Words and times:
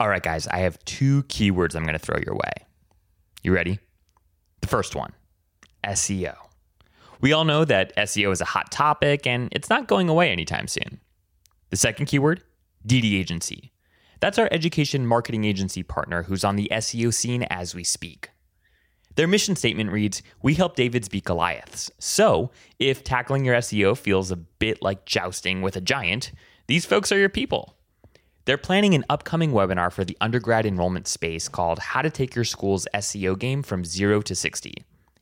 All 0.00 0.08
right, 0.08 0.22
guys, 0.22 0.46
I 0.46 0.60
have 0.60 0.82
two 0.86 1.24
keywords 1.24 1.76
I'm 1.76 1.82
going 1.82 1.92
to 1.92 1.98
throw 1.98 2.16
your 2.24 2.34
way. 2.34 2.52
You 3.42 3.52
ready? 3.52 3.78
The 4.62 4.66
first 4.66 4.96
one 4.96 5.12
SEO. 5.84 6.34
We 7.20 7.34
all 7.34 7.44
know 7.44 7.66
that 7.66 7.94
SEO 7.96 8.32
is 8.32 8.40
a 8.40 8.46
hot 8.46 8.72
topic 8.72 9.26
and 9.26 9.50
it's 9.52 9.68
not 9.68 9.88
going 9.88 10.08
away 10.08 10.30
anytime 10.30 10.68
soon. 10.68 11.00
The 11.68 11.76
second 11.76 12.06
keyword 12.06 12.42
DD 12.88 13.12
Agency. 13.12 13.72
That's 14.20 14.38
our 14.38 14.48
education 14.50 15.06
marketing 15.06 15.44
agency 15.44 15.82
partner 15.82 16.22
who's 16.22 16.44
on 16.44 16.56
the 16.56 16.68
SEO 16.72 17.12
scene 17.12 17.42
as 17.50 17.74
we 17.74 17.84
speak. 17.84 18.30
Their 19.16 19.28
mission 19.28 19.54
statement 19.54 19.92
reads 19.92 20.22
We 20.40 20.54
help 20.54 20.76
Davids 20.76 21.10
beat 21.10 21.24
Goliaths. 21.24 21.90
So, 21.98 22.50
if 22.78 23.04
tackling 23.04 23.44
your 23.44 23.56
SEO 23.56 23.98
feels 23.98 24.30
a 24.30 24.36
bit 24.36 24.80
like 24.80 25.04
jousting 25.04 25.60
with 25.60 25.76
a 25.76 25.80
giant, 25.82 26.32
these 26.68 26.86
folks 26.86 27.12
are 27.12 27.18
your 27.18 27.28
people. 27.28 27.76
They're 28.50 28.58
planning 28.58 28.96
an 28.96 29.04
upcoming 29.08 29.52
webinar 29.52 29.92
for 29.92 30.04
the 30.04 30.16
undergrad 30.20 30.66
enrollment 30.66 31.06
space 31.06 31.46
called 31.46 31.78
How 31.78 32.02
to 32.02 32.10
Take 32.10 32.34
Your 32.34 32.44
School's 32.44 32.88
SEO 32.92 33.38
Game 33.38 33.62
from 33.62 33.84
Zero 33.84 34.20
to 34.22 34.34
60. 34.34 34.74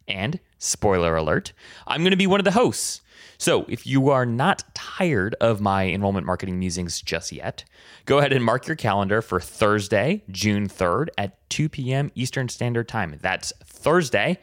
And, 0.09 0.41
spoiler 0.57 1.15
alert, 1.15 1.53
I'm 1.87 2.01
going 2.01 2.13
to 2.13 2.17
be 2.17 2.27
one 2.27 2.41
of 2.41 2.47
the 2.47 2.53
hosts. 2.53 3.03
So, 3.37 3.67
if 3.69 3.87
you 3.87 4.09
are 4.09 4.25
not 4.25 4.65
tired 4.75 5.37
of 5.43 5.61
my 5.61 5.89
enrollment 5.89 6.25
marketing 6.25 6.59
musings 6.59 7.03
just 7.03 7.31
yet, 7.31 7.67
go 8.07 8.17
ahead 8.17 8.33
and 8.33 8.43
mark 8.43 8.67
your 8.67 8.77
calendar 8.77 9.21
for 9.21 9.41
Thursday, 9.41 10.23
June 10.31 10.67
3rd 10.67 11.09
at 11.19 11.51
2 11.51 11.69
p.m. 11.69 12.11
Eastern 12.15 12.49
Standard 12.49 12.89
Time. 12.89 13.19
That's 13.21 13.53
Thursday, 13.63 14.39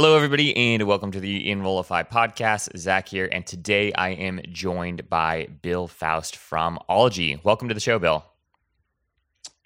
Hello, 0.01 0.15
everybody, 0.15 0.55
and 0.55 0.83
welcome 0.83 1.11
to 1.11 1.19
the 1.19 1.51
Enrollify 1.51 2.03
podcast. 2.03 2.69
Zach 2.77 3.09
here, 3.09 3.27
and 3.33 3.45
today 3.45 3.91
I 3.91 4.11
am 4.11 4.39
joined 4.49 5.09
by 5.09 5.49
Bill 5.61 5.89
Faust 5.89 6.37
from 6.37 6.79
Ologie. 6.89 7.43
Welcome 7.43 7.67
to 7.67 7.73
the 7.73 7.81
show, 7.81 7.99
Bill. 7.99 8.23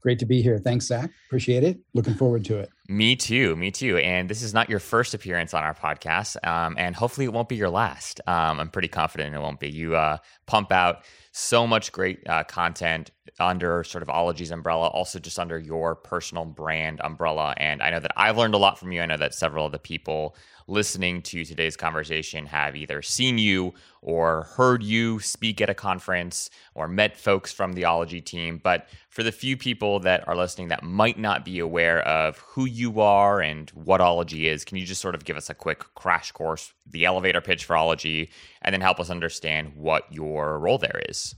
Great 0.01 0.17
to 0.17 0.25
be 0.25 0.41
here. 0.41 0.57
Thanks, 0.57 0.87
Zach. 0.87 1.11
Appreciate 1.27 1.63
it. 1.63 1.77
Looking 1.93 2.15
forward 2.15 2.45
to 2.45 2.57
it. 2.57 2.71
Me 2.89 3.15
too. 3.15 3.55
Me 3.55 3.71
too. 3.71 3.97
And 3.97 4.29
this 4.29 4.41
is 4.41 4.53
not 4.53 4.69
your 4.69 4.79
first 4.79 5.13
appearance 5.13 5.53
on 5.53 5.63
our 5.63 5.73
podcast, 5.73 6.35
um, 6.45 6.75
and 6.77 6.93
hopefully 6.93 7.25
it 7.25 7.31
won't 7.31 7.47
be 7.47 7.55
your 7.55 7.69
last. 7.69 8.19
Um, 8.27 8.59
I'm 8.59 8.69
pretty 8.69 8.89
confident 8.89 9.33
it 9.33 9.39
won't 9.39 9.61
be. 9.61 9.69
You 9.69 9.95
uh, 9.95 10.17
pump 10.47 10.73
out 10.73 11.05
so 11.31 11.65
much 11.65 11.93
great 11.93 12.19
uh, 12.27 12.43
content 12.43 13.11
under 13.39 13.85
sort 13.85 14.01
of 14.01 14.09
Ologie's 14.09 14.51
umbrella, 14.51 14.87
also 14.87 15.17
just 15.17 15.39
under 15.39 15.57
your 15.57 15.95
personal 15.95 16.43
brand 16.43 16.99
umbrella. 17.01 17.53
And 17.55 17.81
I 17.81 17.89
know 17.89 18.01
that 18.01 18.11
I've 18.17 18.37
learned 18.37 18.53
a 18.53 18.57
lot 18.57 18.77
from 18.77 18.91
you. 18.91 19.01
I 19.01 19.05
know 19.05 19.17
that 19.17 19.33
several 19.33 19.65
of 19.65 19.71
the 19.71 19.79
people 19.79 20.35
listening 20.67 21.21
to 21.21 21.45
today's 21.45 21.75
conversation 21.75 22.45
have 22.45 22.75
either 22.75 23.01
seen 23.01 23.37
you 23.37 23.73
or 24.01 24.43
heard 24.55 24.83
you 24.83 25.19
speak 25.19 25.61
at 25.61 25.69
a 25.69 25.73
conference 25.73 26.49
or 26.75 26.87
met 26.87 27.17
folks 27.17 27.51
from 27.51 27.73
the 27.73 27.83
Ologie 27.83 28.23
team. 28.23 28.59
But 28.63 28.87
for 29.09 29.23
the 29.23 29.31
few 29.31 29.55
people 29.57 29.99
that 30.01 30.27
are 30.27 30.35
listening 30.35 30.67
that 30.69 30.83
might 30.83 31.17
not 31.17 31.45
be 31.45 31.59
aware 31.59 32.01
of 32.07 32.37
who 32.39 32.65
you 32.65 32.99
are 32.99 33.41
and 33.41 33.69
what 33.71 34.01
Ologie 34.01 34.45
is, 34.45 34.65
can 34.65 34.77
you 34.77 34.85
just 34.85 35.01
sort 35.01 35.15
of 35.15 35.25
give 35.25 35.37
us 35.37 35.49
a 35.49 35.53
quick 35.53 35.83
crash 35.95 36.31
course, 36.31 36.73
the 36.85 37.05
elevator 37.05 37.41
pitch 37.41 37.65
for 37.65 37.75
Ologie, 37.75 38.29
and 38.61 38.73
then 38.73 38.81
help 38.81 38.99
us 38.99 39.09
understand 39.09 39.73
what 39.75 40.11
your 40.11 40.59
role 40.59 40.77
there 40.77 41.01
is? 41.09 41.35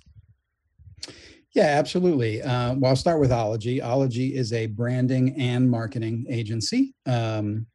Yeah, 1.56 1.68
absolutely. 1.68 2.42
Uh, 2.42 2.76
well, 2.76 2.90
I'll 2.90 2.96
start 2.98 3.22
with 3.22 3.32
Ologie. 3.32 3.82
Ologie 3.82 4.34
is 4.34 4.52
a 4.52 4.68
branding 4.68 5.40
and 5.40 5.70
marketing 5.72 6.26
agency. 6.30 6.94
Um, 7.06 7.66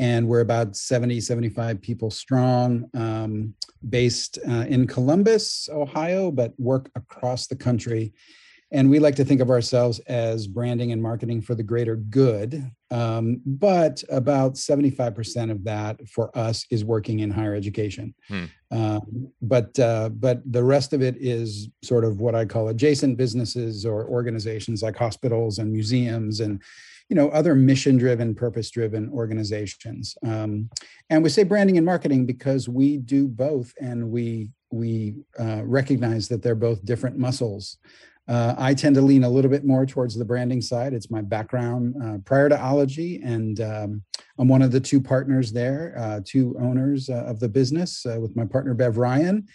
and 0.00 0.26
we're 0.26 0.40
about 0.40 0.74
70, 0.74 1.20
75 1.20 1.82
people 1.82 2.10
strong, 2.10 2.88
um, 2.94 3.52
based 3.90 4.38
uh, 4.48 4.64
in 4.66 4.86
Columbus, 4.86 5.68
Ohio, 5.70 6.30
but 6.30 6.58
work 6.58 6.90
across 6.94 7.46
the 7.46 7.54
country 7.54 8.14
and 8.72 8.88
we 8.88 8.98
like 9.00 9.16
to 9.16 9.24
think 9.24 9.40
of 9.40 9.50
ourselves 9.50 9.98
as 10.00 10.46
branding 10.46 10.92
and 10.92 11.02
marketing 11.02 11.40
for 11.40 11.54
the 11.54 11.62
greater 11.62 11.96
good. 11.96 12.70
Um, 12.92 13.40
but 13.44 14.02
about 14.10 14.54
75% 14.54 15.50
of 15.50 15.64
that 15.64 16.08
for 16.08 16.36
us 16.36 16.66
is 16.70 16.84
working 16.84 17.20
in 17.20 17.30
higher 17.30 17.54
education. 17.54 18.14
Hmm. 18.28 18.44
um, 18.70 19.32
but 19.42 19.78
uh, 19.78 20.08
but 20.10 20.40
the 20.50 20.62
rest 20.62 20.92
of 20.92 21.02
it 21.02 21.16
is 21.18 21.68
sort 21.82 22.04
of 22.04 22.20
what 22.20 22.34
i 22.34 22.44
call 22.44 22.68
adjacent 22.68 23.16
businesses 23.16 23.84
or 23.84 24.06
organizations 24.08 24.82
like 24.82 24.96
hospitals 24.96 25.58
and 25.58 25.72
museums 25.72 26.40
and 26.40 26.62
you 27.08 27.16
know 27.16 27.28
other 27.30 27.54
mission 27.54 27.98
driven 27.98 28.34
purpose 28.34 28.70
driven 28.70 29.10
organizations. 29.10 30.16
Um, 30.24 30.70
and 31.10 31.22
we 31.22 31.28
say 31.28 31.42
branding 31.42 31.76
and 31.76 31.84
marketing 31.84 32.24
because 32.24 32.68
we 32.68 32.98
do 32.98 33.26
both 33.26 33.74
and 33.80 34.10
we 34.10 34.50
we 34.70 35.16
uh, 35.38 35.62
recognize 35.64 36.28
that 36.28 36.42
they're 36.42 36.54
both 36.54 36.84
different 36.84 37.18
muscles 37.18 37.78
uh, 38.30 38.54
I 38.56 38.74
tend 38.74 38.94
to 38.94 39.00
lean 39.02 39.24
a 39.24 39.28
little 39.28 39.50
bit 39.50 39.64
more 39.64 39.84
towards 39.84 40.14
the 40.14 40.24
branding 40.24 40.62
side. 40.62 40.94
It's 40.94 41.10
my 41.10 41.20
background 41.20 41.96
uh, 42.00 42.18
prior 42.24 42.48
to 42.48 42.56
Ologie, 42.56 43.20
and 43.24 43.60
um, 43.60 44.04
I'm 44.38 44.46
one 44.46 44.62
of 44.62 44.70
the 44.70 44.78
two 44.78 45.00
partners 45.00 45.50
there, 45.50 45.96
uh, 45.98 46.20
two 46.24 46.56
owners 46.60 47.10
uh, 47.10 47.24
of 47.26 47.40
the 47.40 47.48
business 47.48 48.06
uh, 48.06 48.20
with 48.20 48.36
my 48.36 48.44
partner 48.44 48.72
Bev 48.72 48.98
Ryan, 48.98 49.48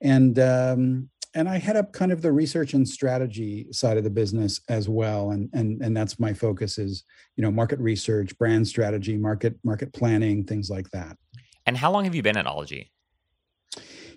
and 0.00 0.38
um, 0.38 1.08
and 1.34 1.48
I 1.48 1.58
head 1.58 1.74
up 1.76 1.92
kind 1.92 2.12
of 2.12 2.22
the 2.22 2.30
research 2.30 2.72
and 2.72 2.88
strategy 2.88 3.66
side 3.72 3.96
of 3.96 4.04
the 4.04 4.10
business 4.10 4.60
as 4.68 4.88
well, 4.88 5.32
and 5.32 5.50
and 5.52 5.82
and 5.82 5.96
that's 5.96 6.20
my 6.20 6.32
focus 6.32 6.78
is 6.78 7.02
you 7.34 7.42
know 7.42 7.50
market 7.50 7.80
research, 7.80 8.38
brand 8.38 8.68
strategy, 8.68 9.16
market 9.16 9.58
market 9.64 9.92
planning, 9.92 10.44
things 10.44 10.70
like 10.70 10.88
that. 10.90 11.16
And 11.66 11.76
how 11.76 11.90
long 11.90 12.04
have 12.04 12.14
you 12.14 12.22
been 12.22 12.36
at 12.36 12.46
Ologie? 12.46 12.90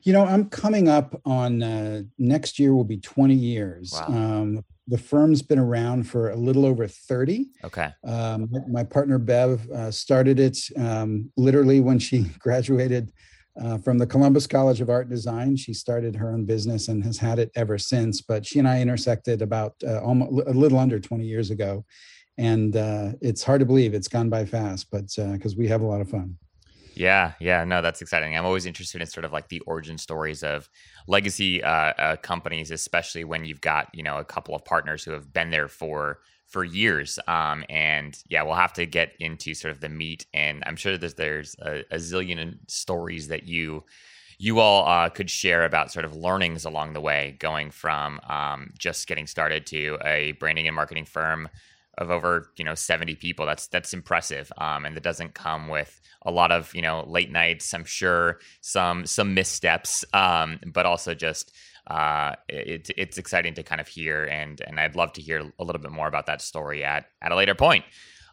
You 0.03 0.11
know, 0.11 0.25
I'm 0.25 0.49
coming 0.49 0.89
up 0.89 1.19
on 1.25 1.63
uh, 1.63 2.03
next 2.17 2.59
year 2.59 2.75
will 2.75 2.83
be 2.83 2.97
20 2.97 3.33
years. 3.33 3.93
Wow. 3.93 4.07
Um, 4.07 4.65
the 4.87 4.97
firm's 4.97 5.41
been 5.41 5.59
around 5.59 6.03
for 6.03 6.31
a 6.31 6.35
little 6.35 6.65
over 6.65 6.87
30. 6.87 7.47
Okay. 7.63 7.89
Um, 8.05 8.49
my 8.69 8.83
partner 8.83 9.17
Bev 9.17 9.69
uh, 9.71 9.91
started 9.91 10.39
it 10.39 10.57
um, 10.77 11.31
literally 11.37 11.79
when 11.79 11.99
she 11.99 12.23
graduated 12.39 13.13
uh, 13.61 13.77
from 13.77 13.97
the 13.97 14.07
Columbus 14.07 14.45
College 14.45 14.81
of 14.81 14.89
Art 14.89 15.05
and 15.05 15.15
Design. 15.15 15.55
She 15.55 15.73
started 15.73 16.15
her 16.15 16.31
own 16.31 16.43
business 16.43 16.89
and 16.89 17.03
has 17.03 17.17
had 17.17 17.39
it 17.39 17.51
ever 17.55 17.77
since. 17.77 18.21
But 18.21 18.45
she 18.45 18.59
and 18.59 18.67
I 18.67 18.81
intersected 18.81 19.41
about 19.41 19.75
uh, 19.87 20.01
almost 20.01 20.47
a 20.47 20.51
little 20.51 20.79
under 20.79 20.99
20 20.99 21.23
years 21.25 21.49
ago. 21.49 21.85
And 22.37 22.75
uh, 22.75 23.11
it's 23.21 23.43
hard 23.43 23.59
to 23.59 23.65
believe 23.65 23.93
it's 23.93 24.07
gone 24.07 24.29
by 24.29 24.45
fast, 24.45 24.87
but 24.91 25.05
because 25.15 25.53
uh, 25.53 25.57
we 25.57 25.67
have 25.67 25.81
a 25.81 25.85
lot 25.85 26.01
of 26.01 26.09
fun. 26.09 26.37
Yeah, 26.95 27.33
yeah, 27.39 27.63
no, 27.63 27.81
that's 27.81 28.01
exciting. 28.01 28.37
I'm 28.37 28.45
always 28.45 28.67
interested 28.67 29.01
in 29.01 29.07
sort 29.07 29.25
of 29.25 29.33
like 29.33 29.49
the 29.49 29.61
origin 29.61 29.97
stories 29.97 30.43
of 30.43 30.69
legacy 31.07 31.63
uh, 31.63 31.69
uh, 31.69 32.15
companies, 32.17 32.69
especially 32.69 33.23
when 33.23 33.45
you've 33.45 33.61
got 33.61 33.89
you 33.93 34.03
know 34.03 34.17
a 34.19 34.23
couple 34.25 34.55
of 34.55 34.63
partners 34.63 35.03
who 35.03 35.11
have 35.11 35.33
been 35.33 35.49
there 35.49 35.67
for 35.67 36.19
for 36.47 36.63
years. 36.63 37.17
Um, 37.27 37.63
and 37.67 38.15
yeah, 38.29 38.43
we'll 38.43 38.53
have 38.53 38.73
to 38.73 38.85
get 38.85 39.13
into 39.19 39.55
sort 39.55 39.71
of 39.73 39.79
the 39.81 39.89
meat, 39.89 40.27
and 40.35 40.63
I'm 40.67 40.75
sure 40.75 40.95
there's 40.97 41.15
there's 41.15 41.55
a, 41.61 41.79
a 41.89 41.95
zillion 41.97 42.59
stories 42.67 43.27
that 43.29 43.43
you 43.47 43.83
you 44.37 44.59
all 44.59 44.87
uh, 44.87 45.09
could 45.09 45.29
share 45.29 45.63
about 45.65 45.91
sort 45.91 46.05
of 46.05 46.15
learnings 46.15 46.65
along 46.65 46.93
the 46.93 47.01
way, 47.01 47.35
going 47.39 47.71
from 47.71 48.19
um, 48.27 48.71
just 48.77 49.07
getting 49.07 49.25
started 49.27 49.65
to 49.67 49.97
a 50.03 50.33
branding 50.33 50.67
and 50.67 50.75
marketing 50.75 51.05
firm 51.05 51.49
of 51.97 52.09
over 52.09 52.49
you 52.57 52.65
know 52.65 52.75
70 52.75 53.15
people. 53.15 53.45
That's 53.45 53.67
that's 53.67 53.93
impressive 53.93 54.51
um, 54.57 54.85
and 54.85 54.95
that 54.95 55.03
doesn't 55.03 55.33
come 55.33 55.67
with 55.67 55.99
a 56.25 56.31
lot 56.31 56.51
of 56.51 56.73
you 56.73 56.81
know 56.81 57.03
late 57.07 57.31
nights 57.31 57.73
i'm 57.73 57.85
sure 57.85 58.39
some 58.61 59.05
some 59.05 59.33
missteps 59.33 60.03
um, 60.13 60.59
but 60.67 60.85
also 60.85 61.13
just 61.13 61.53
uh, 61.87 62.33
it, 62.47 62.89
it's 62.95 63.17
exciting 63.17 63.53
to 63.53 63.63
kind 63.63 63.81
of 63.81 63.87
hear 63.87 64.25
and 64.25 64.61
and 64.65 64.79
i'd 64.79 64.95
love 64.95 65.13
to 65.13 65.21
hear 65.21 65.51
a 65.59 65.63
little 65.63 65.81
bit 65.81 65.91
more 65.91 66.07
about 66.07 66.25
that 66.25 66.41
story 66.41 66.83
at 66.83 67.05
at 67.21 67.31
a 67.31 67.35
later 67.35 67.55
point. 67.55 67.85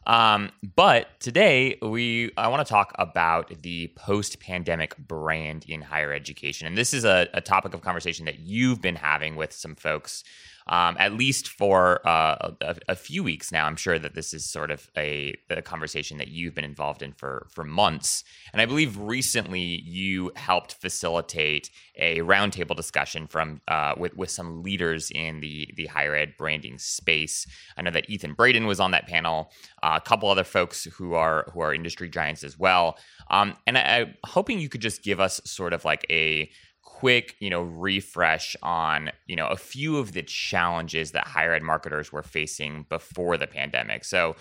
Um, 0.07 0.51
but 0.75 1.21
today 1.21 1.77
we 1.83 2.31
I 2.37 2.49
want 2.49 2.67
to 2.67 2.71
talk 2.71 2.93
about 2.99 3.63
the 3.63 3.93
post-pandemic 3.97 4.97
brand 4.97 5.67
in 5.69 5.83
higher 5.83 6.13
education, 6.13 6.67
and 6.67 6.77
this 6.77 6.95
is 6.95 7.05
a, 7.05 7.29
a 7.35 7.43
topic 7.43 7.75
of 7.75 7.83
conversation 7.83 8.25
that 8.25 8.39
you've 8.39 8.81
been 8.81 8.97
having 8.97 9.37
with 9.37 9.53
some 9.53 9.75
folks 9.75 10.25
um, 10.71 10.97
at 11.01 11.13
least 11.13 11.49
for 11.49 12.01
uh, 12.07 12.53
a, 12.61 12.77
a, 12.91 12.95
few 12.95 13.25
weeks 13.25 13.51
now. 13.51 13.67
I'm 13.67 13.75
sure 13.75 13.99
that 13.99 14.15
this 14.15 14.33
is 14.33 14.49
sort 14.49 14.71
of 14.71 14.89
a, 14.97 15.35
a, 15.51 15.63
conversation 15.63 16.19
that 16.19 16.29
you've 16.29 16.55
been 16.55 16.65
involved 16.65 17.03
in 17.03 17.13
for 17.13 17.49
for 17.51 17.65
months, 17.65 18.23
and 18.53 18.63
I 18.63 18.67
believe 18.67 18.97
recently 18.97 19.61
you 19.61 20.31
helped 20.37 20.75
facilitate 20.75 21.71
a 21.97 22.19
roundtable 22.21 22.77
discussion 22.77 23.27
from 23.27 23.61
uh, 23.67 23.95
with 23.97 24.17
with 24.17 24.31
some 24.31 24.63
leaders 24.63 25.11
in 25.11 25.41
the 25.41 25.69
the 25.77 25.87
higher 25.87 26.15
ed 26.15 26.35
branding 26.39 26.79
space. 26.79 27.47
I 27.77 27.83
know 27.83 27.91
that 27.91 28.09
Ethan 28.09 28.35
Braden 28.35 28.67
was 28.67 28.79
on 28.79 28.93
that 28.93 29.09
panel, 29.09 29.51
uh, 29.83 29.99
a 30.01 30.09
couple 30.09 30.31
other 30.31 30.45
folks 30.45 30.85
who 30.85 31.15
are 31.15 31.51
who 31.53 31.61
are 31.61 31.75
industry 31.75 32.09
giants 32.09 32.45
as 32.45 32.57
well, 32.57 32.97
um, 33.29 33.57
and 33.67 33.77
I, 33.77 33.81
I'm 33.81 34.15
hoping 34.25 34.61
you 34.61 34.69
could 34.69 34.83
just 34.83 35.03
give 35.03 35.19
us 35.19 35.41
sort 35.45 35.73
of 35.73 35.85
like 35.85 36.07
a 36.11 36.49
quick, 36.83 37.37
you 37.41 37.51
know, 37.51 37.63
refresh 37.63 38.57
on, 38.63 39.11
you 39.27 39.37
know, 39.37 39.47
a 39.49 39.57
few 39.57 39.97
of 39.97 40.13
the 40.13 40.23
challenges 40.23 41.13
that 41.13 41.27
higher 41.27 41.53
ed 41.53 41.63
marketers 41.63 42.13
were 42.13 42.23
facing 42.23 42.85
before 42.89 43.37
the 43.37 43.47
pandemic. 43.47 44.05
So 44.05 44.37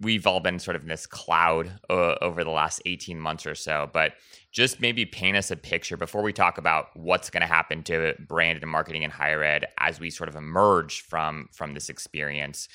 we've 0.00 0.26
all 0.26 0.40
been 0.40 0.58
sort 0.58 0.74
of 0.74 0.82
in 0.82 0.88
this 0.88 1.06
cloud 1.06 1.70
uh, 1.90 2.14
over 2.22 2.44
the 2.44 2.50
last 2.50 2.80
18 2.86 3.20
months 3.20 3.46
or 3.46 3.54
so, 3.54 3.90
but 3.92 4.14
just 4.52 4.80
maybe 4.80 5.04
paint 5.04 5.36
us 5.36 5.50
a 5.50 5.56
picture 5.56 5.96
before 5.96 6.22
we 6.22 6.32
talk 6.32 6.56
about 6.56 6.86
what's 6.94 7.30
going 7.30 7.42
to 7.42 7.46
happen 7.46 7.82
to 7.82 8.14
brand 8.26 8.58
and 8.62 8.70
marketing 8.70 9.02
in 9.02 9.10
higher 9.10 9.42
ed 9.42 9.66
as 9.78 10.00
we 10.00 10.10
sort 10.10 10.28
of 10.28 10.36
emerge 10.36 11.02
from 11.02 11.48
from 11.52 11.74
this 11.74 11.88
experience. 11.88 12.68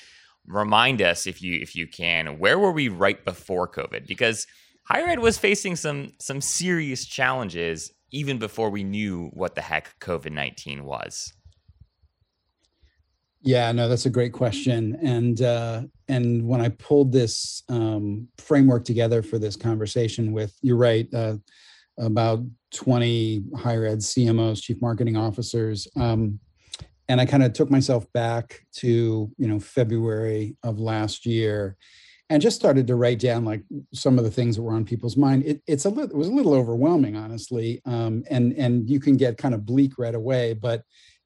Remind 0.46 1.02
us 1.02 1.26
if 1.26 1.42
you 1.42 1.60
if 1.60 1.76
you 1.76 1.88
can, 1.88 2.38
where 2.38 2.60
were 2.60 2.72
we 2.72 2.88
right 2.88 3.24
before 3.26 3.68
COVID? 3.68 4.06
Because 4.08 4.46
higher 4.84 5.08
ed 5.08 5.20
was 5.20 5.40
facing 5.40 5.76
some 5.76 6.12
some 6.20 6.40
serious 6.40 7.06
challenges 7.06 7.92
even 8.16 8.38
before 8.38 8.70
we 8.70 8.84
knew 8.84 9.30
what 9.34 9.56
the 9.56 9.62
heck 9.62 10.00
COVID 10.00 10.32
19 10.32 10.86
was? 10.86 11.34
Yeah, 13.42 13.72
no, 13.74 13.88
that's 13.88 14.08
a 14.08 14.10
great 14.10 14.34
question. 14.34 14.98
And 15.04 15.42
uh, 15.42 15.84
and 16.08 16.48
when 16.48 16.62
I 16.62 16.70
pulled 16.70 17.12
this 17.12 17.62
um, 17.70 18.28
framework 18.38 18.86
together 18.86 19.22
for 19.22 19.38
this 19.38 19.56
conversation 19.56 20.32
with, 20.32 20.58
you're 20.62 20.78
right, 20.78 21.08
uh, 21.14 21.36
about 22.00 22.40
20 22.74 23.44
higher 23.58 23.86
ed 23.86 24.00
CMOs, 24.00 24.64
chief 24.64 24.82
marketing 24.82 25.18
officers, 25.18 25.88
um, 25.96 26.40
and 27.08 27.22
I 27.22 27.26
kind 27.26 27.44
of 27.44 27.54
took 27.54 27.70
myself 27.70 28.12
back 28.14 28.62
to 28.78 29.30
you 29.38 29.48
know 29.48 29.60
February 29.60 30.56
of 30.64 30.80
last 30.80 31.26
year, 31.26 31.76
and 32.30 32.42
just 32.42 32.56
started 32.56 32.88
to 32.88 32.96
write 32.96 33.20
down 33.20 33.46
like 33.46 33.64
some 33.94 34.18
of 34.18 34.24
the 34.24 34.32
things 34.32 34.56
that 34.56 34.64
were 34.64 34.74
on 34.74 34.86
people's 34.86 35.18
mind. 35.18 35.44
It, 35.44 35.62
it's 35.68 35.86
a 35.86 35.90
little, 35.90 36.10
it 36.10 36.18
was 36.18 36.28
a 36.28 36.34
little 36.34 36.54
overwhelming, 36.54 37.16
honestly, 37.16 37.82
um, 37.86 38.24
and 38.30 38.54
and 38.54 38.90
you 38.90 39.00
can 39.00 39.18
get 39.18 39.38
kind 39.38 39.54
of 39.54 39.66
bleak 39.66 39.98
right 39.98 40.16
away. 40.16 40.54
But 40.54 40.84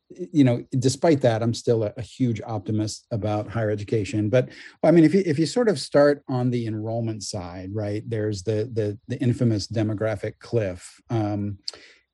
you 0.09 0.43
know, 0.43 0.65
despite 0.71 1.21
that, 1.21 1.43
I'm 1.43 1.53
still 1.53 1.83
a, 1.83 1.93
a, 1.95 2.01
huge 2.01 2.41
optimist 2.41 3.05
about 3.11 3.47
higher 3.47 3.69
education. 3.69 4.29
But 4.29 4.49
I 4.83 4.91
mean, 4.91 5.03
if 5.03 5.13
you 5.13 5.21
if 5.25 5.37
you 5.37 5.45
sort 5.45 5.69
of 5.69 5.79
start 5.79 6.23
on 6.27 6.49
the 6.49 6.65
enrollment 6.65 7.23
side, 7.23 7.69
right? 7.73 8.03
There's 8.07 8.43
the 8.43 8.69
the 8.73 8.97
the 9.07 9.19
infamous 9.19 9.67
demographic 9.67 10.39
cliff. 10.39 10.99
Um, 11.09 11.59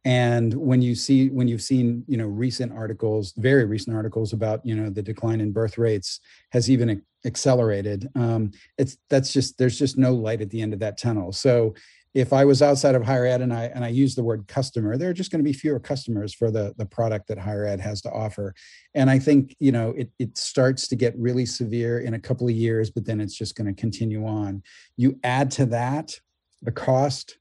and 0.05 0.53
when 0.53 0.81
you 0.81 0.93
see 0.93 1.29
when 1.29 1.47
you've 1.47 1.63
seen 1.63 2.05
you 2.07 2.15
know 2.15 2.27
recent 2.27 2.71
articles 2.71 3.33
very 3.37 3.65
recent 3.65 3.95
articles 3.95 4.31
about 4.31 4.63
you 4.65 4.75
know 4.75 4.89
the 4.89 5.01
decline 5.01 5.41
in 5.41 5.51
birth 5.51 5.77
rates 5.77 6.19
has 6.51 6.69
even 6.69 7.01
accelerated 7.25 8.07
um, 8.15 8.51
it's 8.77 8.97
that's 9.09 9.33
just 9.33 9.57
there's 9.57 9.77
just 9.77 9.97
no 9.97 10.13
light 10.13 10.41
at 10.41 10.49
the 10.51 10.61
end 10.61 10.73
of 10.73 10.79
that 10.79 10.97
tunnel. 10.97 11.31
So 11.31 11.73
if 12.13 12.31
i 12.31 12.45
was 12.45 12.61
outside 12.61 12.95
of 12.95 13.03
higher 13.03 13.25
ed 13.25 13.41
and 13.41 13.53
i 13.53 13.65
and 13.65 13.83
i 13.83 13.89
use 13.89 14.15
the 14.15 14.23
word 14.23 14.47
customer 14.47 14.95
there 14.95 15.09
are 15.09 15.13
just 15.13 15.31
going 15.31 15.43
to 15.43 15.43
be 15.43 15.51
fewer 15.51 15.81
customers 15.81 16.33
for 16.33 16.49
the 16.49 16.73
the 16.77 16.85
product 16.85 17.27
that 17.27 17.37
higher 17.37 17.65
ed 17.65 17.81
has 17.81 18.01
to 18.01 18.09
offer. 18.09 18.55
And 18.93 19.09
i 19.09 19.19
think 19.19 19.53
you 19.59 19.73
know 19.73 19.89
it, 19.97 20.09
it 20.17 20.37
starts 20.37 20.87
to 20.87 20.95
get 20.95 21.13
really 21.17 21.45
severe 21.45 21.99
in 21.99 22.13
a 22.13 22.19
couple 22.19 22.47
of 22.47 22.55
years 22.55 22.89
but 22.89 23.05
then 23.05 23.19
it's 23.19 23.37
just 23.37 23.55
going 23.55 23.67
to 23.67 23.81
continue 23.81 24.25
on. 24.25 24.63
You 24.95 25.19
add 25.23 25.51
to 25.51 25.65
that 25.67 26.17
the 26.61 26.71
cost 26.71 27.37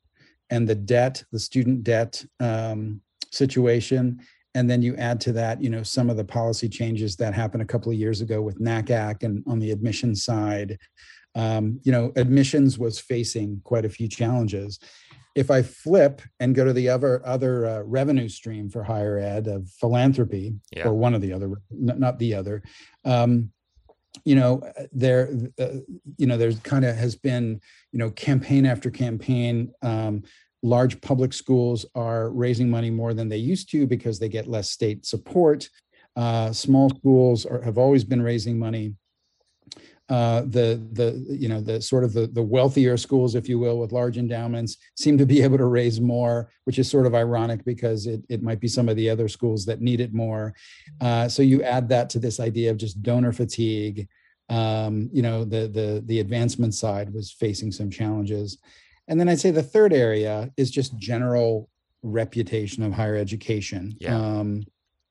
and 0.51 0.69
the 0.69 0.75
debt, 0.75 1.25
the 1.33 1.39
student 1.39 1.85
debt 1.85 2.25
um, 2.41 3.01
situation. 3.31 4.21
And 4.55 4.71
then 4.71 4.83
you 4.83 4.95
add 4.97 5.21
to 5.23 5.33
that, 5.33 5.61
you 5.63 5.69
know, 5.69 5.83
some 5.83 6.09
of 6.09 6.17
the 6.17 6.25
policy 6.25 6.69
changes 6.69 7.17
that 7.17 7.35
happened 7.35 7.63
a 7.63 7.67
couple 7.67 7.91
of 7.91 7.99
years 7.99 8.21
ago 8.21 8.41
with 8.41 8.61
NACAC 8.61 9.25
and 9.25 9.43
on 9.47 9.59
the 9.59 9.73
admission 9.73 10.15
side. 10.15 10.79
Um, 11.35 11.81
you 11.83 11.91
know, 11.91 12.13
admissions 12.15 12.79
was 12.79 13.01
facing 13.01 13.61
quite 13.65 13.85
a 13.85 13.89
few 13.89 14.09
challenges. 14.09 14.79
If 15.35 15.51
I 15.51 15.63
flip 15.63 16.23
and 16.39 16.55
go 16.55 16.65
to 16.65 16.73
the 16.73 16.89
other 16.89 17.21
other 17.27 17.67
uh, 17.67 17.81
revenue 17.81 18.29
stream 18.29 18.71
for 18.71 18.85
higher 18.85 19.19
ed 19.19 19.49
of 19.49 19.69
philanthropy, 19.69 20.55
yeah. 20.71 20.87
or 20.87 20.95
one 20.95 21.13
of 21.13 21.21
the 21.21 21.33
other, 21.33 21.61
not 21.73 22.21
the 22.21 22.35
other, 22.35 22.63
um, 23.05 23.51
you 24.25 24.35
know 24.35 24.63
there 24.93 25.31
uh, 25.59 25.79
you 26.17 26.27
know 26.27 26.37
there's 26.37 26.59
kind 26.61 26.85
of 26.85 26.97
has 26.97 27.17
been 27.17 27.61
you 27.93 27.99
know 27.99 28.11
campaign 28.11 28.65
after 28.65 28.91
campaign 28.91 29.73
um, 29.83 30.23
large 30.63 31.01
public 31.03 31.33
schools 31.33 31.85
are 31.95 32.31
raising 32.31 32.71
money 32.71 32.91
more 32.91 33.13
than 33.13 33.29
they 33.29 33.37
used 33.37 33.71
to 33.71 33.87
because 33.87 34.19
they 34.19 34.29
get 34.29 34.49
less 34.49 34.71
state 34.71 35.05
support. 35.05 35.69
Uh, 36.17 36.53
small 36.53 36.89
schools 36.89 37.45
are, 37.45 37.61
have 37.61 37.77
always 37.77 38.03
been 38.03 38.23
raising 38.23 38.59
money 38.59 38.95
uh, 40.11 40.43
the 40.43 40.87
the 40.93 41.25
you 41.31 41.49
know 41.49 41.61
the 41.61 41.81
sort 41.81 42.05
of 42.05 42.13
the 42.13 42.27
the 42.27 42.43
wealthier 42.43 42.97
schools, 42.97 43.35
if 43.35 43.49
you 43.49 43.59
will, 43.59 43.79
with 43.79 43.93
large 43.93 44.19
endowments, 44.19 44.77
seem 44.97 45.17
to 45.17 45.25
be 45.25 45.43
able 45.43 45.57
to 45.57 45.65
raise 45.65 46.01
more, 46.01 46.51
which 46.65 46.79
is 46.79 46.91
sort 46.91 47.07
of 47.07 47.15
ironic 47.15 47.65
because 47.65 48.07
it 48.07 48.23
it 48.29 48.43
might 48.43 48.61
be 48.61 48.69
some 48.69 48.89
of 48.89 48.97
the 48.97 49.09
other 49.09 49.29
schools 49.29 49.65
that 49.65 49.81
need 49.81 50.01
it 50.01 50.13
more. 50.13 50.55
Uh, 51.01 51.27
so 51.27 51.43
you 51.43 51.63
add 51.63 51.89
that 51.89 52.11
to 52.11 52.19
this 52.19 52.39
idea 52.39 52.71
of 52.71 52.77
just 52.77 53.03
donor 53.03 53.33
fatigue. 53.33 54.07
Um, 54.51 55.09
you 55.11 55.23
know 55.23 55.43
the 55.43 55.69
the 55.69 56.03
the 56.05 56.21
advancement 56.21 56.75
side 56.75 57.13
was 57.15 57.33
facing 57.33 57.73
some 57.73 57.91
challenges, 57.91 58.59
and 59.09 59.19
then 59.19 59.29
I'd 59.31 59.41
say 59.41 59.53
the 59.53 59.63
third 59.63 59.95
area 59.95 60.51
is 60.59 60.71
just 60.71 60.99
general 60.99 61.71
reputation 62.03 62.83
of 62.83 62.93
higher 62.93 63.17
education. 63.17 63.97
Yeah. 64.01 64.15
Um, 64.15 64.65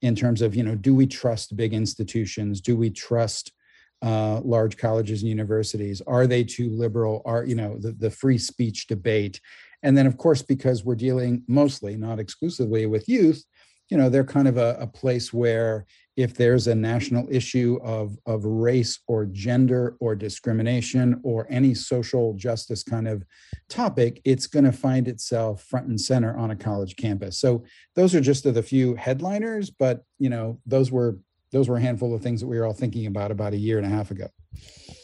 in 0.04 0.16
terms 0.16 0.44
of 0.44 0.54
you 0.54 0.62
know, 0.62 0.75
do 0.75 0.94
we 0.94 1.07
trust 1.07 1.56
big 1.56 1.74
institutions? 1.74 2.62
Do 2.62 2.78
we 2.78 2.92
trust 2.92 3.54
uh, 4.03 4.41
large 4.44 4.77
colleges 4.77 5.21
and 5.21 5.29
universities? 5.29 6.01
Are 6.05 6.27
they 6.27 6.44
too 6.44 6.69
liberal? 6.69 7.21
Are 7.25 7.45
you 7.45 7.55
know 7.55 7.77
the, 7.79 7.94
the 7.94 8.11
free 8.11 8.38
speech 8.38 8.88
debate? 8.88 9.39
And 9.81 9.97
then, 9.97 10.07
of 10.07 10.17
course, 10.17 10.41
because 10.41 10.85
we're 10.85 10.95
dealing 10.95 11.44
mostly, 11.47 11.97
not 11.97 12.19
exclusively, 12.19 12.85
with 12.85 13.09
youth, 13.09 13.44
you 13.89 13.97
know, 13.97 14.09
they're 14.09 14.23
kind 14.23 14.47
of 14.47 14.57
a, 14.57 14.77
a 14.79 14.88
place 14.88 15.33
where 15.33 15.86
if 16.15 16.36
there's 16.36 16.67
a 16.67 16.75
national 16.75 17.27
issue 17.29 17.79
of, 17.83 18.17
of 18.25 18.45
race 18.45 19.00
or 19.07 19.25
gender 19.25 19.98
or 20.00 20.15
discrimination 20.15 21.19
or 21.24 21.48
any 21.50 21.74
social 21.74 22.33
justice 22.36 22.83
kind 22.83 23.07
of 23.07 23.24
topic, 23.67 24.22
it's 24.24 24.48
going 24.48 24.65
to 24.65 24.72
find 24.72 25.07
itself 25.07 25.63
front 25.63 25.88
and 25.88 26.00
center 26.00 26.38
on 26.38 26.51
a 26.51 26.55
college 26.55 26.95
campus. 26.95 27.39
So 27.39 27.65
those 27.95 28.15
are 28.15 28.22
just 28.22 28.43
the 28.43 28.63
few 28.63 28.95
headliners, 28.95 29.69
but 29.69 30.03
you 30.17 30.29
know, 30.29 30.60
those 30.65 30.91
were 30.91 31.17
those 31.53 31.69
were 31.69 31.77
a 31.77 31.81
handful 31.81 32.13
of 32.13 32.22
things 32.22 32.41
that 32.41 32.48
we 32.48 32.57
were 32.57 32.65
all 32.65 32.74
thinking 32.74 33.05
about 33.05 33.31
about 33.31 33.53
a 33.53 33.57
year 33.57 33.77
and 33.77 33.86
a 33.86 33.89
half 33.89 34.12
ago. 34.12 34.27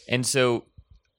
And 0.10 0.26
so 0.26 0.66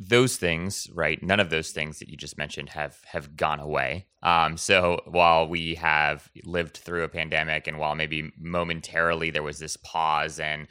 those 0.01 0.37
things, 0.37 0.89
right? 0.93 1.23
None 1.23 1.41
of 1.41 1.51
those 1.51 1.71
things 1.71 2.01
that 2.01 2.09
you 2.09 2.17
just 2.17 2.37
mentioned 2.37 2.71
have 2.71 2.99
have 3.07 3.37
gone 3.37 3.61
away. 3.61 4.07
Um, 4.23 4.57
so 4.57 5.01
while 5.07 5.47
we 5.47 5.77
have 5.77 6.29
lived 6.45 6.79
through 6.79 7.05
a 7.05 7.09
pandemic, 7.09 7.67
and 7.67 7.79
while 7.79 7.95
maybe 7.95 8.33
momentarily 8.39 9.31
there 9.31 9.43
was 9.43 9.59
this 9.59 9.77
pause 9.77 10.41
and 10.41 10.67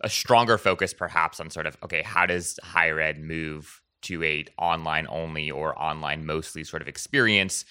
a 0.00 0.10
stronger 0.10 0.58
focus, 0.58 0.92
perhaps 0.92 1.40
on 1.40 1.48
sort 1.48 1.66
of 1.66 1.76
okay, 1.82 2.02
how 2.02 2.26
does 2.26 2.58
higher 2.62 3.00
ed 3.00 3.18
move 3.18 3.80
to 4.02 4.22
a 4.24 4.44
online 4.58 5.06
only 5.08 5.50
or 5.50 5.80
online 5.80 6.26
mostly 6.26 6.62
sort 6.62 6.82
of 6.82 6.88
experience? 6.88 7.64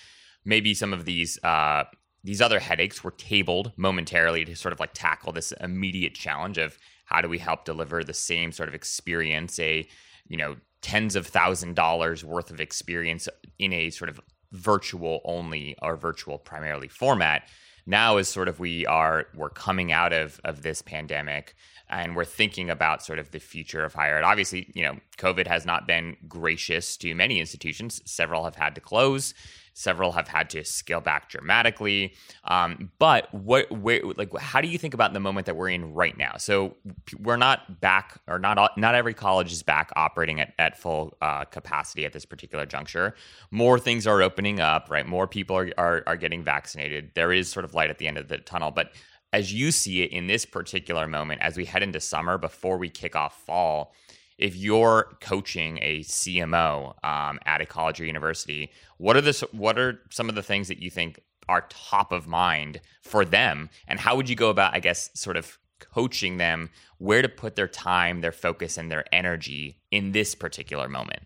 Maybe 0.44 0.74
some 0.74 0.92
of 0.92 1.06
these 1.06 1.38
uh, 1.44 1.84
these 2.24 2.42
other 2.42 2.60
headaches 2.60 3.04
were 3.04 3.12
tabled 3.12 3.72
momentarily 3.78 4.46
to 4.46 4.56
sort 4.56 4.74
of 4.74 4.80
like 4.80 4.94
tackle 4.94 5.32
this 5.32 5.52
immediate 5.60 6.14
challenge 6.14 6.58
of 6.58 6.78
how 7.06 7.22
do 7.22 7.28
we 7.28 7.40
help 7.40 7.66
deliver 7.66 8.04
the 8.04 8.14
same 8.14 8.52
sort 8.52 8.70
of 8.70 8.76
experience 8.76 9.60
a 9.60 9.88
you 10.28 10.38
know 10.38 10.56
tens 10.82 11.16
of 11.16 11.28
thousand 11.28 11.76
dollars 11.76 12.24
worth 12.24 12.50
of 12.52 12.60
experience 12.60 13.28
in 13.60 13.74
a 13.74 13.90
sort 13.90 14.10
of 14.10 14.20
virtual 14.52 15.22
only 15.26 15.76
or 15.82 15.96
virtual 15.96 16.38
primarily 16.38 16.88
format. 16.88 17.48
Now 17.86 18.18
is 18.18 18.28
sort 18.28 18.48
of 18.48 18.60
we 18.60 18.86
are 18.86 19.28
we're 19.36 19.50
coming 19.50 19.92
out 19.92 20.14
of 20.14 20.40
of 20.44 20.62
this 20.62 20.82
pandemic 20.82 21.56
and 21.90 22.16
we're 22.16 22.26
thinking 22.26 22.70
about 22.70 23.04
sort 23.04 23.20
of 23.20 23.32
the 23.32 23.40
future 23.40 23.84
of 23.84 23.94
higher 23.94 24.18
ed. 24.18 24.24
Obviously 24.24 24.72
you 24.74 24.84
know 24.84 24.98
covid 25.18 25.48
has 25.48 25.66
not 25.66 25.88
been 25.88 26.16
gracious 26.28 26.98
to 26.98 27.16
many 27.16 27.40
institutions. 27.40 28.02
Several 28.06 28.44
have 28.44 28.56
had 28.56 28.76
to 28.76 28.82
close 28.82 29.34
Several 29.74 30.12
have 30.12 30.28
had 30.28 30.50
to 30.52 30.64
scale 30.64 31.02
back 31.02 31.30
dramatically. 31.30 32.14
Um, 32.44 32.92
but 33.00 33.34
what, 33.34 33.72
where, 33.72 34.02
like, 34.18 34.38
how 34.38 34.62
do 34.62 34.68
you 34.68 34.78
think 34.78 34.94
about 34.94 35.14
the 35.14 35.20
moment 35.20 35.46
that 35.46 35.56
we're 35.56 35.70
in 35.70 35.94
right 35.94 36.18
now? 36.18 36.34
So 36.38 36.76
we're 37.20 37.38
not 37.38 37.80
back, 37.80 38.20
or 38.28 38.38
not 38.38 38.78
not 38.78 38.96
every 38.96 39.14
college 39.14 39.52
is 39.52 39.64
back 39.64 39.92
operating 39.96 40.42
at, 40.42 40.54
at 40.60 40.78
full 40.78 41.18
uh, 41.22 41.46
capacity 41.46 42.06
at 42.06 42.14
this 42.14 42.26
particular 42.26 42.66
juncture. 42.66 43.16
More 43.50 43.80
things 43.80 44.06
are 44.08 44.22
opening 44.22 44.60
up, 44.60 44.90
right? 44.90 45.08
More 45.08 45.28
people 45.28 45.56
are, 45.56 45.72
are 45.78 46.04
are 46.06 46.18
getting 46.18 46.44
vaccinated. 46.44 47.12
There 47.16 47.32
is 47.32 47.50
sort 47.50 47.66
of 47.66 47.74
light 47.74 47.90
at 47.90 47.98
the 47.98 48.08
end 48.08 48.18
of 48.18 48.28
the 48.28 48.40
tunnel, 48.40 48.72
but 48.72 48.92
as 49.34 49.54
you 49.54 49.72
see 49.72 50.02
it 50.02 50.12
in 50.12 50.28
this 50.28 50.46
particular 50.46 51.08
moment, 51.08 51.42
as 51.42 51.56
we 51.56 51.66
head 51.66 51.84
into 51.84 52.00
summer 52.00 52.38
before 52.38 52.78
we 52.78 52.90
kick 52.90 53.16
off 53.16 53.42
fall, 53.46 53.94
if 54.42 54.56
you're 54.56 55.16
coaching 55.22 55.78
a 55.82 56.00
CMO 56.00 56.96
um, 57.06 57.40
at 57.46 57.62
a 57.62 57.66
college 57.66 58.02
or 58.02 58.06
university, 58.06 58.72
what 58.98 59.16
are 59.16 59.22
the 59.22 59.48
what 59.52 59.78
are 59.78 60.02
some 60.10 60.28
of 60.28 60.36
the 60.36 60.42
things 60.42 60.68
that 60.68 60.80
you 60.80 60.90
think 60.90 61.22
are 61.48 61.68
top 61.70 62.12
of 62.12 62.28
mind 62.28 62.82
for 63.04 63.24
them, 63.24 63.70
and 63.88 64.00
how 64.00 64.16
would 64.16 64.28
you 64.28 64.36
go 64.36 64.50
about, 64.50 64.74
I 64.74 64.80
guess, 64.80 65.12
sort 65.14 65.38
of 65.38 65.60
coaching 65.80 66.38
them 66.38 66.70
where 66.98 67.22
to 67.22 67.30
put 67.30 67.56
their 67.56 67.68
time, 67.68 68.22
their 68.22 68.32
focus, 68.32 68.78
and 68.78 68.92
their 68.92 69.06
energy 69.14 69.80
in 69.92 70.12
this 70.12 70.34
particular 70.34 70.90
moment? 70.90 71.24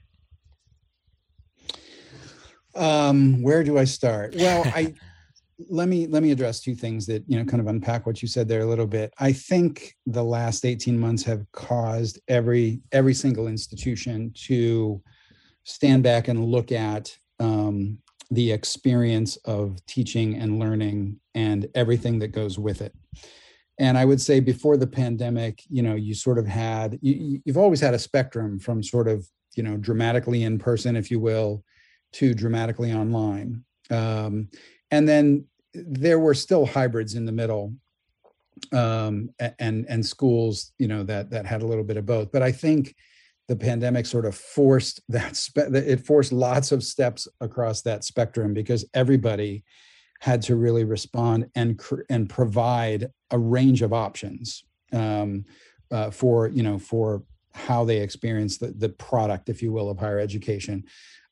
Um, 2.76 3.42
where 3.42 3.64
do 3.64 3.78
I 3.78 3.86
start? 3.86 4.36
Well, 4.36 4.64
I 4.66 4.94
let 5.70 5.88
me 5.88 6.08
let 6.08 6.22
me 6.22 6.32
address 6.32 6.60
two 6.60 6.76
things 6.76 7.06
that 7.06 7.24
you 7.28 7.38
know 7.38 7.46
kind 7.46 7.62
of 7.62 7.68
unpack 7.68 8.06
what 8.06 8.22
you 8.22 8.28
said 8.28 8.48
there 8.48 8.62
a 8.62 8.66
little 8.66 8.88
bit. 8.88 9.14
I 9.20 9.32
think 9.32 9.96
the 10.06 10.24
last 10.24 10.66
18 10.66 11.00
months 11.00 11.24
have 11.24 11.46
caused 11.52 12.20
every 12.28 12.82
every 12.92 13.14
single 13.14 13.48
institution 13.48 14.32
to 14.48 15.02
stand 15.64 16.04
back 16.04 16.28
and 16.28 16.46
look 16.46 16.72
at 16.72 17.18
um, 17.40 18.00
the 18.32 18.52
experience 18.52 19.38
of 19.46 19.84
teaching 19.86 20.36
and 20.36 20.60
learning 20.60 21.20
and 21.34 21.68
everything 21.74 22.20
that 22.20 22.30
goes 22.30 22.60
with 22.60 22.82
it. 22.82 22.94
And 23.78 23.98
i 23.98 24.06
would 24.06 24.22
say 24.22 24.40
before 24.40 24.78
the 24.78 24.88
pandemic 24.88 25.62
you 25.70 25.84
know 25.84 25.96
you 25.96 26.14
sort 26.16 26.38
of 26.38 26.48
had 26.48 26.98
you, 27.02 27.42
you've 27.46 27.58
always 27.58 27.82
had 27.82 27.94
a 27.94 28.00
spectrum 28.00 28.58
from 28.60 28.82
sort 28.82 29.08
of 29.08 29.28
you 29.56 29.64
know 29.64 29.78
dramatically 29.78 30.44
in 30.44 30.60
person 30.60 30.96
if 30.96 31.12
you 31.12 31.20
will 31.20 31.64
to 32.14 32.34
dramatically 32.34 32.94
online. 32.94 33.64
Um, 33.92 34.50
and 34.96 35.08
then 35.08 35.46
there 35.74 36.20
were 36.20 36.34
still 36.34 36.66
hybrids 36.66 37.16
in 37.16 37.26
the 37.26 37.32
middle 37.32 37.74
um, 38.72 39.30
and 39.60 39.86
and 39.90 40.06
schools 40.06 40.72
you 40.80 40.88
know 40.88 41.04
that 41.04 41.30
that 41.30 41.46
had 41.46 41.62
a 41.62 41.68
little 41.68 41.84
bit 41.84 41.98
of 41.98 42.06
both. 42.06 42.32
But 42.32 42.42
i 42.42 42.52
think 42.52 42.96
the 43.48 43.56
pandemic 43.56 44.06
sort 44.06 44.26
of 44.26 44.36
forced 44.36 45.02
that 45.10 45.36
spe- 45.36 45.74
it 45.74 46.06
forced 46.06 46.32
lots 46.32 46.72
of 46.72 46.84
steps 46.84 47.28
across 47.42 47.82
that 47.82 48.04
spectrum 48.04 48.54
because 48.54 48.86
everybody 48.94 49.64
had 50.22 50.42
to 50.42 50.56
really 50.56 50.86
respond 50.86 51.46
and 51.56 51.78
cr- 51.78 52.08
and 52.10 52.30
provide 52.30 53.12
a 53.32 53.38
range 53.38 53.82
of 53.82 53.92
options 53.94 54.64
um, 54.94 55.44
uh, 55.92 56.10
for 56.10 56.48
you 56.48 56.64
know 56.64 56.80
for 56.80 57.24
how 57.54 57.86
they 57.86 58.00
experience 58.02 58.58
the, 58.58 58.68
the 58.78 58.90
product 58.90 59.50
if 59.50 59.62
you 59.62 59.72
will 59.72 59.90
of 59.90 59.98
higher 59.98 60.20
education 60.20 60.84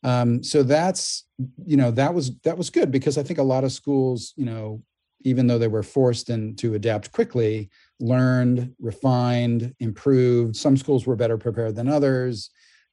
um, 0.03 0.43
so 0.43 0.63
that's 0.63 1.25
you 1.65 1.77
know 1.77 1.91
that 1.91 2.13
was 2.13 2.37
that 2.41 2.57
was 2.57 2.69
good 2.69 2.91
because 2.91 3.17
I 3.17 3.23
think 3.23 3.39
a 3.39 3.43
lot 3.43 3.63
of 3.63 3.71
schools 3.71 4.33
you 4.35 4.45
know 4.45 4.81
even 5.21 5.47
though 5.47 5.57
they 5.57 5.69
were 5.69 5.83
forced 5.83 6.29
and 6.29 6.57
to 6.57 6.73
adapt 6.73 7.11
quickly 7.13 7.69
learned 8.01 8.73
refined 8.79 9.73
improved. 9.79 10.53
Some 10.55 10.75
schools 10.75 11.07
were 11.07 11.15
better 11.15 11.37
prepared 11.37 11.77
than 11.77 11.87
others. 11.87 12.49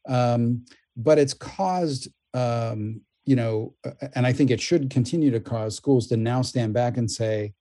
Um, 0.09 0.65
but 0.97 1.19
it's 1.19 1.35
caused 1.35 2.09
um, 2.35 3.01
you 3.27 3.37
know 3.37 3.75
and 4.15 4.27
i 4.27 4.33
think 4.33 4.51
it 4.51 4.61
should 4.61 4.89
continue 4.91 5.31
to 5.31 5.41
cause 5.41 5.77
schools 5.77 6.07
to 6.09 6.17
now 6.17 6.43
stand 6.43 6.73
back 6.73 6.97
and 6.97 7.11
say 7.11 7.53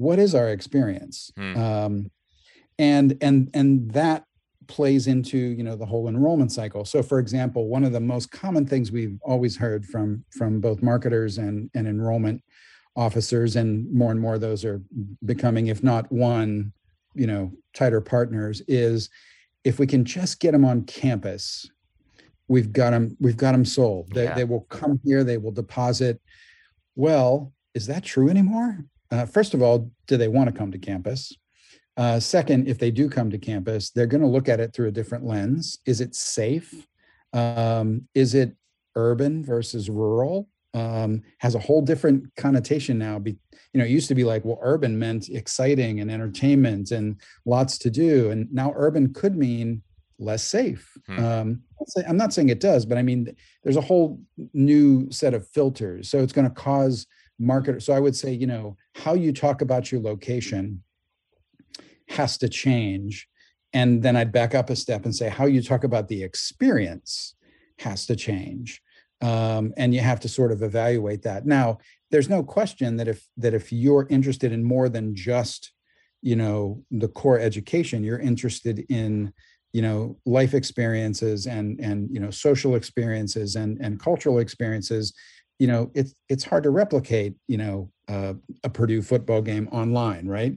what 0.00 0.18
is 0.18 0.34
our 0.34 0.48
experience? 0.48 1.30
Hmm. 1.36 1.56
um, 1.56 2.10
and 2.78 3.18
and 3.20 3.50
and 3.52 3.90
that 3.92 4.24
plays 4.70 5.08
into 5.08 5.36
you 5.36 5.64
know 5.64 5.74
the 5.74 5.84
whole 5.84 6.08
enrollment 6.08 6.52
cycle. 6.52 6.84
So 6.84 7.02
for 7.02 7.18
example 7.18 7.66
one 7.66 7.84
of 7.84 7.92
the 7.92 8.00
most 8.00 8.30
common 8.30 8.64
things 8.64 8.92
we've 8.92 9.18
always 9.22 9.56
heard 9.56 9.84
from 9.84 10.24
from 10.30 10.60
both 10.60 10.80
marketers 10.80 11.38
and 11.38 11.68
and 11.74 11.88
enrollment 11.88 12.42
officers 12.96 13.56
and 13.56 13.92
more 13.92 14.12
and 14.12 14.20
more 14.20 14.38
those 14.38 14.64
are 14.64 14.80
becoming 15.24 15.66
if 15.66 15.82
not 15.82 16.10
one 16.10 16.72
you 17.14 17.26
know 17.26 17.52
tighter 17.74 18.00
partners 18.00 18.62
is 18.68 19.10
if 19.64 19.78
we 19.78 19.86
can 19.86 20.04
just 20.04 20.40
get 20.40 20.52
them 20.52 20.64
on 20.64 20.82
campus 20.84 21.68
we've 22.48 22.72
got 22.72 22.90
them 22.90 23.16
we've 23.20 23.36
got 23.36 23.52
them 23.52 23.64
sold. 23.64 24.12
They, 24.12 24.24
yeah. 24.24 24.34
they 24.34 24.44
will 24.44 24.62
come 24.62 25.00
here 25.04 25.24
they 25.24 25.38
will 25.38 25.52
deposit. 25.52 26.20
Well 26.94 27.52
is 27.74 27.86
that 27.86 28.04
true 28.04 28.28
anymore? 28.28 28.84
Uh, 29.10 29.26
first 29.26 29.52
of 29.52 29.62
all 29.62 29.90
do 30.06 30.16
they 30.16 30.28
want 30.28 30.48
to 30.48 30.56
come 30.56 30.70
to 30.70 30.78
campus 30.78 31.32
uh, 31.96 32.20
second, 32.20 32.68
if 32.68 32.78
they 32.78 32.90
do 32.90 33.08
come 33.08 33.30
to 33.30 33.38
campus, 33.38 33.90
they're 33.90 34.06
going 34.06 34.22
to 34.22 34.26
look 34.26 34.48
at 34.48 34.60
it 34.60 34.72
through 34.72 34.88
a 34.88 34.92
different 34.92 35.24
lens. 35.24 35.78
Is 35.86 36.00
it 36.00 36.14
safe? 36.14 36.86
Um, 37.32 38.08
is 38.14 38.34
it 38.34 38.56
urban 38.96 39.44
versus 39.44 39.90
rural? 39.90 40.48
Um, 40.72 41.22
has 41.38 41.56
a 41.56 41.58
whole 41.58 41.82
different 41.82 42.24
connotation 42.36 42.96
now. 42.96 43.18
Be, 43.18 43.36
you 43.72 43.78
know, 43.78 43.84
it 43.84 43.90
used 43.90 44.08
to 44.08 44.14
be 44.14 44.24
like, 44.24 44.44
well, 44.44 44.58
urban 44.62 44.98
meant 44.98 45.28
exciting 45.28 46.00
and 46.00 46.10
entertainment 46.10 46.92
and 46.92 47.20
lots 47.44 47.76
to 47.78 47.90
do, 47.90 48.30
and 48.30 48.52
now 48.52 48.72
urban 48.76 49.12
could 49.12 49.36
mean 49.36 49.82
less 50.18 50.44
safe. 50.44 50.96
Hmm. 51.06 51.24
Um, 51.24 51.62
I'm 52.06 52.16
not 52.16 52.32
saying 52.32 52.50
it 52.50 52.60
does, 52.60 52.86
but 52.86 52.98
I 52.98 53.02
mean, 53.02 53.34
there's 53.64 53.76
a 53.76 53.80
whole 53.80 54.20
new 54.52 55.10
set 55.10 55.34
of 55.34 55.48
filters. 55.48 56.10
So 56.10 56.18
it's 56.18 56.32
going 56.32 56.48
to 56.48 56.54
cause 56.54 57.06
market. 57.38 57.82
So 57.82 57.92
I 57.92 58.00
would 58.00 58.14
say, 58.14 58.32
you 58.32 58.46
know, 58.46 58.76
how 58.94 59.14
you 59.14 59.32
talk 59.32 59.62
about 59.62 59.90
your 59.90 60.00
location 60.00 60.82
has 62.10 62.36
to 62.38 62.48
change. 62.48 63.28
And 63.72 64.02
then 64.02 64.16
I'd 64.16 64.32
back 64.32 64.54
up 64.54 64.68
a 64.68 64.76
step 64.76 65.04
and 65.04 65.14
say, 65.14 65.28
how 65.28 65.46
you 65.46 65.62
talk 65.62 65.84
about 65.84 66.08
the 66.08 66.22
experience 66.22 67.34
has 67.78 68.04
to 68.06 68.16
change. 68.16 68.82
Um, 69.22 69.72
and 69.76 69.94
you 69.94 70.00
have 70.00 70.20
to 70.20 70.28
sort 70.28 70.50
of 70.50 70.62
evaluate 70.62 71.22
that. 71.22 71.46
Now, 71.46 71.78
there's 72.10 72.28
no 72.28 72.42
question 72.42 72.96
that 72.96 73.06
if 73.06 73.26
that 73.36 73.54
if 73.54 73.72
you're 73.72 74.06
interested 74.10 74.50
in 74.50 74.64
more 74.64 74.88
than 74.88 75.14
just, 75.14 75.72
you 76.22 76.36
know, 76.36 76.82
the 76.90 77.08
core 77.08 77.38
education, 77.38 78.02
you're 78.02 78.18
interested 78.18 78.84
in, 78.88 79.32
you 79.72 79.82
know, 79.82 80.18
life 80.26 80.54
experiences 80.54 81.46
and 81.46 81.78
and 81.80 82.08
you 82.10 82.18
know 82.18 82.30
social 82.30 82.74
experiences 82.74 83.56
and 83.56 83.78
and 83.80 84.00
cultural 84.00 84.38
experiences 84.38 85.14
you 85.60 85.66
know 85.66 85.90
it's 85.94 86.14
it's 86.28 86.42
hard 86.42 86.64
to 86.64 86.70
replicate 86.70 87.34
you 87.46 87.58
know 87.58 87.90
uh, 88.08 88.32
a 88.64 88.70
purdue 88.70 89.02
football 89.02 89.42
game 89.42 89.68
online 89.70 90.26
right 90.26 90.56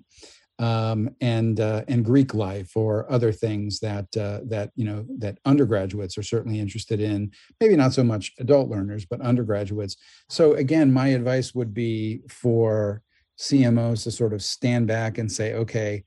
um, 0.59 1.09
and 1.19 1.59
uh, 1.59 1.83
and 1.87 2.05
Greek 2.05 2.33
life 2.33 2.75
or 2.75 3.11
other 3.11 3.31
things 3.31 3.79
that 3.79 4.05
uh, 4.15 4.41
that 4.45 4.71
you 4.75 4.85
know 4.85 5.05
that 5.17 5.39
undergraduates 5.45 6.17
are 6.17 6.23
certainly 6.23 6.59
interested 6.59 6.99
in. 6.99 7.31
Maybe 7.59 7.75
not 7.75 7.93
so 7.93 8.03
much 8.03 8.33
adult 8.39 8.69
learners, 8.69 9.05
but 9.05 9.21
undergraduates. 9.21 9.97
So 10.29 10.53
again, 10.53 10.93
my 10.93 11.07
advice 11.07 11.55
would 11.55 11.73
be 11.73 12.21
for 12.29 13.01
CMOs 13.39 14.03
to 14.03 14.11
sort 14.11 14.33
of 14.33 14.43
stand 14.43 14.87
back 14.87 15.17
and 15.17 15.31
say, 15.31 15.53
okay, 15.53 16.03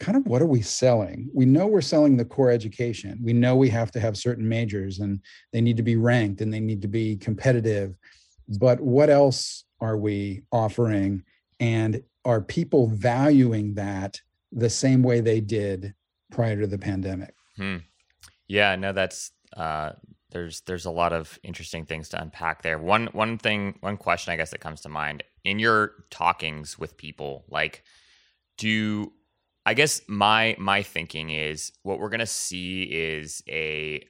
kind 0.00 0.16
of 0.16 0.26
what 0.26 0.40
are 0.40 0.46
we 0.46 0.62
selling? 0.62 1.28
We 1.34 1.44
know 1.44 1.66
we're 1.66 1.82
selling 1.82 2.16
the 2.16 2.24
core 2.24 2.50
education. 2.50 3.20
We 3.22 3.34
know 3.34 3.54
we 3.54 3.68
have 3.68 3.90
to 3.92 4.00
have 4.00 4.16
certain 4.16 4.48
majors 4.48 4.98
and 4.98 5.20
they 5.52 5.60
need 5.60 5.76
to 5.76 5.82
be 5.82 5.96
ranked 5.96 6.40
and 6.40 6.52
they 6.52 6.60
need 6.60 6.82
to 6.82 6.88
be 6.88 7.16
competitive. 7.16 7.96
But 8.58 8.80
what 8.80 9.10
else 9.10 9.64
are 9.80 9.98
we 9.98 10.42
offering? 10.50 11.22
And 11.60 12.02
are 12.24 12.40
people 12.40 12.88
valuing 12.88 13.74
that 13.74 14.20
the 14.52 14.70
same 14.70 15.02
way 15.02 15.20
they 15.20 15.40
did 15.40 15.94
prior 16.30 16.60
to 16.60 16.66
the 16.66 16.78
pandemic? 16.78 17.34
Hmm. 17.56 17.78
Yeah, 18.48 18.76
no, 18.76 18.92
that's 18.92 19.32
uh, 19.56 19.92
there's 20.30 20.60
there's 20.62 20.86
a 20.86 20.90
lot 20.90 21.12
of 21.12 21.38
interesting 21.42 21.86
things 21.86 22.08
to 22.10 22.20
unpack 22.20 22.62
there. 22.62 22.78
One 22.78 23.08
one 23.12 23.38
thing, 23.38 23.76
one 23.80 23.96
question 23.96 24.32
I 24.32 24.36
guess 24.36 24.50
that 24.50 24.60
comes 24.60 24.80
to 24.82 24.88
mind 24.88 25.22
in 25.44 25.58
your 25.58 25.92
talkings 26.10 26.78
with 26.78 26.96
people, 26.96 27.44
like 27.48 27.84
do 28.58 29.12
I 29.66 29.74
guess 29.74 30.02
my 30.08 30.56
my 30.58 30.82
thinking 30.82 31.30
is 31.30 31.72
what 31.82 31.98
we're 31.98 32.10
gonna 32.10 32.26
see 32.26 32.82
is 32.82 33.42
a 33.48 34.04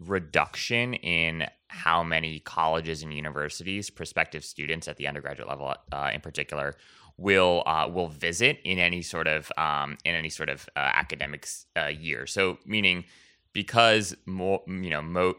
reduction 0.00 0.94
in 0.94 1.46
how 1.68 2.02
many 2.02 2.38
colleges 2.40 3.02
and 3.02 3.12
universities 3.12 3.90
prospective 3.90 4.44
students 4.44 4.88
at 4.88 4.96
the 4.98 5.08
undergraduate 5.08 5.48
level 5.48 5.74
uh, 5.90 6.10
in 6.12 6.20
particular 6.20 6.74
will 7.18 7.62
uh, 7.66 7.88
will 7.88 8.08
visit 8.08 8.58
in 8.64 8.78
any 8.78 9.02
sort 9.02 9.26
of 9.26 9.50
um, 9.56 9.96
in 10.04 10.14
any 10.14 10.28
sort 10.28 10.48
of 10.48 10.68
uh, 10.76 10.80
academics 10.80 11.66
uh, 11.76 11.86
year. 11.86 12.26
So 12.26 12.58
meaning 12.66 13.04
because 13.52 14.14
more 14.26 14.62
you 14.66 14.90
know 14.90 15.02
mo- 15.02 15.36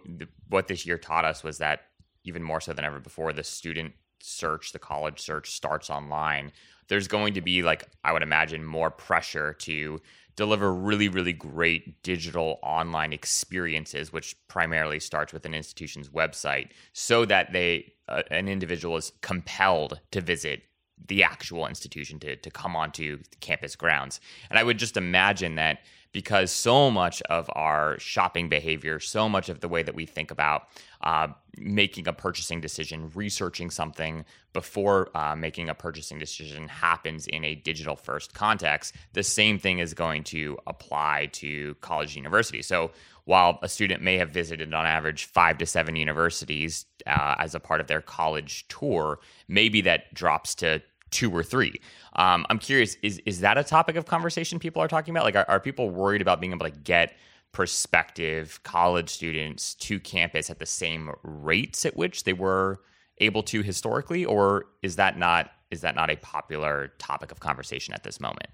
what 0.50 0.68
this 0.68 0.86
year 0.86 0.98
taught 0.98 1.26
us 1.26 1.44
was 1.44 1.60
that 1.60 1.82
even 2.24 2.44
more 2.44 2.60
so 2.60 2.74
than 2.74 2.84
ever 2.84 3.00
before 3.00 3.32
the 3.32 3.44
student 3.44 3.94
search, 4.20 4.72
the 4.72 4.80
college 4.80 5.20
search 5.20 5.52
starts 5.52 5.90
online, 5.90 6.52
there's 6.88 7.08
going 7.08 7.34
to 7.36 7.42
be 7.42 7.62
like 7.62 7.88
I 8.04 8.12
would 8.12 8.24
imagine 8.24 8.66
more 8.66 8.90
pressure 8.90 9.54
to 9.54 10.02
deliver 10.36 10.74
really 10.74 11.10
really 11.10 11.34
great 11.34 12.02
digital 12.04 12.60
online 12.62 13.12
experiences 13.12 14.14
which 14.14 14.36
primarily 14.48 15.00
starts 15.00 15.34
with 15.34 15.46
an 15.46 15.54
institution's 15.56 16.10
website 16.10 16.70
so 16.94 17.26
that 17.26 17.52
they 17.54 17.92
uh, 18.08 18.22
an 18.30 18.48
individual 18.48 18.98
is 18.98 19.12
compelled 19.22 20.00
to 20.12 20.22
visit 20.22 20.62
the 21.08 21.24
actual 21.24 21.68
institution 21.68 22.20
to, 22.20 22.36
to 22.36 22.50
come 22.50 22.76
onto 22.76 23.20
campus 23.40 23.76
grounds. 23.76 24.20
And 24.50 24.58
i 24.58 24.64
would 24.64 24.80
just 24.80 24.98
imagine 24.98 25.56
that 25.56 25.80
because 26.12 26.52
so 26.52 26.90
much 26.90 27.22
of 27.24 27.50
our 27.54 28.00
shopping 28.00 28.50
behavior, 28.50 29.00
so 29.00 29.28
much 29.28 29.50
of 29.50 29.60
the 29.60 29.68
way 29.68 29.84
that 29.84 29.96
we 29.96 30.06
think 30.06 30.32
about 30.32 30.68
uh, 31.02 31.28
making 31.58 32.08
a 32.08 32.14
purchasing 32.14 32.62
decision, 32.62 33.12
researching 33.14 33.70
something 33.70 34.26
before 34.54 35.10
uh, 35.16 35.36
making 35.36 35.70
a 35.70 35.76
purchasing 35.76 36.18
decision 36.18 36.68
happens 36.68 37.28
in 37.28 37.44
a 37.44 37.56
digital 37.56 37.96
first 37.96 38.34
context, 38.34 38.96
the 39.14 39.24
same 39.24 39.60
thing 39.60 39.80
is 39.80 39.94
going 39.94 40.24
to 40.24 40.58
apply 40.66 41.30
to 41.32 41.76
college 41.82 42.16
university. 42.16 42.62
So 42.62 42.92
while 43.26 43.60
a 43.62 43.70
student 43.70 44.02
may 44.02 44.18
have 44.18 44.30
visited 44.30 44.74
on 44.74 44.86
average 44.86 45.26
five 45.26 45.58
to 45.60 45.66
seven 45.66 45.96
universities 45.96 46.86
uh, 47.06 47.36
as 47.38 47.54
a 47.54 47.60
part 47.60 47.82
of 47.82 47.88
their 47.88 48.02
college 48.02 48.68
tour, 48.70 49.20
maybe 49.48 49.82
that 49.82 50.14
drops 50.14 50.56
to 50.56 50.82
two 51.12 51.32
or 51.32 51.44
three. 51.44 51.80
Um, 52.16 52.46
I'm 52.50 52.60
curious, 52.60 52.96
is 53.02 53.20
is 53.26 53.42
that 53.42 53.58
a 53.58 53.64
topic 53.64 53.96
of 53.96 54.06
conversation 54.06 54.60
people 54.60 54.82
are 54.82 54.88
talking 54.88 55.14
about? 55.14 55.24
Like, 55.24 55.36
are, 55.36 55.46
are 55.48 55.60
people 55.60 55.90
worried 55.90 56.22
about 56.22 56.40
being 56.40 56.54
able 56.54 56.66
to 56.66 56.72
get 56.72 57.16
prospective 57.52 58.62
college 58.64 59.10
students 59.10 59.74
to 59.76 60.00
campus 60.00 60.50
at 60.50 60.60
the 60.60 60.66
same 60.66 61.12
rates 61.24 61.86
at 61.86 61.96
which 61.96 62.24
they 62.24 62.34
were 62.34 62.82
able 63.20 63.44
to 63.44 63.62
historically, 63.62 64.26
or 64.26 64.66
is 64.82 64.96
that 64.98 65.18
not 65.18 65.52
is 65.72 65.82
that 65.82 65.96
not 65.96 66.10
a 66.10 66.16
popular 66.18 66.94
topic 66.98 67.32
of 67.32 67.40
conversation 67.40 67.94
at 67.94 68.04
this 68.04 68.20
moment? 68.20 68.50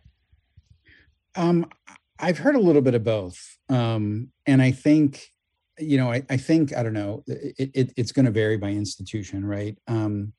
Um, 1.36 1.66
I've 2.20 2.38
heard 2.38 2.56
a 2.56 2.60
little 2.60 2.82
bit 2.82 2.94
of 2.94 3.04
both, 3.04 3.58
um, 3.70 4.30
and 4.46 4.62
I 4.62 4.72
think 4.72 5.34
you 5.80 5.98
know, 5.98 6.12
I, 6.12 6.24
I 6.30 6.38
think 6.38 6.76
I 6.76 6.84
don't 6.84 6.94
know. 6.94 7.24
It, 7.28 7.72
it, 7.74 7.94
it's 7.98 8.12
going 8.12 8.26
to 8.26 8.32
vary 8.32 8.58
by 8.58 8.70
institution, 8.70 9.46
right? 9.46 9.78
Um, 9.88 10.34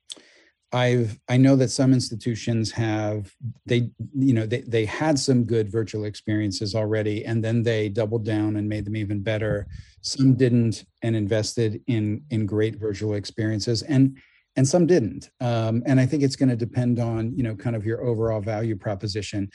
I've 0.75 1.17
I 1.29 1.37
know 1.37 1.55
that 1.55 1.71
some 1.71 1.93
institutions 1.93 2.69
have 2.71 3.31
they 3.65 3.89
you 4.13 4.33
know 4.33 4.45
they 4.45 4.59
they 4.61 4.83
had 4.83 5.17
some 5.17 5.45
good 5.45 5.71
virtual 5.71 6.03
experiences 6.03 6.75
already 6.75 7.23
and 7.23 7.41
then 7.41 7.63
they 7.63 7.87
doubled 7.87 8.25
down 8.25 8.57
and 8.57 8.67
made 8.67 8.83
them 8.83 8.97
even 8.97 9.21
better. 9.21 9.67
Some 10.01 10.35
didn't 10.35 10.83
and 11.01 11.15
invested 11.15 11.81
in 11.87 12.23
in 12.29 12.45
great 12.45 12.75
virtual 12.75 13.13
experiences 13.13 13.83
and 13.83 14.17
and 14.57 14.67
some 14.67 14.85
didn't. 14.85 15.29
Um, 15.39 15.81
and 15.85 15.97
I 15.97 16.05
think 16.05 16.23
it's 16.23 16.35
going 16.35 16.49
to 16.49 16.57
depend 16.57 16.99
on 16.99 17.33
you 17.37 17.43
know 17.43 17.55
kind 17.55 17.77
of 17.77 17.85
your 17.85 18.03
overall 18.03 18.41
value 18.41 18.75
proposition. 18.75 19.49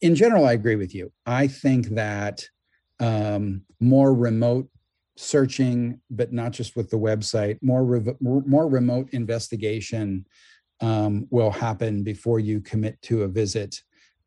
In 0.00 0.16
general, 0.16 0.44
I 0.44 0.54
agree 0.54 0.76
with 0.76 0.92
you. 0.92 1.12
I 1.24 1.46
think 1.46 1.90
that 1.90 2.44
um, 2.98 3.62
more 3.78 4.12
remote 4.12 4.68
searching, 5.16 6.00
but 6.10 6.32
not 6.32 6.50
just 6.50 6.74
with 6.74 6.90
the 6.90 6.96
website, 6.96 7.58
more 7.62 7.84
re- 7.84 8.16
more 8.20 8.68
remote 8.68 9.10
investigation 9.12 10.26
um, 10.80 11.26
will 11.30 11.50
happen 11.50 12.02
before 12.02 12.40
you 12.40 12.60
commit 12.60 13.00
to 13.02 13.22
a 13.22 13.28
visit. 13.28 13.80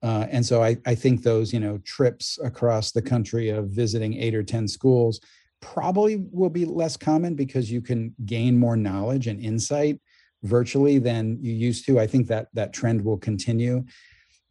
Uh, 0.03 0.27
and 0.29 0.45
so 0.45 0.61
I, 0.61 0.77
I 0.85 0.95
think 0.95 1.23
those, 1.23 1.51
you 1.51 1.59
know, 1.59 1.79
trips 1.79 2.37
across 2.43 2.91
the 2.91 3.01
country 3.01 3.49
of 3.49 3.69
visiting 3.69 4.13
eight 4.15 4.35
or 4.35 4.43
10 4.43 4.67
schools 4.67 5.19
probably 5.59 6.23
will 6.31 6.49
be 6.49 6.65
less 6.65 6.95
common 6.95 7.33
because 7.35 7.71
you 7.71 7.81
can 7.81 8.13
gain 8.25 8.57
more 8.57 8.77
knowledge 8.77 9.27
and 9.27 9.41
insight 9.41 9.99
virtually 10.43 10.99
than 10.99 11.37
you 11.41 11.51
used 11.51 11.85
to. 11.85 11.99
I 11.99 12.07
think 12.07 12.27
that 12.27 12.47
that 12.53 12.73
trend 12.73 13.03
will 13.03 13.17
continue. 13.17 13.83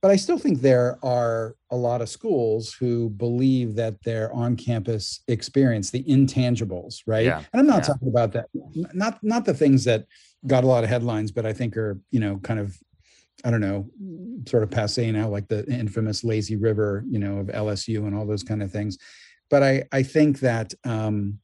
But 0.07 0.13
I 0.13 0.17
still 0.19 0.39
think 0.39 0.61
there 0.61 1.01
are 1.03 1.57
a 1.73 1.77
lot 1.77 2.01
of 2.01 2.09
schools 2.09 2.73
who 2.73 3.11
believe 3.11 3.75
that 3.75 4.01
their 4.05 4.33
on-campus 4.33 5.25
experience, 5.27 5.91
the 5.91 6.05
intangibles, 6.05 7.01
right? 7.09 7.25
Yeah. 7.25 7.43
And 7.53 7.59
I'm 7.59 7.67
not 7.67 7.79
yeah. 7.79 7.89
talking 7.89 8.07
about 8.07 8.33
that, 8.35 8.47
not 8.95 9.19
not 9.25 9.45
the 9.45 9.53
things 9.53 9.83
that 9.83 10.07
got 10.47 10.63
a 10.63 10.67
lot 10.69 10.85
of 10.85 10.91
headlines, 10.91 11.33
but 11.33 11.45
I 11.45 11.53
think 11.53 11.77
are, 11.77 11.99
you 12.13 12.21
know, 12.21 12.39
kind 12.45 12.61
of, 12.61 12.79
I 13.45 13.51
don't 13.51 13.61
know, 13.61 13.91
sort 14.47 14.63
of 14.63 14.71
passe 14.71 15.11
now, 15.11 15.29
like 15.29 15.49
the 15.49 15.67
infamous 15.67 16.23
lazy 16.23 16.55
river, 16.55 17.03
you 17.11 17.19
know, 17.19 17.39
of 17.39 17.49
LSU 17.49 18.07
and 18.07 18.15
all 18.15 18.27
those 18.27 18.45
kind 18.45 18.63
of 18.63 18.71
things. 18.71 18.99
But 19.51 19.65
I, 19.65 19.83
I 19.91 20.05
think 20.05 20.39
that, 20.39 20.73
um, 20.85 21.41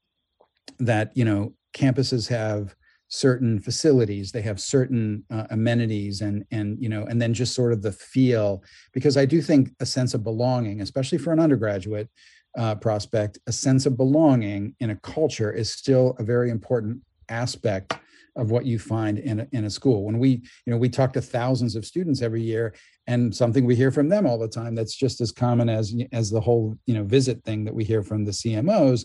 that, 0.78 1.10
you 1.16 1.24
know, 1.24 1.54
campuses 1.74 2.28
have 2.28 2.76
certain 3.12 3.60
facilities, 3.60 4.32
they 4.32 4.40
have 4.40 4.58
certain 4.58 5.22
uh, 5.30 5.44
amenities 5.50 6.22
and, 6.22 6.46
and, 6.50 6.82
you 6.82 6.88
know, 6.88 7.04
and 7.04 7.20
then 7.20 7.34
just 7.34 7.54
sort 7.54 7.70
of 7.70 7.82
the 7.82 7.92
feel, 7.92 8.62
because 8.94 9.18
I 9.18 9.26
do 9.26 9.42
think 9.42 9.68
a 9.80 9.86
sense 9.86 10.14
of 10.14 10.24
belonging, 10.24 10.80
especially 10.80 11.18
for 11.18 11.30
an 11.30 11.38
undergraduate, 11.38 12.08
uh, 12.56 12.74
prospect, 12.74 13.38
a 13.46 13.52
sense 13.52 13.84
of 13.84 13.98
belonging 13.98 14.74
in 14.80 14.90
a 14.90 14.96
culture 14.96 15.52
is 15.52 15.70
still 15.70 16.16
a 16.18 16.24
very 16.24 16.50
important 16.50 17.02
aspect 17.28 17.98
of 18.36 18.50
what 18.50 18.64
you 18.64 18.78
find 18.78 19.18
in 19.18 19.40
a, 19.40 19.48
in 19.52 19.66
a 19.66 19.70
school. 19.70 20.04
When 20.04 20.18
we, 20.18 20.30
you 20.64 20.70
know, 20.72 20.78
we 20.78 20.88
talk 20.88 21.12
to 21.12 21.20
thousands 21.20 21.76
of 21.76 21.84
students 21.84 22.22
every 22.22 22.42
year, 22.42 22.74
and 23.06 23.34
something 23.34 23.66
we 23.66 23.76
hear 23.76 23.90
from 23.90 24.08
them 24.08 24.26
all 24.26 24.38
the 24.38 24.48
time 24.48 24.74
that's 24.74 24.94
just 24.94 25.20
as 25.20 25.32
common 25.32 25.68
as 25.68 25.94
as 26.12 26.30
the 26.30 26.40
whole, 26.40 26.78
you 26.86 26.94
know, 26.94 27.04
visit 27.04 27.44
thing 27.44 27.64
that 27.64 27.74
we 27.74 27.84
hear 27.84 28.02
from 28.02 28.24
the 28.24 28.30
CMOs 28.30 29.04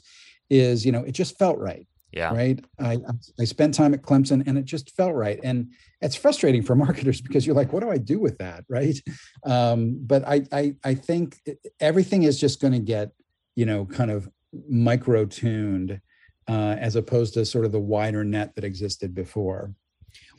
is, 0.49 0.85
you 0.85 0.93
know, 0.93 1.03
it 1.03 1.11
just 1.11 1.37
felt 1.37 1.57
right. 1.57 1.85
Yeah. 2.17 2.33
Right. 2.33 2.63
I 2.79 2.97
I 3.39 3.43
spent 3.45 3.75
time 3.75 3.93
at 3.93 4.01
Clemson 4.01 4.45
and 4.47 4.57
it 4.57 4.65
just 4.65 4.95
felt 4.95 5.13
right. 5.13 5.39
And 5.43 5.71
it's 6.01 6.15
frustrating 6.15 6.63
for 6.63 6.75
marketers 6.85 7.21
because 7.21 7.45
you're 7.45 7.55
like, 7.55 7.71
what 7.71 7.83
do 7.83 7.91
I 7.91 7.97
do 7.97 8.19
with 8.19 8.39
that? 8.39 8.65
Right. 8.67 8.99
Um, 9.45 9.99
but 10.01 10.27
I 10.27 10.43
I 10.51 10.75
I 10.83 10.93
think 10.95 11.39
everything 11.79 12.23
is 12.23 12.39
just 12.39 12.59
going 12.59 12.73
to 12.73 12.79
get, 12.79 13.11
you 13.55 13.65
know, 13.65 13.85
kind 13.85 14.09
of 14.11 14.27
micro 14.67 15.25
tuned 15.25 16.01
uh, 16.47 16.75
as 16.79 16.95
opposed 16.95 17.35
to 17.35 17.45
sort 17.45 17.65
of 17.65 17.71
the 17.71 17.79
wider 17.79 18.23
net 18.23 18.55
that 18.55 18.63
existed 18.63 19.13
before. 19.13 19.73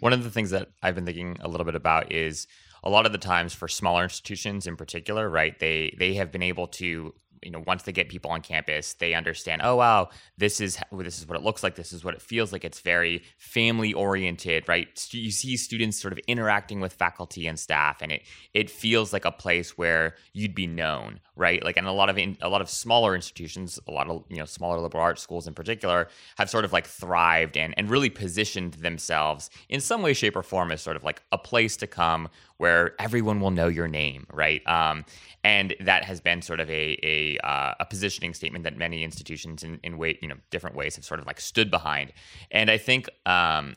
One 0.01 0.13
of 0.13 0.25
the 0.25 0.31
things 0.31 0.51
that 0.51 0.69
I've 0.83 0.95
been 0.95 1.07
thinking 1.07 1.37
a 1.41 1.49
little 1.49 1.65
bit 1.65 1.75
about 1.75 2.11
is 2.11 2.47
a 2.83 2.91
lot 2.91 3.07
of 3.07 3.13
the 3.13 3.19
times 3.19 3.53
for 3.53 3.69
smaller 3.69 4.05
institutions 4.05 4.67
in 4.67 4.77
particular, 4.77 5.29
right? 5.29 5.59
They 5.59 5.95
they 5.99 6.15
have 6.15 6.33
been 6.33 6.43
able 6.43 6.69
to 6.69 7.15
you 7.43 7.51
know 7.51 7.63
once 7.67 7.83
they 7.83 7.93
get 7.93 8.09
people 8.09 8.31
on 8.31 8.41
campus 8.41 8.95
they 8.95 9.15
understand 9.15 9.61
oh 9.65 9.77
wow 9.77 10.09
this 10.37 10.61
is 10.61 10.79
this 10.93 11.19
is 11.19 11.27
what 11.27 11.37
it 11.37 11.43
looks 11.43 11.63
like 11.63 11.75
this 11.75 11.93
is 11.93 12.05
what 12.05 12.15
it 12.15 12.23
feels 12.23 12.53
like. 12.53 12.65
It's 12.65 12.81
very 12.81 13.23
family 13.39 13.93
oriented 13.93 14.69
right 14.69 14.89
you 15.11 15.31
see 15.31 15.57
students 15.57 16.01
sort 16.01 16.13
of 16.13 16.19
interacting 16.27 16.81
with 16.81 16.93
faculty 16.93 17.47
and 17.47 17.59
staff 17.59 18.03
and 18.03 18.13
it 18.13 18.23
it 18.55 18.71
feels 18.71 19.13
like 19.13 19.25
a 19.25 19.33
place 19.33 19.79
where 19.79 20.17
you'd 20.33 20.55
be 20.55 20.67
known 20.67 21.21
right 21.39 21.65
like 21.65 21.77
and 21.77 21.87
a 21.87 21.93
lot 21.93 22.11
of 22.11 22.19
in, 22.19 22.37
a 22.43 22.49
lot 22.49 22.61
of 22.61 22.69
smaller 22.69 23.15
institutions 23.15 23.79
a 23.87 23.91
lot 23.91 24.09
of 24.09 24.25
you 24.29 24.37
know 24.37 24.45
smaller 24.45 24.79
liberal 24.79 25.03
arts 25.03 25.23
schools 25.23 25.47
in 25.47 25.55
particular 25.55 26.09
have 26.37 26.51
sort 26.51 26.65
of 26.65 26.73
like 26.73 26.87
thrived 26.87 27.57
and 27.57 27.73
and 27.77 27.89
really 27.89 28.11
positioned 28.11 28.75
themselves 28.75 29.49
in 29.69 29.81
some 29.81 30.03
way 30.03 30.13
shape 30.13 30.37
or 30.37 30.43
form 30.43 30.71
as 30.71 30.83
sort 30.83 30.97
of 30.97 31.05
like 31.05 31.23
a 31.33 31.39
place 31.39 31.77
to 31.77 31.87
come 31.87 32.29
where 32.59 32.95
everyone 33.01 33.41
will 33.41 33.53
know 33.53 33.69
your 33.69 33.89
name 33.89 34.27
right 34.33 34.67
um, 34.67 35.05
and 35.45 35.75
that 35.81 36.05
has 36.05 36.21
been 36.21 36.43
sort 36.43 36.61
of 36.61 36.69
a 36.69 36.99
a, 37.03 37.39
uh, 37.39 37.75
a 37.81 37.85
positioning 37.85 38.35
statement 38.35 38.65
that 38.65 38.77
many 38.77 39.05
institutions 39.05 39.63
in 39.63 39.79
in 39.83 39.97
way 39.99 40.19
you 40.21 40.29
know 40.29 40.37
different 40.51 40.77
ways 40.77 40.97
have 40.97 41.05
sort 41.05 41.21
of 41.21 41.27
like 41.27 41.41
stood 41.41 41.71
behind. 41.71 42.13
And 42.51 42.71
I 42.71 42.79
think, 42.79 43.09
um, 43.27 43.77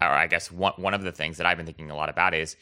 or 0.00 0.08
I 0.08 0.26
guess 0.26 0.50
one 0.50 0.74
one 0.76 0.94
of 0.94 1.02
the 1.02 1.12
things 1.12 1.38
that 1.38 1.46
I've 1.46 1.56
been 1.56 1.66
thinking 1.66 1.90
a 1.90 1.96
lot 1.96 2.08
about 2.08 2.34
is 2.34 2.56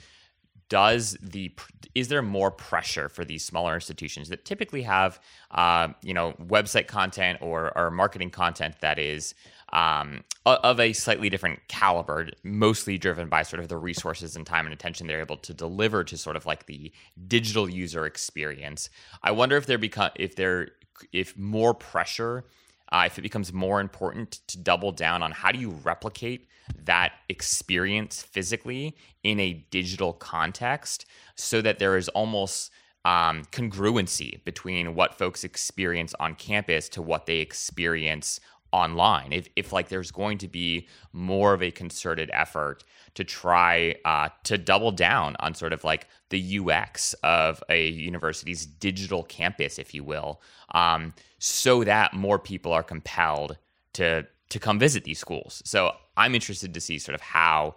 does 0.69 1.17
the 1.23 1.53
is 1.95 2.09
there 2.09 2.23
more 2.23 2.51
pressure 2.51 3.09
for 3.09 3.25
these 3.25 3.45
smaller 3.45 3.75
institutions 3.75 4.29
that 4.29 4.45
typically 4.45 4.83
have 4.83 5.21
uh, 5.53 5.89
you 6.03 6.13
know 6.13 6.33
website 6.41 6.87
content 6.87 7.39
or, 7.41 7.77
or 7.77 7.91
marketing 7.91 8.31
content 8.31 8.75
that 8.81 8.99
is 8.99 9.35
um, 9.73 10.23
of 10.45 10.79
a 10.79 10.93
slightly 10.93 11.29
different 11.29 11.61
caliber, 11.69 12.29
mostly 12.45 12.99
driven 12.99 13.29
by 13.29 13.43
sort 13.43 13.61
of 13.61 13.69
the 13.69 13.77
resources 13.77 14.37
and 14.37 14.47
time 14.47 14.65
and 14.65 14.73
attention 14.73 15.07
they're 15.07 15.21
able 15.21 15.37
to 15.37 15.53
deliver 15.53 16.05
to 16.05 16.17
sort 16.17 16.37
of 16.37 16.47
like 16.47 16.67
the 16.67 16.93
digital 17.27 17.69
user 17.69 18.07
experience. 18.07 18.89
I 19.23 19.33
wonder 19.33 19.57
if 19.57 19.67
there 19.67 19.79
become 19.79 20.11
if 20.17 20.37
there 20.37 20.69
if 21.13 21.37
more 21.37 21.75
pressure, 21.75 22.45
uh, 22.91 23.05
if 23.07 23.19
it 23.19 23.23
becomes 23.23 23.53
more 23.53 23.81
important 23.81 24.41
to 24.49 24.59
double 24.59 24.93
down 24.93 25.23
on 25.23 25.33
how 25.33 25.53
do 25.53 25.59
you 25.59 25.71
replicate 25.71 26.49
that 26.85 27.13
experience 27.29 28.23
physically 28.23 28.97
in 29.23 29.41
a 29.41 29.65
digital 29.71 30.13
context, 30.13 31.07
so 31.35 31.61
that 31.63 31.79
there 31.79 31.97
is 31.97 32.09
almost 32.11 32.73
um, 33.05 33.45
congruency 33.53 34.43
between 34.45 34.95
what 34.95 35.17
folks 35.17 35.45
experience 35.45 36.15
on 36.19 36.35
campus 36.35 36.89
to 36.91 37.03
what 37.03 37.27
they 37.27 37.39
experience 37.39 38.41
online. 38.73 39.33
If, 39.33 39.49
if 39.55 39.73
like 39.73 39.89
there's 39.89 40.11
going 40.11 40.39
to 40.39 40.49
be 40.49 40.89
more 41.13 41.55
of 41.55 41.63
a 41.63 41.71
concerted 41.71 42.31
effort 42.33 42.83
to 43.15 43.25
try 43.25 43.95
uh, 44.05 44.31
to 44.45 44.59
double 44.59 44.91
down 44.91 45.37
on 45.41 45.55
sort 45.55 45.73
of 45.73 45.85
like 45.85 46.09
the 46.29 46.59
ux 46.59 47.15
of 47.23 47.63
a 47.71 47.89
university's 47.89 48.67
digital 48.67 49.23
campus 49.23 49.79
if 49.79 49.95
you 49.95 50.05
will 50.05 50.43
um, 50.75 51.15
so 51.39 51.85
that 51.85 52.13
more 52.13 52.39
people 52.39 52.73
are 52.73 52.83
compelled 52.83 53.57
to 53.93 54.27
to 54.49 54.59
come 54.59 54.79
visit 54.79 55.05
these 55.05 55.19
schools. 55.19 55.63
So 55.65 55.93
i'm 56.17 56.35
interested 56.35 56.75
to 56.75 56.81
see 56.81 56.99
sort 56.99 57.15
of 57.15 57.21
how 57.21 57.75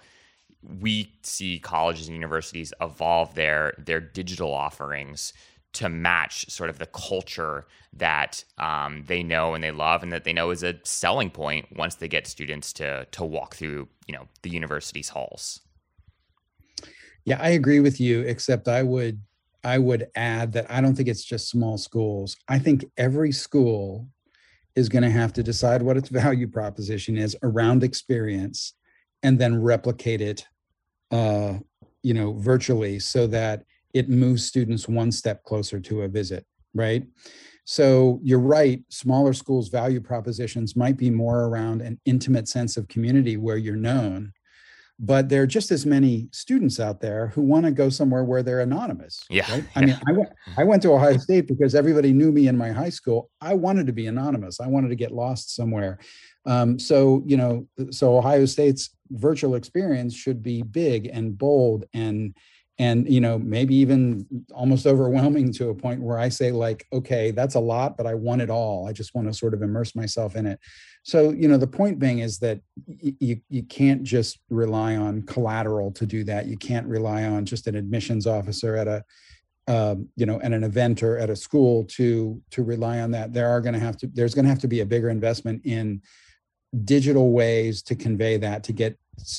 we 0.81 1.13
see 1.23 1.59
colleges 1.59 2.07
and 2.07 2.15
universities 2.15 2.73
evolve 2.81 3.33
their 3.35 3.73
their 3.77 3.99
digital 3.99 4.53
offerings 4.53 5.33
to 5.71 5.87
match 5.87 6.49
sort 6.49 6.69
of 6.69 6.79
the 6.79 6.85
culture 6.87 7.67
that 7.93 8.43
um, 8.57 9.03
they 9.07 9.21
know 9.21 9.53
and 9.53 9.63
they 9.63 9.71
love 9.71 10.01
and 10.01 10.11
that 10.11 10.23
they 10.23 10.33
know 10.33 10.49
is 10.49 10.63
a 10.63 10.75
selling 10.83 11.29
point 11.29 11.67
once 11.75 11.95
they 11.95 12.07
get 12.07 12.27
students 12.27 12.73
to 12.73 13.05
to 13.11 13.23
walk 13.23 13.55
through 13.55 13.87
you 14.07 14.13
know 14.13 14.27
the 14.41 14.49
university's 14.49 15.09
halls. 15.09 15.61
Yeah 17.25 17.39
i 17.41 17.49
agree 17.49 17.79
with 17.79 17.99
you 17.99 18.21
except 18.21 18.67
i 18.67 18.81
would 18.81 19.21
i 19.63 19.77
would 19.77 20.07
add 20.15 20.53
that 20.53 20.69
i 20.71 20.81
don't 20.81 20.95
think 20.95 21.07
it's 21.07 21.23
just 21.23 21.49
small 21.49 21.77
schools. 21.77 22.35
I 22.47 22.59
think 22.59 22.85
every 22.97 23.31
school 23.31 24.07
is 24.75 24.89
going 24.89 25.03
to 25.03 25.09
have 25.09 25.33
to 25.33 25.43
decide 25.43 25.81
what 25.81 25.97
its 25.97 26.09
value 26.09 26.47
proposition 26.47 27.17
is 27.17 27.35
around 27.43 27.83
experience 27.83 28.73
and 29.23 29.39
then 29.39 29.61
replicate 29.61 30.21
it 30.21 30.45
uh, 31.11 31.57
you 32.03 32.13
know 32.13 32.33
virtually 32.33 32.99
so 32.99 33.27
that 33.27 33.63
it 33.93 34.09
moves 34.09 34.45
students 34.45 34.87
one 34.87 35.11
step 35.11 35.43
closer 35.43 35.79
to 35.79 36.03
a 36.03 36.07
visit, 36.07 36.45
right? 36.73 37.05
So 37.65 38.19
you're 38.23 38.39
right, 38.39 38.83
smaller 38.89 39.33
schools' 39.33 39.69
value 39.69 40.01
propositions 40.01 40.75
might 40.75 40.97
be 40.97 41.09
more 41.09 41.45
around 41.45 41.81
an 41.81 41.99
intimate 42.05 42.47
sense 42.47 42.77
of 42.77 42.87
community 42.87 43.37
where 43.37 43.57
you're 43.57 43.75
known. 43.75 44.31
But 45.01 45.29
there 45.29 45.43
are 45.43 45.47
just 45.47 45.71
as 45.71 45.85
many 45.85 46.27
students 46.31 46.79
out 46.79 46.99
there 46.99 47.27
who 47.27 47.41
want 47.41 47.65
to 47.65 47.71
go 47.71 47.89
somewhere 47.89 48.25
where 48.25 48.43
they're 48.43 48.59
anonymous. 48.59 49.23
Yeah. 49.29 49.49
Right? 49.49 49.63
I 49.75 49.85
mean, 49.85 49.99
I 50.07 50.11
went, 50.11 50.29
I 50.57 50.63
went 50.65 50.81
to 50.81 50.91
Ohio 50.91 51.17
State 51.17 51.47
because 51.47 51.73
everybody 51.73 52.11
knew 52.11 52.31
me 52.31 52.47
in 52.47 52.57
my 52.57 52.71
high 52.71 52.89
school. 52.89 53.29
I 53.39 53.53
wanted 53.53 53.87
to 53.87 53.93
be 53.93 54.07
anonymous. 54.07 54.59
I 54.59 54.67
wanted 54.67 54.89
to 54.89 54.95
get 54.95 55.11
lost 55.11 55.55
somewhere. 55.55 55.99
Um, 56.45 56.77
so, 56.79 57.23
you 57.25 57.37
know, 57.37 57.67
so 57.91 58.17
Ohio 58.17 58.45
State's 58.45 58.89
virtual 59.11 59.55
experience 59.55 60.13
should 60.13 60.43
be 60.43 60.63
big 60.63 61.07
and 61.07 61.37
bold 61.37 61.85
and 61.93 62.35
and 62.79 63.11
you 63.11 63.21
know 63.21 63.37
maybe 63.37 63.75
even 63.75 64.25
almost 64.53 64.87
overwhelming 64.87 65.51
to 65.51 65.69
a 65.69 65.75
point 65.75 66.01
where 66.01 66.17
i 66.17 66.29
say 66.29 66.51
like 66.51 66.87
okay 66.93 67.29
that's 67.31 67.55
a 67.55 67.59
lot 67.59 67.97
but 67.97 68.07
i 68.07 68.13
want 68.13 68.41
it 68.41 68.49
all. 68.49 68.87
I 68.87 68.93
just 68.93 69.15
want 69.15 69.27
to 69.27 69.33
sort 69.33 69.53
of 69.53 69.61
immerse 69.61 69.95
myself 69.95 70.35
in 70.35 70.45
it. 70.45 70.59
So 71.03 71.31
you 71.31 71.47
know 71.47 71.57
the 71.57 71.67
point 71.67 71.99
being 71.99 72.19
is 72.19 72.39
that 72.39 72.59
you 72.87 73.39
you 73.49 73.63
can't 73.63 74.03
just 74.03 74.39
rely 74.49 74.95
on 74.95 75.23
collateral 75.23 75.91
to 75.93 76.05
do 76.05 76.23
that. 76.25 76.47
You 76.47 76.57
can't 76.57 76.87
rely 76.87 77.23
on 77.23 77.45
just 77.45 77.67
an 77.67 77.75
admissions 77.75 78.27
officer 78.27 78.75
at 78.75 78.87
a 78.87 79.03
um, 79.67 80.09
you 80.15 80.25
know 80.25 80.39
at 80.41 80.53
an 80.53 80.63
event 80.63 81.03
or 81.03 81.17
at 81.17 81.29
a 81.29 81.35
school 81.35 81.85
to 81.85 82.41
to 82.51 82.63
rely 82.63 82.99
on 82.99 83.11
that. 83.11 83.33
There 83.33 83.49
are 83.49 83.61
going 83.61 83.73
to 83.73 83.79
have 83.79 83.97
to 83.97 84.07
there's 84.07 84.35
going 84.35 84.45
to 84.45 84.49
have 84.49 84.59
to 84.59 84.67
be 84.67 84.81
a 84.81 84.85
bigger 84.85 85.09
investment 85.09 85.61
in 85.65 86.01
digital 86.83 87.31
ways 87.31 87.81
to 87.81 87.95
convey 87.95 88.37
that 88.37 88.63
to 88.63 88.73
get 88.73 88.97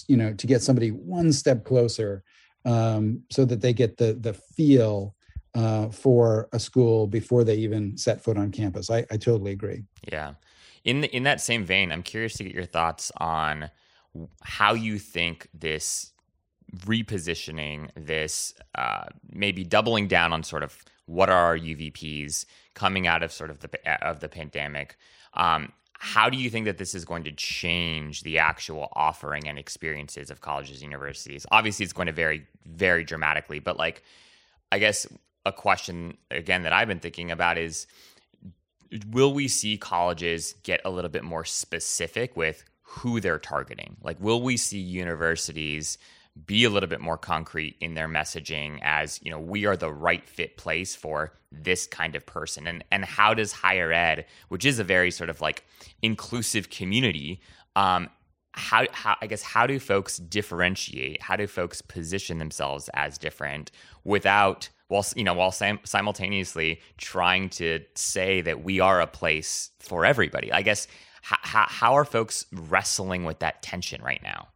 you 0.08 0.16
know 0.16 0.32
to 0.34 0.46
get 0.46 0.62
somebody 0.62 0.90
one 0.90 1.32
step 1.32 1.64
closer 1.64 2.22
um, 2.64 3.22
so 3.30 3.44
that 3.44 3.60
they 3.60 3.72
get 3.72 3.96
the 3.96 4.14
the 4.14 4.34
feel 4.34 5.14
uh, 5.54 5.88
for 5.88 6.48
a 6.52 6.58
school 6.58 7.06
before 7.06 7.44
they 7.44 7.56
even 7.56 7.96
set 7.96 8.22
foot 8.22 8.36
on 8.36 8.50
campus. 8.52 8.90
I, 8.90 8.98
I 9.10 9.16
totally 9.16 9.52
agree. 9.52 9.82
Yeah. 10.10 10.34
In 10.84 11.02
the, 11.02 11.14
in 11.14 11.24
that 11.24 11.40
same 11.40 11.64
vein, 11.64 11.92
I'm 11.92 12.02
curious 12.02 12.34
to 12.34 12.44
get 12.44 12.54
your 12.54 12.64
thoughts 12.64 13.12
on 13.18 13.70
how 14.42 14.74
you 14.74 14.98
think 14.98 15.48
this 15.52 16.12
repositioning, 16.78 17.90
this 17.94 18.54
uh, 18.76 19.04
maybe 19.30 19.64
doubling 19.64 20.08
down 20.08 20.32
on 20.32 20.42
sort 20.42 20.62
of 20.62 20.82
what 21.06 21.28
are 21.28 21.44
our 21.46 21.58
UVPs 21.58 22.46
coming 22.74 23.06
out 23.06 23.22
of 23.22 23.32
sort 23.32 23.50
of 23.50 23.60
the 23.60 24.06
of 24.06 24.20
the 24.20 24.28
pandemic. 24.28 24.96
Um, 25.34 25.72
how 26.02 26.30
do 26.30 26.38
you 26.38 26.48
think 26.48 26.64
that 26.64 26.78
this 26.78 26.94
is 26.94 27.04
going 27.04 27.24
to 27.24 27.32
change 27.32 28.22
the 28.22 28.38
actual 28.38 28.88
offering 28.94 29.46
and 29.46 29.58
experiences 29.58 30.30
of 30.30 30.40
colleges 30.40 30.80
and 30.80 30.90
universities? 30.90 31.44
Obviously 31.50 31.84
it's 31.84 31.92
going 31.92 32.06
to 32.06 32.12
vary 32.12 32.46
very 32.66 33.04
dramatically 33.04 33.58
but 33.58 33.76
like 33.76 34.02
i 34.72 34.78
guess 34.78 35.06
a 35.46 35.52
question 35.52 36.16
again 36.30 36.62
that 36.62 36.72
i've 36.72 36.86
been 36.86 37.00
thinking 37.00 37.30
about 37.30 37.58
is 37.58 37.86
will 39.10 39.32
we 39.32 39.48
see 39.48 39.76
colleges 39.76 40.54
get 40.62 40.80
a 40.84 40.90
little 40.90 41.10
bit 41.10 41.24
more 41.24 41.44
specific 41.44 42.36
with 42.36 42.64
who 42.82 43.20
they're 43.20 43.38
targeting? 43.38 43.96
Like 44.02 44.20
will 44.20 44.42
we 44.42 44.56
see 44.56 44.78
universities 44.78 45.98
be 46.46 46.64
a 46.64 46.70
little 46.70 46.88
bit 46.88 47.00
more 47.00 47.18
concrete 47.18 47.76
in 47.80 47.94
their 47.94 48.08
messaging 48.08 48.78
as 48.82 49.20
you 49.22 49.30
know 49.30 49.38
we 49.38 49.66
are 49.66 49.76
the 49.76 49.92
right 49.92 50.28
fit 50.28 50.56
place 50.56 50.94
for 50.94 51.32
this 51.50 51.86
kind 51.86 52.14
of 52.14 52.24
person. 52.24 52.66
And 52.66 52.84
and 52.90 53.04
how 53.04 53.34
does 53.34 53.52
higher 53.52 53.92
ed 53.92 54.26
which 54.48 54.64
is 54.64 54.78
a 54.78 54.84
very 54.84 55.10
sort 55.10 55.30
of 55.30 55.40
like 55.40 55.64
inclusive 56.02 56.70
community 56.70 57.40
um 57.76 58.08
how, 58.52 58.84
how 58.92 59.16
i 59.20 59.26
guess 59.26 59.42
how 59.42 59.66
do 59.66 59.78
folks 59.78 60.18
differentiate? 60.18 61.22
How 61.22 61.36
do 61.36 61.46
folks 61.46 61.82
position 61.82 62.38
themselves 62.38 62.88
as 62.94 63.18
different 63.18 63.70
without 64.04 64.68
while 64.88 65.04
you 65.16 65.24
know 65.24 65.34
while 65.34 65.52
sim- 65.52 65.80
simultaneously 65.84 66.80
trying 66.96 67.48
to 67.50 67.80
say 67.94 68.40
that 68.42 68.62
we 68.64 68.80
are 68.80 69.00
a 69.00 69.06
place 69.06 69.70
for 69.80 70.04
everybody? 70.04 70.52
I 70.52 70.62
guess 70.62 70.86
how, 71.22 71.66
how 71.68 71.94
are 71.94 72.04
folks 72.04 72.46
wrestling 72.52 73.24
with 73.24 73.40
that 73.40 73.62
tension 73.62 74.02
right 74.02 74.22
now 74.22 74.48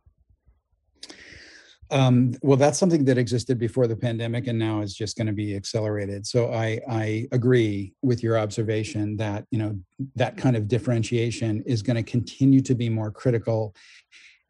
um, 1.94 2.34
well, 2.42 2.56
that's 2.56 2.76
something 2.76 3.04
that 3.04 3.18
existed 3.18 3.56
before 3.56 3.86
the 3.86 3.94
pandemic 3.94 4.48
and 4.48 4.58
now 4.58 4.80
is 4.80 4.94
just 4.94 5.16
going 5.16 5.28
to 5.28 5.32
be 5.32 5.54
accelerated. 5.54 6.26
So 6.26 6.52
I, 6.52 6.80
I 6.90 7.28
agree 7.30 7.94
with 8.02 8.20
your 8.20 8.36
observation 8.36 9.16
that 9.18 9.44
you 9.52 9.58
know 9.60 9.78
that 10.16 10.36
kind 10.36 10.56
of 10.56 10.66
differentiation 10.66 11.62
is 11.66 11.82
going 11.82 11.96
to 11.96 12.02
continue 12.02 12.60
to 12.62 12.74
be 12.74 12.88
more 12.88 13.12
critical. 13.12 13.76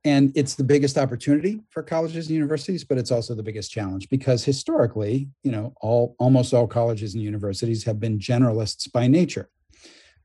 And 0.07 0.33
it's 0.35 0.55
the 0.55 0.65
biggest 0.65 0.97
opportunity 0.97 1.61
for 1.69 1.83
colleges 1.83 2.29
and 2.29 2.35
universities, 2.35 2.83
but 2.83 2.97
it's 2.97 3.11
also 3.11 3.35
the 3.35 3.43
biggest 3.43 3.71
challenge 3.71 4.09
because 4.09 4.43
historically, 4.43 5.29
you 5.43 5.53
know, 5.53 5.75
all 5.83 6.17
almost 6.19 6.55
all 6.55 6.67
colleges 6.67 7.13
and 7.13 7.23
universities 7.23 7.85
have 7.85 8.01
been 8.01 8.19
generalists 8.19 8.91
by 8.91 9.07
nature 9.07 9.51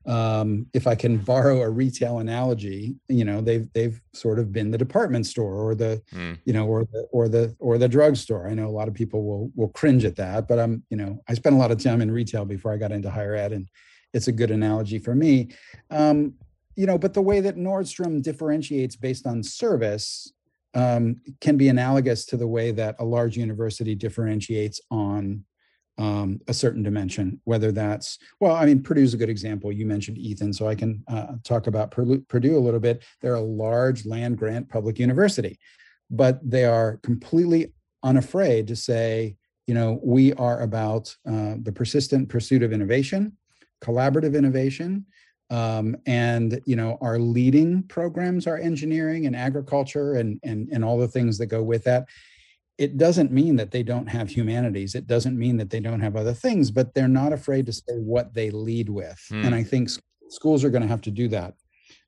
um, 0.06 0.66
if 0.72 0.86
I 0.86 0.94
can 0.94 1.18
borrow 1.18 1.60
a 1.62 1.68
retail 1.68 2.18
analogy, 2.18 2.96
you 3.08 3.24
know, 3.24 3.40
they've 3.40 3.70
they've 3.72 4.00
sort 4.14 4.38
of 4.38 4.52
been 4.52 4.70
the 4.70 4.78
department 4.78 5.26
store 5.26 5.54
or 5.54 5.74
the, 5.74 6.02
mm. 6.14 6.38
you 6.44 6.52
know, 6.52 6.66
or 6.66 6.84
the 6.84 7.06
or 7.12 7.28
the 7.28 7.54
or 7.58 7.76
the 7.76 7.88
drugstore. 7.88 8.48
I 8.48 8.54
know 8.54 8.66
a 8.66 8.70
lot 8.70 8.88
of 8.88 8.94
people 8.94 9.24
will 9.24 9.50
will 9.54 9.68
cringe 9.68 10.04
at 10.04 10.16
that, 10.16 10.48
but 10.48 10.58
I'm, 10.58 10.82
you 10.90 10.96
know, 10.96 11.20
I 11.28 11.34
spent 11.34 11.54
a 11.54 11.58
lot 11.58 11.70
of 11.70 11.82
time 11.82 12.00
in 12.00 12.10
retail 12.10 12.44
before 12.44 12.72
I 12.72 12.78
got 12.78 12.92
into 12.92 13.10
higher 13.10 13.34
ed, 13.34 13.52
and 13.52 13.68
it's 14.14 14.28
a 14.28 14.32
good 14.32 14.50
analogy 14.50 14.98
for 14.98 15.14
me. 15.14 15.50
Um, 15.90 16.34
you 16.76 16.86
know, 16.86 16.96
but 16.96 17.12
the 17.12 17.22
way 17.22 17.40
that 17.40 17.56
Nordstrom 17.56 18.22
differentiates 18.22 18.96
based 18.96 19.26
on 19.26 19.42
service 19.42 20.32
um, 20.74 21.16
can 21.40 21.56
be 21.56 21.68
analogous 21.68 22.24
to 22.26 22.36
the 22.36 22.46
way 22.46 22.70
that 22.70 22.96
a 22.98 23.04
large 23.04 23.36
university 23.36 23.94
differentiates 23.94 24.80
on 24.90 25.44
um, 26.00 26.40
a 26.48 26.54
certain 26.54 26.82
dimension, 26.82 27.38
whether 27.44 27.70
that's, 27.70 28.18
well, 28.40 28.56
I 28.56 28.64
mean, 28.64 28.82
Purdue's 28.82 29.12
a 29.12 29.18
good 29.18 29.28
example. 29.28 29.70
You 29.70 29.84
mentioned 29.84 30.16
Ethan, 30.16 30.54
so 30.54 30.66
I 30.66 30.74
can 30.74 31.04
uh, 31.08 31.34
talk 31.44 31.66
about 31.66 31.90
Purdue 31.90 32.56
a 32.56 32.58
little 32.58 32.80
bit. 32.80 33.04
They're 33.20 33.34
a 33.34 33.40
large 33.40 34.06
land 34.06 34.38
grant 34.38 34.70
public 34.70 34.98
university, 34.98 35.58
but 36.10 36.40
they 36.42 36.64
are 36.64 36.96
completely 37.02 37.74
unafraid 38.02 38.66
to 38.68 38.76
say, 38.76 39.36
you 39.66 39.74
know, 39.74 40.00
we 40.02 40.32
are 40.32 40.62
about 40.62 41.14
uh, 41.28 41.56
the 41.62 41.72
persistent 41.72 42.30
pursuit 42.30 42.62
of 42.62 42.72
innovation, 42.72 43.36
collaborative 43.84 44.34
innovation, 44.34 45.04
um, 45.50 45.96
and 46.06 46.60
you 46.64 46.76
know 46.76 46.96
our 47.00 47.18
leading 47.18 47.82
programs 47.84 48.46
are 48.46 48.56
engineering 48.56 49.26
and 49.26 49.34
agriculture 49.34 50.14
and 50.14 50.38
and 50.44 50.68
and 50.70 50.84
all 50.84 50.96
the 50.96 51.08
things 51.08 51.38
that 51.38 51.46
go 51.46 51.60
with 51.60 51.82
that 51.84 52.06
it 52.80 52.96
doesn't 52.96 53.30
mean 53.30 53.56
that 53.56 53.70
they 53.72 53.82
don't 53.82 54.06
have 54.06 54.30
humanities. 54.30 54.94
It 54.94 55.06
doesn't 55.06 55.38
mean 55.38 55.58
that 55.58 55.68
they 55.68 55.80
don't 55.80 56.00
have 56.00 56.16
other 56.16 56.32
things 56.32 56.70
but 56.70 56.94
they're 56.94 57.08
not 57.08 57.32
afraid 57.32 57.66
to 57.66 57.72
say 57.72 57.98
what 57.98 58.32
they 58.32 58.50
lead 58.50 58.88
with. 58.88 59.22
Hmm. 59.28 59.44
and 59.44 59.54
i 59.54 59.62
think 59.62 59.90
schools 60.30 60.64
are 60.64 60.70
going 60.70 60.82
to 60.82 60.88
have 60.88 61.02
to 61.02 61.10
do 61.10 61.28
that. 61.28 61.54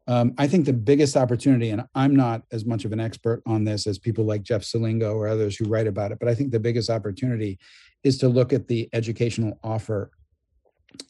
Um, 0.09 0.35
i 0.39 0.49
think 0.49 0.65
the 0.65 0.73
biggest 0.73 1.17
opportunity 1.17 1.71
and 1.71 1.85
i'm 1.95 2.17
not 2.17 2.43
as 2.51 2.65
much 2.65 2.85
of 2.85 2.93
an 2.93 2.99
expert 2.99 3.41
on 3.47 3.63
this 3.63 3.87
as 3.87 3.99
people 4.01 4.25
like 4.25 4.43
jeff 4.43 4.63
selingo 4.63 5.15
or 5.15 5.29
others 5.29 5.55
who 5.55 5.67
write 5.67 5.87
about 5.87 6.11
it 6.11 6.19
but 6.19 6.29
i 6.29 6.35
think 6.35 6.51
the 6.51 6.59
biggest 6.59 6.91
opportunity 6.91 7.59
is 8.03 8.19
to 8.19 8.29
look 8.29 8.53
at 8.53 8.67
the 8.67 8.89
educational 8.93 9.61
offer 9.63 10.11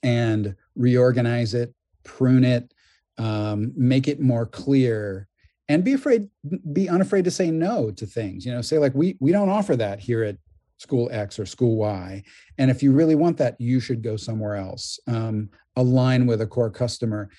and 0.02 0.54
reorganize 0.76 1.54
it 1.54 1.72
prune 2.04 2.44
it 2.44 2.74
um, 3.18 3.72
make 3.76 4.08
it 4.08 4.20
more 4.20 4.44
clear 4.44 5.28
and 5.72 5.84
be 5.84 5.94
afraid 5.94 6.28
be 6.72 6.88
unafraid 6.88 7.24
to 7.24 7.30
say 7.30 7.50
no 7.50 7.90
to 7.90 8.06
things 8.06 8.44
you 8.46 8.52
know 8.52 8.60
say 8.60 8.78
like 8.78 8.94
we 8.94 9.16
we 9.20 9.32
don't 9.32 9.48
offer 9.48 9.74
that 9.76 9.98
here 9.98 10.22
at 10.22 10.36
school 10.78 11.08
x 11.12 11.38
or 11.38 11.46
school 11.46 11.76
y 11.76 12.22
and 12.58 12.70
if 12.70 12.82
you 12.82 12.92
really 12.92 13.14
want 13.14 13.36
that 13.38 13.60
you 13.60 13.80
should 13.80 14.02
go 14.02 14.16
somewhere 14.16 14.56
else. 14.56 14.98
Um, 15.06 15.48
align 15.76 16.26
with 16.26 16.40
a 16.40 16.46
core 16.46 16.70
customer. 16.70 17.30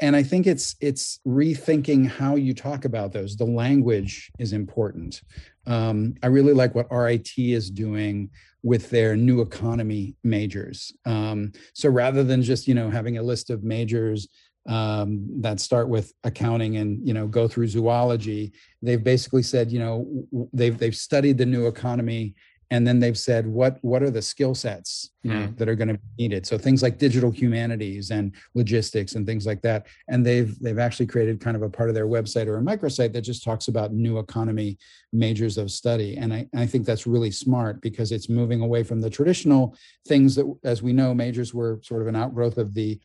And 0.00 0.14
i 0.14 0.22
think 0.22 0.46
it's 0.46 0.76
it's 0.80 1.18
rethinking 1.26 2.06
how 2.06 2.36
you 2.36 2.54
talk 2.54 2.84
about 2.84 3.12
those. 3.12 3.36
The 3.36 3.44
language 3.44 4.30
is 4.38 4.52
important. 4.52 5.22
Um, 5.66 6.14
i 6.22 6.26
really 6.28 6.52
like 6.52 6.74
what 6.74 6.90
rit 6.90 7.30
is 7.36 7.70
doing 7.70 8.30
with 8.62 8.90
their 8.90 9.16
new 9.16 9.40
economy 9.40 10.14
majors. 10.22 10.92
Um, 11.04 11.50
so 11.74 11.88
rather 11.88 12.22
than 12.22 12.42
just 12.42 12.68
you 12.68 12.74
know 12.74 12.90
having 12.90 13.18
a 13.18 13.22
list 13.22 13.50
of 13.50 13.64
majors 13.64 14.28
um, 14.68 15.26
that 15.40 15.60
start 15.60 15.88
with 15.88 16.12
accounting 16.24 16.76
and 16.76 17.06
you 17.06 17.14
know 17.14 17.26
go 17.26 17.48
through 17.48 17.66
zoology 17.66 18.52
they've 18.80 19.02
basically 19.02 19.42
said 19.42 19.72
you 19.72 19.78
know 19.78 20.06
they've 20.52 20.78
they've 20.78 20.96
studied 20.96 21.36
the 21.36 21.46
new 21.46 21.66
economy 21.66 22.34
and 22.72 22.86
then 22.86 22.98
they've 22.98 23.18
said 23.18 23.46
what 23.46 23.76
what 23.82 24.02
are 24.02 24.10
the 24.10 24.22
skill 24.22 24.54
sets 24.54 25.10
you 25.22 25.32
know 25.32 25.46
mm. 25.46 25.58
that 25.58 25.68
are 25.68 25.74
going 25.74 25.88
to 25.88 25.94
be 25.94 26.22
needed 26.22 26.46
so 26.46 26.56
things 26.56 26.82
like 26.82 26.96
digital 26.96 27.30
humanities 27.30 28.10
and 28.10 28.34
logistics 28.54 29.14
and 29.14 29.26
things 29.26 29.44
like 29.44 29.60
that 29.60 29.86
and 30.08 30.24
they've 30.24 30.58
they've 30.60 30.78
actually 30.78 31.06
created 31.06 31.38
kind 31.38 31.54
of 31.54 31.62
a 31.62 31.68
part 31.68 31.90
of 31.90 31.94
their 31.94 32.06
website 32.06 32.46
or 32.46 32.56
a 32.56 32.62
microsite 32.62 33.12
that 33.12 33.20
just 33.20 33.44
talks 33.44 33.68
about 33.68 33.92
new 33.92 34.18
economy 34.18 34.78
majors 35.12 35.58
of 35.58 35.70
study 35.70 36.16
and 36.16 36.32
i, 36.32 36.48
I 36.56 36.64
think 36.64 36.86
that's 36.86 37.06
really 37.06 37.30
smart 37.30 37.82
because 37.82 38.10
it's 38.10 38.30
moving 38.30 38.62
away 38.62 38.84
from 38.84 39.02
the 39.02 39.10
traditional 39.10 39.76
things 40.08 40.34
that 40.36 40.50
as 40.64 40.82
we 40.82 40.94
know 40.94 41.12
majors 41.12 41.52
were 41.52 41.78
sort 41.82 42.00
of 42.00 42.08
an 42.08 42.16
outgrowth 42.16 42.56
of 42.56 42.72
the 42.72 42.98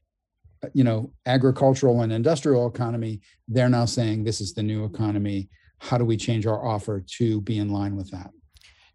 you 0.73 0.83
know 0.83 1.11
agricultural 1.25 2.01
and 2.01 2.11
industrial 2.11 2.67
economy 2.67 3.21
they're 3.47 3.69
now 3.69 3.85
saying 3.85 4.23
this 4.23 4.41
is 4.41 4.53
the 4.53 4.63
new 4.63 4.83
economy. 4.85 5.49
How 5.79 5.97
do 5.97 6.05
we 6.05 6.17
change 6.17 6.45
our 6.45 6.65
offer 6.65 7.01
to 7.17 7.41
be 7.41 7.59
in 7.59 7.69
line 7.69 7.95
with 7.95 8.11
that? 8.11 8.31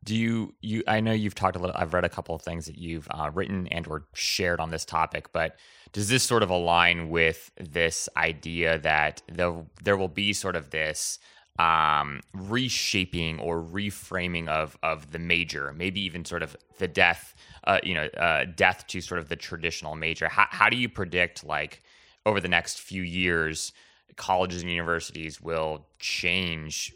Do 0.04 0.16
you 0.16 0.52
you 0.60 0.82
i 0.88 0.98
know 0.98 1.12
you've 1.12 1.36
talked 1.36 1.54
a 1.54 1.60
little 1.60 1.76
i've 1.76 1.94
read 1.94 2.04
a 2.04 2.08
couple 2.08 2.34
of 2.34 2.42
things 2.42 2.66
that 2.66 2.76
you've 2.76 3.06
uh, 3.12 3.30
written 3.32 3.68
and 3.68 3.86
or 3.86 4.08
shared 4.14 4.58
on 4.58 4.70
this 4.70 4.84
topic 4.84 5.32
but 5.32 5.54
does 5.92 6.08
this 6.08 6.24
sort 6.24 6.42
of 6.42 6.50
align 6.50 7.08
with 7.08 7.52
this 7.56 8.08
idea 8.16 8.78
that 8.78 9.22
there, 9.30 9.64
there 9.84 9.96
will 9.96 10.08
be 10.08 10.32
sort 10.32 10.56
of 10.56 10.70
this 10.70 11.20
um, 11.58 12.20
reshaping 12.32 13.38
or 13.38 13.62
reframing 13.62 14.48
of 14.48 14.76
of 14.82 15.12
the 15.12 15.18
major 15.18 15.72
maybe 15.76 16.00
even 16.00 16.24
sort 16.24 16.42
of 16.42 16.56
the 16.78 16.88
death 16.88 17.34
uh, 17.64 17.78
you 17.82 17.94
know 17.94 18.06
uh, 18.16 18.46
death 18.56 18.86
to 18.86 19.00
sort 19.00 19.20
of 19.20 19.28
the 19.28 19.36
traditional 19.36 19.94
major. 19.94 20.28
How, 20.28 20.46
how 20.48 20.68
do 20.70 20.76
you 20.76 20.88
predict 20.88 21.44
like 21.44 21.82
over 22.24 22.40
the 22.40 22.48
next 22.48 22.80
few 22.80 23.02
years 23.02 23.72
colleges 24.16 24.62
and 24.62 24.70
universities 24.70 25.40
will 25.40 25.86
change 25.98 26.94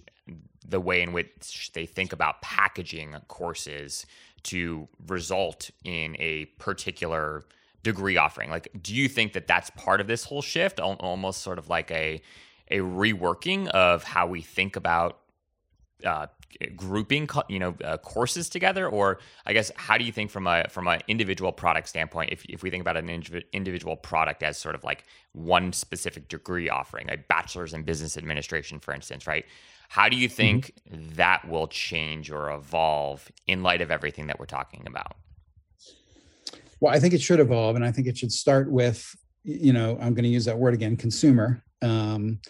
the 0.66 0.80
way 0.80 1.02
in 1.02 1.12
which 1.12 1.70
they 1.72 1.86
think 1.86 2.12
about 2.12 2.42
packaging 2.42 3.14
courses 3.28 4.06
to 4.42 4.88
result 5.06 5.70
in 5.84 6.16
a 6.18 6.46
particular 6.58 7.44
degree 7.82 8.16
offering? 8.16 8.50
Like 8.50 8.68
do 8.82 8.94
you 8.94 9.06
think 9.08 9.34
that 9.34 9.46
that's 9.46 9.70
part 9.70 10.00
of 10.00 10.06
this 10.06 10.24
whole 10.24 10.42
shift 10.42 10.80
almost 10.80 11.42
sort 11.42 11.58
of 11.58 11.68
like 11.68 11.90
a 11.90 12.22
a 12.70 12.78
reworking 12.78 13.68
of 13.68 14.02
how 14.02 14.26
we 14.26 14.42
think 14.42 14.76
about 14.76 15.18
uh, 16.04 16.26
grouping 16.74 17.28
you 17.48 17.58
know 17.58 17.74
uh, 17.84 17.96
courses 17.98 18.48
together 18.48 18.88
or 18.88 19.18
i 19.46 19.52
guess 19.52 19.70
how 19.76 19.98
do 19.98 20.04
you 20.04 20.12
think 20.12 20.30
from 20.30 20.46
a 20.46 20.66
from 20.68 20.86
an 20.88 21.00
individual 21.08 21.52
product 21.52 21.88
standpoint 21.88 22.30
if, 22.32 22.44
if 22.46 22.62
we 22.62 22.70
think 22.70 22.80
about 22.82 22.96
an 22.96 23.08
individual 23.52 23.96
product 23.96 24.42
as 24.42 24.56
sort 24.56 24.74
of 24.74 24.84
like 24.84 25.04
one 25.32 25.72
specific 25.72 26.28
degree 26.28 26.68
offering 26.68 27.10
a 27.10 27.16
bachelor's 27.16 27.74
in 27.74 27.82
business 27.82 28.16
administration 28.16 28.78
for 28.78 28.94
instance 28.94 29.26
right 29.26 29.44
how 29.88 30.08
do 30.08 30.16
you 30.16 30.28
mm-hmm. 30.28 30.36
think 30.36 30.72
mm-hmm. 30.90 31.14
that 31.14 31.48
will 31.48 31.68
change 31.68 32.30
or 32.30 32.50
evolve 32.50 33.30
in 33.46 33.62
light 33.62 33.80
of 33.80 33.90
everything 33.90 34.26
that 34.26 34.38
we're 34.38 34.46
talking 34.46 34.84
about? 34.86 35.16
Well, 36.80 36.94
I 36.94 37.00
think 37.00 37.14
it 37.14 37.22
should 37.22 37.40
evolve, 37.40 37.76
and 37.76 37.84
I 37.84 37.90
think 37.90 38.06
it 38.06 38.18
should 38.18 38.32
start 38.32 38.70
with, 38.70 39.14
you 39.44 39.72
know, 39.72 39.92
I'm 40.00 40.12
going 40.12 40.24
to 40.24 40.28
use 40.28 40.44
that 40.44 40.58
word 40.58 40.74
again, 40.74 40.96
consumer, 40.96 41.62
um, 41.82 42.40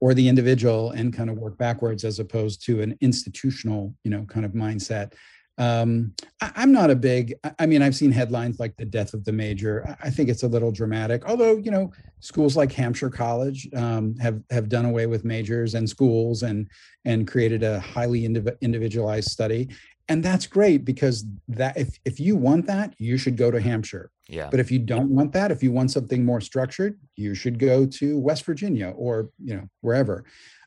or 0.00 0.12
the 0.12 0.28
individual, 0.28 0.90
and 0.90 1.12
kind 1.12 1.30
of 1.30 1.38
work 1.38 1.56
backwards 1.56 2.04
as 2.04 2.18
opposed 2.18 2.64
to 2.66 2.82
an 2.82 2.96
institutional, 3.00 3.94
you 4.04 4.10
know, 4.10 4.24
kind 4.24 4.44
of 4.44 4.52
mindset 4.52 5.14
um, 5.58 6.12
I, 6.40 6.62
am 6.62 6.72
not 6.72 6.90
a 6.90 6.96
big 6.96 7.34
i 7.58 7.66
mean 7.66 7.80
i've 7.82 7.96
seen 7.96 8.12
headlines 8.12 8.60
like 8.60 8.76
the 8.76 8.84
death 8.84 9.14
of 9.14 9.24
the 9.24 9.32
major. 9.32 9.96
I 10.02 10.10
think 10.10 10.28
it's 10.28 10.42
a 10.42 10.48
little 10.48 10.70
dramatic 10.70 11.26
although 11.26 11.56
you 11.56 11.70
know 11.70 11.92
schools 12.20 12.56
like 12.56 12.72
hampshire 12.72 13.10
college 13.10 13.68
um, 13.74 14.16
have 14.16 14.42
have 14.50 14.68
done 14.68 14.84
away 14.84 15.06
with 15.06 15.24
majors 15.24 15.74
and 15.74 15.88
schools 15.88 16.42
and 16.42 16.68
and 17.04 17.26
created 17.26 17.62
a 17.62 17.78
highly 17.80 18.22
indiv- 18.22 18.60
individualized 18.60 19.30
study. 19.30 19.68
And 20.08 20.22
that's 20.22 20.46
great 20.46 20.84
because 20.84 21.24
that 21.48 21.76
if, 21.76 21.98
if 22.04 22.20
you 22.20 22.36
want 22.36 22.66
that 22.66 22.94
you 22.98 23.18
should 23.18 23.36
go 23.36 23.50
to 23.50 23.60
hampshire. 23.60 24.10
Yeah. 24.28 24.48
But 24.50 24.60
if 24.60 24.70
you 24.70 24.78
don't 24.78 25.10
want 25.10 25.32
that 25.32 25.50
if 25.50 25.62
you 25.62 25.72
want 25.72 25.90
something 25.90 26.24
more 26.24 26.40
structured 26.40 26.98
you 27.16 27.34
should 27.34 27.58
go 27.58 27.86
to 27.86 28.18
west 28.18 28.44
virginia 28.44 28.90
or 28.90 29.30
you 29.42 29.54
know 29.56 29.68
wherever. 29.80 30.24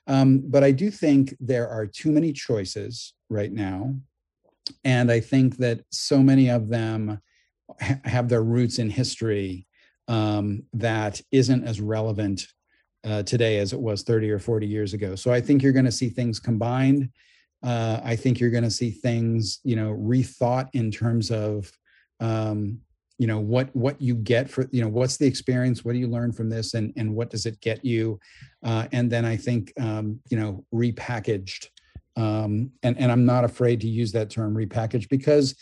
Um, 0.07 0.41
but 0.45 0.63
i 0.63 0.71
do 0.71 0.89
think 0.89 1.35
there 1.39 1.67
are 1.69 1.85
too 1.85 2.11
many 2.11 2.33
choices 2.33 3.13
right 3.29 3.51
now 3.51 3.93
and 4.83 5.11
I 5.11 5.19
think 5.19 5.57
that 5.57 5.81
so 5.91 6.19
many 6.19 6.49
of 6.49 6.69
them 6.69 7.19
ha- 7.81 7.99
have 8.03 8.29
their 8.29 8.43
roots 8.43 8.79
in 8.79 8.89
history 8.89 9.67
um, 10.07 10.63
that 10.73 11.21
isn't 11.31 11.65
as 11.65 11.79
relevant 11.79 12.47
uh, 13.05 13.23
today 13.23 13.59
as 13.59 13.73
it 13.73 13.79
was 13.79 14.03
30 14.03 14.29
or 14.31 14.39
40 14.39 14.67
years 14.67 14.93
ago. 14.93 15.15
So 15.15 15.31
I 15.31 15.39
think 15.39 15.61
you're 15.61 15.71
going 15.71 15.85
to 15.85 15.91
see 15.91 16.09
things 16.09 16.39
combined. 16.39 17.09
Uh, 17.63 17.99
I 18.03 18.15
think 18.15 18.39
you're 18.39 18.49
going 18.49 18.63
to 18.63 18.71
see 18.71 18.91
things, 18.91 19.59
you 19.63 19.75
know, 19.75 19.91
rethought 19.91 20.69
in 20.73 20.91
terms 20.91 21.31
of, 21.31 21.71
um, 22.19 22.79
you 23.17 23.27
know, 23.27 23.39
what 23.39 23.73
what 23.75 24.01
you 24.01 24.15
get 24.15 24.49
for, 24.49 24.65
you 24.71 24.81
know, 24.81 24.87
what's 24.87 25.17
the 25.17 25.27
experience? 25.27 25.83
What 25.83 25.91
do 25.91 25.99
you 25.99 26.07
learn 26.07 26.31
from 26.31 26.49
this, 26.49 26.73
and 26.73 26.93
and 26.95 27.13
what 27.13 27.29
does 27.29 27.45
it 27.45 27.59
get 27.59 27.83
you? 27.83 28.17
Uh, 28.63 28.87
and 28.93 29.11
then 29.11 29.25
I 29.25 29.35
think, 29.35 29.73
um, 29.77 30.21
you 30.29 30.37
know, 30.39 30.63
repackaged 30.73 31.67
um, 32.15 32.71
and, 32.83 32.97
and 32.97 33.11
I'm 33.11 33.25
not 33.25 33.43
afraid 33.43 33.81
to 33.81 33.87
use 33.87 34.11
that 34.13 34.29
term 34.29 34.55
repackage 34.55 35.09
because 35.09 35.55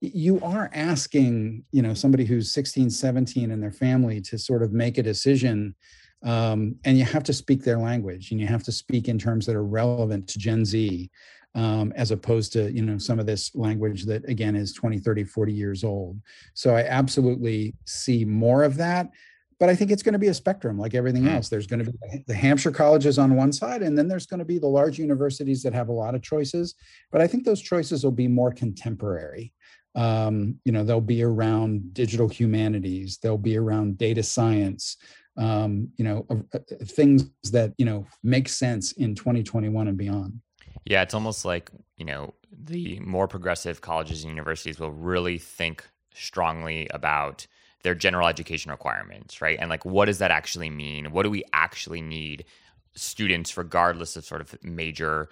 you 0.00 0.40
are 0.40 0.70
asking, 0.74 1.64
you 1.72 1.82
know, 1.82 1.94
somebody 1.94 2.24
who's 2.24 2.52
16, 2.52 2.90
17 2.90 3.50
and 3.50 3.62
their 3.62 3.72
family 3.72 4.20
to 4.22 4.38
sort 4.38 4.62
of 4.62 4.72
make 4.72 4.98
a 4.98 5.02
decision. 5.02 5.74
Um, 6.22 6.76
and 6.84 6.98
you 6.98 7.04
have 7.04 7.24
to 7.24 7.32
speak 7.32 7.64
their 7.64 7.78
language 7.78 8.30
and 8.30 8.40
you 8.40 8.46
have 8.46 8.62
to 8.64 8.72
speak 8.72 9.08
in 9.08 9.18
terms 9.18 9.46
that 9.46 9.56
are 9.56 9.64
relevant 9.64 10.28
to 10.28 10.38
Gen 10.38 10.64
Z. 10.64 11.10
Um, 11.56 11.92
as 11.94 12.10
opposed 12.10 12.52
to 12.54 12.72
you 12.72 12.82
know 12.82 12.98
some 12.98 13.20
of 13.20 13.26
this 13.26 13.54
language 13.54 14.06
that 14.06 14.28
again 14.28 14.56
is 14.56 14.72
20 14.72 14.98
30 14.98 15.22
40 15.22 15.52
years 15.52 15.84
old 15.84 16.20
so 16.52 16.74
i 16.74 16.82
absolutely 16.82 17.76
see 17.84 18.24
more 18.24 18.64
of 18.64 18.76
that 18.78 19.10
but 19.58 19.68
I 19.68 19.74
think 19.74 19.90
it's 19.90 20.02
going 20.02 20.14
to 20.14 20.18
be 20.18 20.28
a 20.28 20.34
spectrum 20.34 20.78
like 20.78 20.94
everything 20.94 21.22
hmm. 21.22 21.28
else. 21.28 21.48
There's 21.48 21.66
going 21.66 21.84
to 21.84 21.90
be 21.90 22.24
the 22.26 22.34
Hampshire 22.34 22.70
colleges 22.70 23.18
on 23.18 23.36
one 23.36 23.52
side, 23.52 23.82
and 23.82 23.96
then 23.96 24.08
there's 24.08 24.26
going 24.26 24.38
to 24.38 24.44
be 24.44 24.58
the 24.58 24.66
large 24.66 24.98
universities 24.98 25.62
that 25.62 25.72
have 25.74 25.88
a 25.88 25.92
lot 25.92 26.14
of 26.14 26.22
choices. 26.22 26.74
But 27.12 27.20
I 27.20 27.26
think 27.26 27.44
those 27.44 27.60
choices 27.60 28.04
will 28.04 28.12
be 28.12 28.28
more 28.28 28.52
contemporary. 28.52 29.52
Um, 29.94 30.58
you 30.64 30.72
know, 30.72 30.82
they'll 30.82 31.00
be 31.00 31.22
around 31.22 31.94
digital 31.94 32.28
humanities, 32.28 33.18
they'll 33.18 33.38
be 33.38 33.56
around 33.56 33.96
data 33.96 34.24
science, 34.24 34.96
um, 35.36 35.88
you 35.96 36.04
know, 36.04 36.26
uh, 36.30 36.58
uh, 36.58 36.84
things 36.84 37.30
that, 37.52 37.72
you 37.78 37.84
know, 37.84 38.06
make 38.22 38.48
sense 38.48 38.92
in 38.92 39.14
2021 39.14 39.88
and 39.88 39.96
beyond. 39.96 40.40
Yeah, 40.84 41.02
it's 41.02 41.14
almost 41.14 41.44
like, 41.44 41.70
you 41.96 42.04
know, 42.04 42.34
the 42.50 42.98
more 43.00 43.28
progressive 43.28 43.80
colleges 43.80 44.24
and 44.24 44.30
universities 44.30 44.78
will 44.78 44.92
really 44.92 45.38
think 45.38 45.88
strongly 46.12 46.88
about 46.90 47.46
their 47.84 47.94
general 47.94 48.26
education 48.26 48.70
requirements, 48.70 49.40
right? 49.40 49.58
And 49.60 49.70
like, 49.70 49.84
what 49.84 50.06
does 50.06 50.18
that 50.18 50.30
actually 50.30 50.70
mean? 50.70 51.12
What 51.12 51.22
do 51.22 51.30
we 51.30 51.44
actually 51.52 52.00
need 52.00 52.46
students, 52.94 53.56
regardless 53.56 54.16
of 54.16 54.24
sort 54.24 54.40
of 54.40 54.56
major 54.64 55.28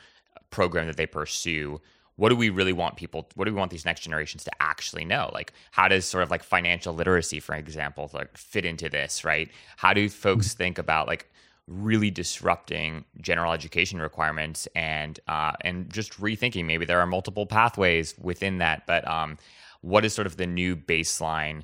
program 0.50 0.86
that 0.86 0.98
they 0.98 1.06
pursue? 1.06 1.80
What 2.16 2.28
do 2.28 2.36
we 2.36 2.50
really 2.50 2.74
want 2.74 2.96
people? 2.96 3.26
What 3.36 3.46
do 3.46 3.52
we 3.52 3.58
want 3.58 3.70
these 3.70 3.86
next 3.86 4.00
generations 4.00 4.44
to 4.44 4.50
actually 4.60 5.06
know? 5.06 5.30
Like, 5.32 5.54
how 5.70 5.88
does 5.88 6.04
sort 6.04 6.22
of 6.22 6.30
like 6.30 6.42
financial 6.42 6.94
literacy, 6.94 7.40
for 7.40 7.54
example, 7.54 8.10
like 8.12 8.36
fit 8.36 8.66
into 8.66 8.90
this, 8.90 9.24
right? 9.24 9.50
How 9.78 9.94
do 9.94 10.08
folks 10.10 10.48
mm-hmm. 10.48 10.58
think 10.58 10.78
about 10.78 11.08
like 11.08 11.32
really 11.66 12.10
disrupting 12.10 13.06
general 13.22 13.54
education 13.54 13.98
requirements 13.98 14.68
and 14.74 15.18
uh, 15.26 15.52
and 15.62 15.90
just 15.90 16.20
rethinking? 16.20 16.66
Maybe 16.66 16.84
there 16.84 17.00
are 17.00 17.06
multiple 17.06 17.46
pathways 17.46 18.14
within 18.18 18.58
that, 18.58 18.86
but 18.86 19.08
um, 19.08 19.38
what 19.80 20.04
is 20.04 20.12
sort 20.12 20.26
of 20.26 20.36
the 20.36 20.46
new 20.46 20.76
baseline? 20.76 21.62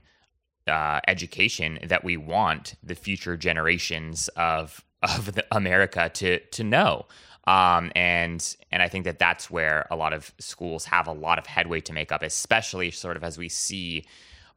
Uh, 0.69 1.01
education 1.09 1.79
that 1.85 2.05
we 2.05 2.17
want 2.17 2.75
the 2.83 2.95
future 2.95 3.37
generations 3.37 4.29
of 4.37 4.85
of 5.03 5.39
America 5.53 6.11
to 6.15 6.39
to 6.39 6.65
know. 6.65 7.07
Um, 7.47 7.93
and 7.97 8.57
and 8.71 8.83
I 8.83 8.89
think 8.89 9.05
that 9.05 9.19
that's 9.19 9.51
where 9.51 9.87
a 9.91 9.97
lot 9.97 10.13
of 10.13 10.33
schools 10.39 10.85
have 10.87 11.07
a 11.07 11.13
lot 11.13 11.39
of 11.39 11.47
headway 11.47 11.81
to 11.83 11.93
make 11.93 12.13
up, 12.13 12.23
especially 12.23 12.91
sort 12.91 13.17
of 13.17 13.25
as 13.25 13.39
we 13.39 13.49
see 13.49 14.05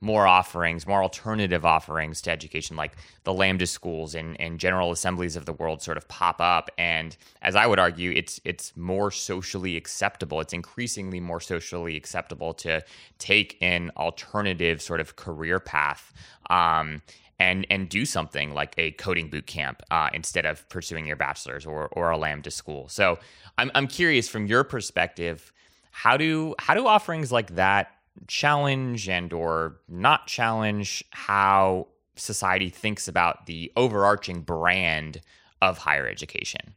more 0.02 0.26
offerings, 0.26 0.88
more 0.88 1.04
alternative 1.04 1.64
offerings 1.64 2.22
to 2.24 2.32
education, 2.32 2.76
like 2.76 2.94
the 3.24 3.34
Lambda 3.34 3.68
schools 3.68 4.16
and, 4.16 4.40
and 4.42 4.60
general 4.60 4.92
assemblies 4.92 5.36
of 5.36 5.46
the 5.46 5.54
world 5.54 5.82
sort 5.82 5.96
of 5.96 6.08
pop 6.08 6.42
up. 6.42 6.72
And 6.78 7.16
as 7.44 7.56
I 7.56 7.68
would 7.68 7.80
argue, 7.80 8.12
it's 8.12 8.42
it's 8.44 8.76
more 8.76 9.12
socially 9.12 9.78
acceptable. 9.78 10.42
It's 10.42 10.54
increasingly 10.54 11.20
more 11.20 11.40
socially 11.40 11.96
acceptable 11.96 12.54
to 12.56 12.84
take 13.20 13.58
an 13.62 13.92
alternative 13.96 14.82
sort 14.82 15.00
of 15.00 15.16
career 15.16 15.60
path. 15.60 16.12
Um, 16.50 17.04
and, 17.40 17.66
and 17.72 17.90
do 17.90 18.06
something 18.06 18.54
like 18.54 18.76
a 18.78 18.92
coding 18.92 19.28
boot 19.28 19.48
camp 19.48 19.82
uh, 19.90 20.12
instead 20.14 20.46
of 20.46 20.70
pursuing 20.70 21.08
your 21.08 21.16
bachelor's 21.16 21.66
or, 21.66 21.88
or 21.88 22.12
a 22.12 22.18
lambda 22.18 22.52
school. 22.52 22.88
So 22.88 23.18
I'm, 23.58 23.72
I'm 23.74 23.88
curious 23.88 24.30
from 24.30 24.46
your 24.46 24.64
perspective, 24.64 25.52
how 25.90 26.18
do 26.18 26.54
how 26.60 26.76
do 26.76 26.86
offerings 26.86 27.32
like 27.32 27.56
that 27.56 27.96
challenge 28.28 29.10
and 29.10 29.34
or 29.34 29.80
not 29.88 30.28
challenge 30.28 31.04
how 31.12 31.88
society 32.16 32.70
thinks 32.70 33.08
about 33.08 33.46
the 33.46 33.72
overarching 33.76 34.42
brand 34.42 35.22
of 35.62 35.80
higher 35.80 36.08
education? 36.08 36.74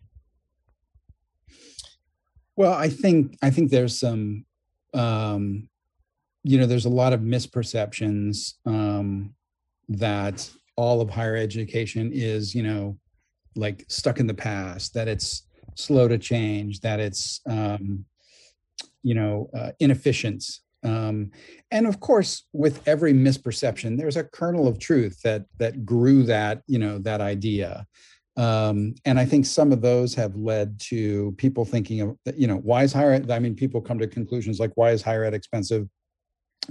Well, 2.56 2.72
I 2.72 2.88
think 2.88 3.36
I 3.42 3.50
think 3.50 3.70
there's 3.70 3.98
some, 3.98 4.44
um, 4.92 5.68
you 6.44 6.58
know, 6.58 6.66
there's 6.66 6.84
a 6.84 6.90
lot 6.90 7.12
of 7.12 7.20
misperceptions 7.20 8.54
um, 8.64 9.34
that 9.88 10.48
all 10.76 11.00
of 11.00 11.10
higher 11.10 11.36
education 11.36 12.10
is, 12.12 12.54
you 12.54 12.62
know, 12.62 12.96
like 13.56 13.84
stuck 13.88 14.20
in 14.20 14.26
the 14.26 14.34
past. 14.34 14.94
That 14.94 15.08
it's 15.08 15.46
slow 15.74 16.06
to 16.06 16.18
change. 16.18 16.80
That 16.80 17.00
it's, 17.00 17.40
um, 17.46 18.04
you 19.02 19.14
know, 19.14 19.50
uh, 19.52 19.72
inefficient. 19.80 20.44
Um, 20.84 21.30
and 21.70 21.86
of 21.86 21.98
course, 21.98 22.44
with 22.52 22.86
every 22.86 23.12
misperception, 23.12 23.96
there's 23.96 24.16
a 24.16 24.24
kernel 24.24 24.68
of 24.68 24.78
truth 24.78 25.20
that 25.22 25.46
that 25.58 25.84
grew 25.84 26.22
that, 26.24 26.62
you 26.66 26.78
know, 26.78 26.98
that 26.98 27.20
idea. 27.20 27.86
Um, 28.36 28.94
and 29.04 29.18
I 29.18 29.24
think 29.24 29.46
some 29.46 29.72
of 29.72 29.80
those 29.80 30.14
have 30.16 30.34
led 30.34 30.78
to 30.80 31.32
people 31.38 31.64
thinking 31.64 32.00
of, 32.00 32.16
you 32.36 32.46
know, 32.46 32.56
why 32.56 32.82
is 32.82 32.92
higher 32.92 33.12
ed? 33.12 33.30
I 33.30 33.38
mean, 33.38 33.54
people 33.54 33.80
come 33.80 33.98
to 34.00 34.06
conclusions 34.06 34.58
like, 34.58 34.72
why 34.74 34.90
is 34.90 35.02
higher 35.02 35.24
ed 35.24 35.34
expensive? 35.34 35.88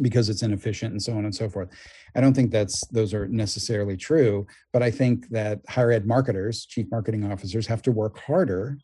Because 0.01 0.27
it's 0.29 0.43
inefficient 0.43 0.91
and 0.91 1.01
so 1.01 1.13
on 1.13 1.25
and 1.25 1.33
so 1.33 1.49
forth. 1.49 1.69
I 2.15 2.21
don't 2.21 2.33
think 2.33 2.51
that's 2.51 2.85
those 2.87 3.13
are 3.13 3.27
necessarily 3.27 3.95
true, 3.95 4.45
but 4.73 4.83
I 4.83 4.91
think 4.91 5.29
that 5.29 5.61
higher 5.69 5.91
ed 5.91 6.05
marketers, 6.05 6.65
chief 6.65 6.87
marketing 6.91 7.31
officers, 7.31 7.65
have 7.67 7.81
to 7.83 7.91
work 7.91 8.19
harder 8.19 8.77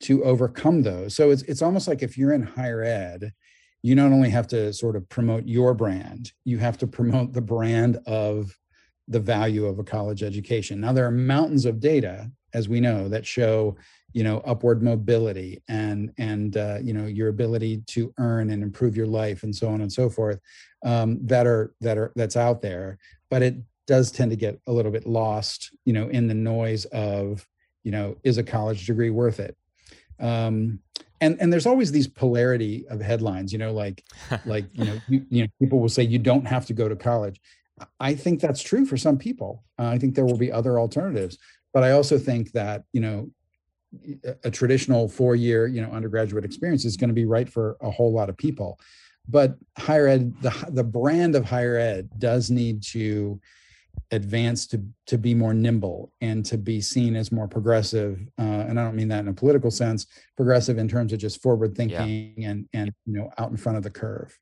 to 0.00 0.24
overcome 0.24 0.82
those. 0.82 1.14
So 1.14 1.30
it's 1.30 1.42
it's 1.42 1.62
almost 1.62 1.88
like 1.88 2.02
if 2.02 2.18
you're 2.18 2.32
in 2.32 2.42
higher 2.42 2.82
ed, 2.82 3.32
you 3.86 3.94
not 3.94 4.10
only 4.10 4.30
have 4.30 4.48
to 4.48 4.72
sort 4.72 4.96
of 4.96 5.08
promote 5.08 5.46
your 5.46 5.72
brand, 5.72 6.32
you 6.44 6.58
have 6.58 6.76
to 6.76 6.88
promote 6.88 7.32
the 7.32 7.40
brand 7.40 7.98
of 8.04 8.58
the 9.06 9.20
value 9.20 9.64
of 9.64 9.78
a 9.78 9.84
college 9.84 10.24
education. 10.24 10.80
Now 10.80 10.92
there 10.92 11.06
are 11.06 11.12
mountains 11.12 11.64
of 11.64 11.78
data, 11.78 12.28
as 12.52 12.68
we 12.68 12.80
know, 12.80 13.08
that 13.08 13.24
show 13.24 13.76
you 14.12 14.24
know 14.24 14.38
upward 14.38 14.82
mobility 14.82 15.62
and 15.68 16.10
and 16.18 16.56
uh, 16.56 16.78
you 16.82 16.94
know 16.94 17.06
your 17.06 17.28
ability 17.28 17.82
to 17.86 18.12
earn 18.18 18.50
and 18.50 18.60
improve 18.60 18.96
your 18.96 19.06
life 19.06 19.44
and 19.44 19.54
so 19.54 19.68
on 19.68 19.82
and 19.82 19.92
so 19.92 20.10
forth 20.10 20.40
um, 20.84 21.24
that 21.24 21.46
are 21.46 21.72
that 21.80 21.96
are 21.96 22.12
that's 22.16 22.36
out 22.36 22.62
there. 22.62 22.98
But 23.30 23.42
it 23.42 23.56
does 23.86 24.10
tend 24.10 24.32
to 24.32 24.36
get 24.36 24.58
a 24.66 24.72
little 24.72 24.90
bit 24.90 25.06
lost, 25.06 25.70
you 25.84 25.92
know, 25.92 26.08
in 26.08 26.26
the 26.26 26.34
noise 26.34 26.86
of 26.86 27.46
you 27.84 27.92
know 27.92 28.16
is 28.24 28.36
a 28.36 28.42
college 28.42 28.84
degree 28.84 29.10
worth 29.10 29.38
it? 29.38 29.56
Um, 30.20 30.80
and 31.20 31.40
and 31.40 31.52
there's 31.52 31.66
always 31.66 31.92
these 31.92 32.06
polarity 32.06 32.86
of 32.90 33.00
headlines 33.00 33.50
you 33.50 33.58
know 33.58 33.72
like 33.72 34.04
like 34.44 34.66
you 34.72 34.84
know 34.84 35.00
you, 35.08 35.26
you 35.30 35.42
know 35.42 35.48
people 35.58 35.80
will 35.80 35.88
say 35.88 36.02
you 36.02 36.18
don't 36.18 36.46
have 36.46 36.66
to 36.66 36.74
go 36.74 36.88
to 36.88 36.96
college 36.96 37.40
I 38.00 38.14
think 38.14 38.40
that's 38.40 38.62
true 38.62 38.86
for 38.86 38.96
some 38.96 39.18
people. 39.18 39.62
Uh, 39.78 39.86
I 39.86 39.98
think 39.98 40.14
there 40.14 40.24
will 40.24 40.38
be 40.38 40.50
other 40.50 40.78
alternatives, 40.78 41.38
but 41.74 41.82
I 41.82 41.92
also 41.92 42.18
think 42.18 42.52
that 42.52 42.84
you 42.92 43.00
know 43.00 43.30
a, 44.24 44.34
a 44.44 44.50
traditional 44.50 45.08
four-year 45.08 45.66
you 45.66 45.82
know 45.82 45.90
undergraduate 45.90 46.44
experience 46.44 46.84
is 46.84 46.96
going 46.96 47.08
to 47.08 47.14
be 47.14 47.26
right 47.26 47.48
for 47.48 47.76
a 47.80 47.90
whole 47.90 48.12
lot 48.12 48.28
of 48.28 48.36
people. 48.36 48.78
But 49.28 49.56
higher 49.76 50.06
ed, 50.06 50.34
the 50.40 50.54
the 50.70 50.84
brand 50.84 51.34
of 51.34 51.44
higher 51.44 51.76
ed 51.76 52.08
does 52.18 52.50
need 52.50 52.82
to 52.84 53.40
advance 54.12 54.66
to 54.66 54.82
to 55.06 55.18
be 55.18 55.34
more 55.34 55.52
nimble 55.52 56.12
and 56.20 56.44
to 56.46 56.56
be 56.56 56.80
seen 56.80 57.16
as 57.16 57.32
more 57.32 57.48
progressive 57.48 58.20
uh, 58.38 58.42
and 58.42 58.78
i 58.78 58.84
don't 58.84 58.94
mean 58.94 59.08
that 59.08 59.20
in 59.20 59.28
a 59.28 59.32
political 59.32 59.70
sense 59.70 60.06
progressive 60.36 60.78
in 60.78 60.88
terms 60.88 61.12
of 61.12 61.18
just 61.18 61.42
forward 61.42 61.74
thinking 61.76 62.34
yeah. 62.36 62.50
and 62.50 62.68
and 62.72 62.92
you 63.06 63.14
know 63.14 63.30
out 63.38 63.50
in 63.50 63.56
front 63.56 63.76
of 63.76 63.82
the 63.82 63.90
curve. 63.90 64.38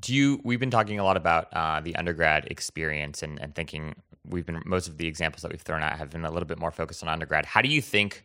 Do 0.00 0.14
you 0.14 0.40
we've 0.44 0.60
been 0.60 0.70
talking 0.70 0.98
a 0.98 1.04
lot 1.04 1.16
about 1.16 1.48
uh, 1.52 1.80
the 1.80 1.94
undergrad 1.96 2.46
experience 2.50 3.22
and, 3.22 3.40
and 3.40 3.54
thinking 3.54 3.94
we've 4.26 4.46
been 4.46 4.62
most 4.64 4.88
of 4.88 4.98
the 4.98 5.06
examples 5.06 5.42
that 5.42 5.50
we've 5.50 5.60
thrown 5.60 5.82
out 5.82 5.96
have 5.98 6.10
been 6.10 6.24
a 6.24 6.30
little 6.30 6.46
bit 6.46 6.58
more 6.58 6.70
focused 6.70 7.02
on 7.02 7.08
undergrad. 7.08 7.46
How 7.46 7.62
do 7.62 7.68
you 7.68 7.80
think 7.80 8.24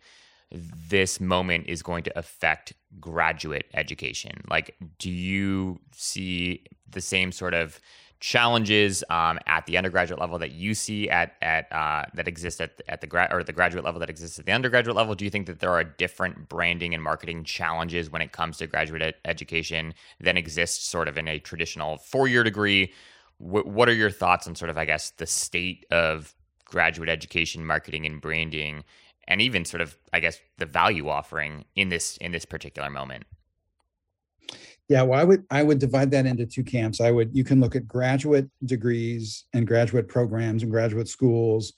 this 0.52 1.20
moment 1.20 1.68
is 1.68 1.84
going 1.84 2.04
to 2.04 2.18
affect 2.18 2.74
graduate 3.00 3.66
education? 3.74 4.42
Like 4.50 4.76
do 4.98 5.10
you 5.10 5.80
see 5.94 6.64
the 6.90 7.02
same 7.02 7.32
sort 7.32 7.54
of 7.54 7.80
challenges 8.20 9.02
um, 9.10 9.40
at 9.48 9.66
the 9.66 9.78
undergraduate 9.78 10.20
level 10.20 10.38
that 10.40 10.52
you 10.52 10.74
see 10.74 11.10
at 11.10 11.36
at 11.42 11.72
uh, 11.72 12.04
that 12.14 12.28
exist 12.28 12.60
at 12.60 12.82
at 12.88 13.02
the 13.02 13.08
grad 13.08 13.32
or 13.32 13.44
the 13.44 13.54
graduate 13.54 13.86
level 13.86 14.00
that 14.00 14.10
exists 14.10 14.38
at 14.38 14.46
the 14.46 14.52
undergraduate 14.52 14.96
level? 14.96 15.16
Do 15.16 15.24
you 15.24 15.32
think 15.32 15.48
that 15.48 15.60
there 15.60 15.72
are 15.72 15.84
different 15.84 16.50
branding 16.50 16.94
and 16.94 17.02
marketing 17.02 17.44
challenges 17.44 18.10
when 18.10 18.22
it 18.22 18.32
comes 18.32 18.58
to 18.58 18.68
graduate 18.68 19.02
ed- 19.02 19.16
education 19.26 19.94
than 20.20 20.36
exists 20.38 20.86
sort 20.86 21.08
of 21.08 21.18
in 21.18 21.28
a 21.28 21.40
traditional 21.40 21.98
four 21.98 22.28
year 22.28 22.44
degree? 22.44 22.92
W- 23.42 23.68
what 23.68 23.88
are 23.88 23.94
your 23.94 24.12
thoughts 24.12 24.48
on 24.48 24.56
sort 24.56 24.70
of 24.70 24.78
I 24.78 24.86
guess 24.86 25.12
the 25.12 25.28
state 25.28 25.86
of 25.90 26.36
graduate 26.66 27.10
education 27.10 27.66
marketing 27.66 28.06
and 28.06 28.22
branding 28.22 28.84
and 29.28 29.42
even 29.42 29.64
sort 29.64 29.82
of 29.82 29.98
I 30.12 30.20
guess 30.20 30.40
the 30.58 30.66
value 30.66 31.08
offering 31.08 31.66
in 31.76 31.88
this 31.88 32.18
in 32.18 32.34
this 32.34 32.44
particular 32.44 32.90
moment? 32.90 33.24
Yeah, 34.90 35.04
well, 35.04 35.20
I 35.20 35.24
would 35.24 35.46
I 35.52 35.62
would 35.62 35.78
divide 35.78 36.10
that 36.12 36.26
into 36.26 36.48
two 36.48 36.64
camps. 36.64 37.00
I 37.00 37.12
would 37.12 37.30
you 37.32 37.44
can 37.44 37.62
look 37.62 37.76
at 37.76 37.88
graduate 37.88 38.50
degrees 38.66 39.46
and 39.54 39.68
graduate 39.68 40.08
programs 40.08 40.64
and 40.64 40.72
graduate 40.72 41.08
schools. 41.08 41.74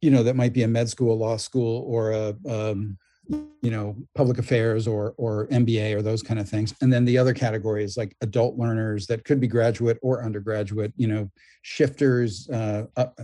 You 0.00 0.10
know, 0.10 0.24
that 0.24 0.34
might 0.34 0.52
be 0.52 0.64
a 0.64 0.68
med 0.68 0.88
school, 0.88 1.12
a 1.12 1.14
law 1.14 1.36
school, 1.36 1.84
or 1.86 2.10
a 2.10 2.34
um, 2.48 2.98
you 3.28 3.70
know 3.70 3.96
public 4.16 4.38
affairs 4.38 4.88
or 4.88 5.14
or 5.16 5.46
MBA 5.46 5.94
or 5.94 6.02
those 6.02 6.24
kind 6.24 6.40
of 6.40 6.48
things. 6.48 6.74
And 6.80 6.92
then 6.92 7.04
the 7.04 7.16
other 7.16 7.32
category 7.32 7.84
is 7.84 7.96
like 7.96 8.16
adult 8.20 8.58
learners 8.58 9.06
that 9.06 9.24
could 9.24 9.38
be 9.38 9.46
graduate 9.46 10.00
or 10.02 10.24
undergraduate. 10.24 10.92
You 10.96 11.06
know, 11.06 11.30
shifters. 11.62 12.50
Uh, 12.50 12.86
up, 12.96 13.16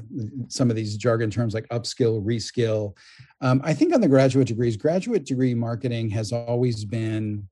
some 0.47 0.71
of 0.71 0.77
these 0.77 0.97
jargon 0.97 1.31
terms 1.31 1.53
like 1.53 1.67
upskill, 1.71 2.25
reskill. 2.25 2.97
Um, 3.41 3.61
I 3.65 3.75
think 3.75 3.93
on 3.93 4.01
the 4.01 4.09
graduate 4.09 4.47
degrees, 4.47 4.77
graduate 4.77 5.25
degree 5.25 5.55
marketing 5.55 6.11
has 6.11 6.33
always 6.33 6.85
been 6.85 7.49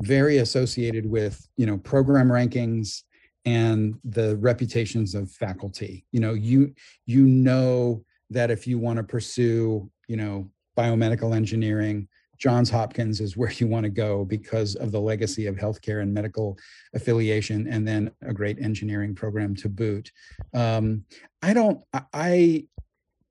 very 0.00 0.38
associated 0.38 1.06
with 1.06 1.46
you 1.56 1.66
know 1.66 1.78
program 1.78 2.28
rankings 2.28 3.02
and 3.44 3.94
the 4.04 4.36
reputations 4.38 5.14
of 5.14 5.30
faculty. 5.30 6.04
You 6.12 6.20
know 6.20 6.34
you 6.34 6.74
you 7.06 7.22
know 7.22 8.04
that 8.30 8.50
if 8.50 8.66
you 8.66 8.78
want 8.78 8.98
to 8.98 9.02
pursue 9.02 9.90
you 10.08 10.16
know 10.16 10.50
biomedical 10.76 11.34
engineering 11.34 12.06
johns 12.38 12.68
hopkins 12.70 13.20
is 13.20 13.36
where 13.36 13.50
you 13.58 13.66
want 13.66 13.84
to 13.84 13.90
go 13.90 14.24
because 14.24 14.74
of 14.76 14.92
the 14.92 15.00
legacy 15.00 15.46
of 15.46 15.56
healthcare 15.56 16.02
and 16.02 16.12
medical 16.12 16.56
affiliation 16.94 17.66
and 17.68 17.86
then 17.86 18.10
a 18.22 18.32
great 18.32 18.58
engineering 18.60 19.14
program 19.14 19.54
to 19.54 19.68
boot. 19.68 20.10
Um, 20.54 21.04
i 21.42 21.52
don't 21.52 21.80
i 22.12 22.66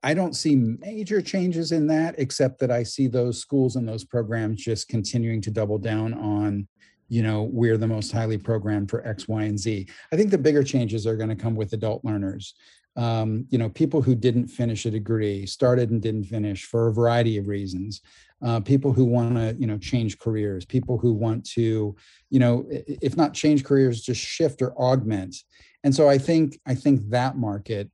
I 0.05 0.13
don't 0.13 0.35
see 0.35 0.55
major 0.55 1.19
changes 1.19 1.71
in 1.71 1.87
that, 1.87 2.13
except 2.19 2.59
that 2.59 2.69
I 2.69 2.83
see 2.83 3.07
those 3.07 3.39
schools 3.39 3.75
and 3.75 3.89
those 3.89 4.03
programs 4.03 4.61
just 4.63 4.87
continuing 4.87 5.41
to 5.41 5.49
double 5.49 5.79
down 5.79 6.13
on, 6.13 6.67
you 7.09 7.23
know, 7.23 7.49
we're 7.51 7.77
the 7.77 7.87
most 7.87 8.11
highly 8.11 8.37
programmed 8.37 8.91
for 8.91 9.03
X, 9.07 9.27
Y, 9.27 9.41
and 9.41 9.57
Z. 9.57 9.87
I 10.13 10.15
think 10.15 10.29
the 10.29 10.37
bigger 10.37 10.61
changes 10.63 11.07
are 11.07 11.17
going 11.17 11.29
to 11.29 11.35
come 11.35 11.55
with 11.55 11.73
adult 11.73 12.05
learners. 12.05 12.53
Um, 12.95 13.47
you 13.49 13.57
know, 13.57 13.67
people 13.67 13.99
who 13.99 14.13
didn't 14.13 14.47
finish 14.47 14.85
a 14.85 14.91
degree, 14.91 15.47
started 15.47 15.89
and 15.89 16.03
didn't 16.03 16.25
finish 16.25 16.65
for 16.65 16.87
a 16.87 16.93
variety 16.93 17.39
of 17.39 17.47
reasons. 17.47 18.01
Uh, 18.45 18.59
people 18.59 18.93
who 18.93 19.05
want 19.05 19.35
to, 19.35 19.55
you 19.57 19.65
know, 19.65 19.79
change 19.79 20.19
careers. 20.19 20.65
People 20.65 20.99
who 20.99 21.13
want 21.13 21.43
to, 21.53 21.95
you 22.29 22.39
know, 22.39 22.63
if 22.69 23.17
not 23.17 23.33
change 23.33 23.63
careers, 23.63 24.03
just 24.03 24.21
shift 24.21 24.61
or 24.61 24.79
augment. 24.79 25.35
And 25.83 25.95
so 25.95 26.07
I 26.07 26.19
think 26.19 26.59
I 26.67 26.75
think 26.75 27.09
that 27.09 27.37
market 27.37 27.89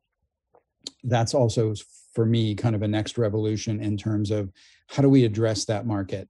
that's 1.04 1.34
also 1.34 1.74
for 2.14 2.26
me 2.26 2.56
kind 2.56 2.76
of 2.76 2.82
a 2.82 2.88
next 2.88 3.18
revolution 3.18 3.82
in 3.82 3.98
terms 3.98 4.32
of 4.32 4.52
how 4.88 5.02
do 5.02 5.10
we 5.10 5.26
address 5.26 5.66
that 5.66 5.86
market 5.86 6.28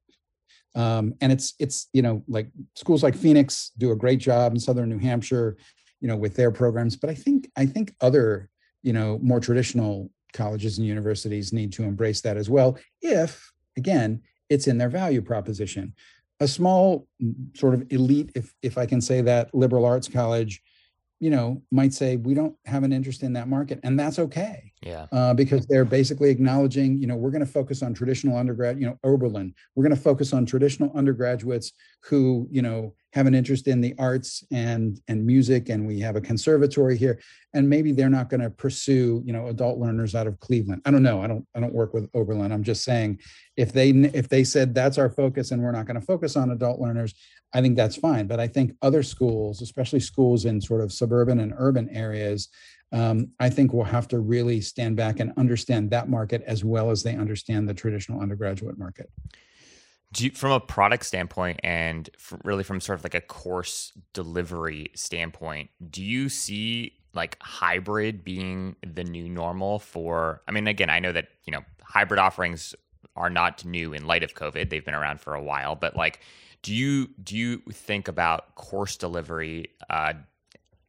um, 0.76 1.13
and 1.22 1.32
it's 1.32 1.54
it's 1.60 1.88
you 1.94 2.02
know 2.02 2.24
like 2.28 2.50
schools 2.76 3.04
like 3.04 3.15
phoenix 3.15 3.72
do 3.78 3.91
a 3.91 3.96
great 3.96 4.20
job 4.20 4.54
in 4.54 4.60
southern 4.60 4.89
new 4.89 5.00
hampshire 5.00 5.58
you 6.00 6.08
know 6.08 6.15
with 6.15 6.36
their 6.36 6.52
programs 6.52 6.96
but 6.96 7.10
i 7.10 7.13
think 7.13 7.50
i 7.58 7.65
think 7.65 7.96
other 8.02 8.50
you 8.84 8.94
know 8.94 9.20
more 9.22 9.39
traditional 9.39 10.10
colleges 10.34 10.78
and 10.78 10.88
universities 10.88 11.52
need 11.52 11.74
to 11.74 11.84
embrace 11.84 12.22
that 12.22 12.38
as 12.38 12.50
well 12.50 12.78
if 13.02 13.52
again 13.78 14.22
it's 14.50 14.67
in 14.67 14.78
their 14.78 14.89
value 14.89 15.22
proposition 15.22 15.94
a 16.39 16.48
small 16.48 17.08
sort 17.54 17.74
of 17.74 17.86
elite 17.91 18.32
if 18.36 18.54
if 18.62 18.78
i 18.78 18.86
can 18.86 19.02
say 19.02 19.22
that 19.22 19.54
liberal 19.54 19.86
arts 19.86 20.08
college 20.08 20.62
you 21.22 21.30
know, 21.30 21.62
might 21.72 21.94
say 21.94 22.17
we 22.17 22.34
don't 22.34 22.56
have 22.65 22.84
an 22.84 22.91
interest 22.91 23.22
in 23.22 23.34
that 23.34 23.48
market, 23.48 23.80
and 23.84 23.98
that's 23.98 24.17
okay. 24.17 24.71
Yeah. 24.82 25.06
Uh, 25.12 25.34
because 25.34 25.67
they're 25.67 25.86
basically 25.86 26.32
acknowledging, 26.32 26.98
you 26.98 27.06
know, 27.06 27.15
we're 27.15 27.30
going 27.30 27.46
to 27.46 27.52
focus 27.52 27.84
on 27.84 27.94
traditional 27.94 28.36
undergrad. 28.36 28.80
You 28.80 28.88
know, 28.88 28.98
Oberlin. 29.04 29.54
We're 29.76 29.84
going 29.84 29.96
to 29.96 30.02
focus 30.02 30.34
on 30.34 30.46
traditional 30.46 30.91
undergraduates 30.96 31.74
who, 32.02 32.48
you 32.50 32.63
know, 32.63 32.96
have 33.13 33.28
an 33.28 33.36
interest 33.36 33.67
in 33.67 33.82
the 33.82 33.94
arts 34.00 34.44
and 34.52 35.00
and 35.08 35.24
music, 35.26 35.70
and 35.70 35.86
we 35.86 36.00
have 36.00 36.15
a 36.15 36.22
conservatory 36.22 36.98
here, 36.98 37.20
and 37.54 37.70
maybe 37.70 37.91
they're 37.91 38.10
not 38.10 38.30
going 38.30 38.41
to 38.41 38.50
pursue, 38.50 39.22
you 39.24 39.34
know, 39.34 39.48
adult 39.48 39.78
learners 39.78 40.15
out 40.15 40.28
of 40.28 40.39
Cleveland. 40.39 40.82
I 40.86 40.91
don't 40.91 41.04
know. 41.04 41.22
I 41.22 41.28
don't. 41.28 41.46
I 41.54 41.60
don't 41.60 41.74
work 41.74 41.94
with 41.94 42.10
Oberlin. 42.15 42.52
I'm 42.52 42.63
just 42.63 42.84
saying, 42.84 43.20
if 43.58 43.74
they 43.74 43.89
if 43.89 44.30
they 44.30 44.43
said 44.43 44.74
that's 44.74 44.97
our 44.97 45.10
focus 45.10 45.51
and 45.51 45.62
we're 45.62 45.74
not 45.74 45.86
going 45.86 45.99
to 45.99 46.06
focus 46.06 46.36
on 46.36 46.51
adult 46.51 46.80
learners, 46.80 47.14
I 47.53 47.62
think 47.62 47.76
that's 47.76 47.97
fine. 47.97 48.26
But 48.26 48.39
I 48.39 48.47
think 48.47 48.76
other 48.82 49.03
schools, 49.03 49.62
especially 49.62 49.99
schools 49.99 50.45
in 50.45 50.60
sort 50.60 50.82
of 50.82 50.91
suburban 50.91 51.39
and 51.39 51.53
urban 51.58 51.89
areas, 51.89 52.49
um, 52.92 53.32
I 53.39 53.50
think 53.50 53.74
we'll 53.74 53.86
have 53.86 54.08
to 54.10 54.20
really 54.20 54.60
stand 54.60 54.96
back 54.98 55.20
and 55.20 55.32
understand 55.38 55.89
that 55.92 56.10
market 56.10 56.44
as 56.46 56.64
well 56.64 56.92
as 56.92 57.04
they 57.04 57.16
understand 57.16 57.68
the 57.68 57.74
traditional 57.74 58.22
undergraduate 58.22 58.78
market. 58.78 59.10
You, 60.18 60.32
from 60.32 60.52
a 60.52 60.60
product 60.60 61.06
standpoint 61.06 61.62
and 61.64 62.10
really 62.44 62.64
from 62.64 62.82
sort 62.82 63.00
of 63.00 63.06
like 63.06 63.16
a 63.16 63.22
course 63.22 63.94
delivery 64.14 64.92
standpoint, 64.94 65.70
do 65.89 66.04
you 66.04 66.28
see 66.28 66.98
like 67.14 67.38
hybrid 67.42 68.26
being 68.26 68.76
the 68.86 69.06
new 69.06 69.30
normal 69.30 69.80
for? 69.80 70.42
I 70.50 70.52
mean, 70.52 70.68
again, 70.68 70.89
I 70.89 71.00
know 71.00 71.14
that 71.14 71.30
you 71.46 71.52
know 71.52 71.62
hybrid 71.82 72.20
offerings 72.20 72.76
are 73.16 73.30
not 73.30 73.64
new 73.64 73.94
in 73.94 74.06
light 74.06 74.24
of 74.24 74.34
COVID; 74.34 74.70
they've 74.70 74.84
been 74.84 74.94
around 74.94 75.22
for 75.22 75.34
a 75.34 75.42
while. 75.42 75.76
But 75.76 75.96
like, 75.96 76.20
do 76.62 76.74
you 76.74 77.08
do 77.24 77.38
you 77.38 77.60
think 77.72 78.10
about 78.10 78.56
course 78.56 78.98
delivery? 78.98 79.70
Uh, 79.89 80.14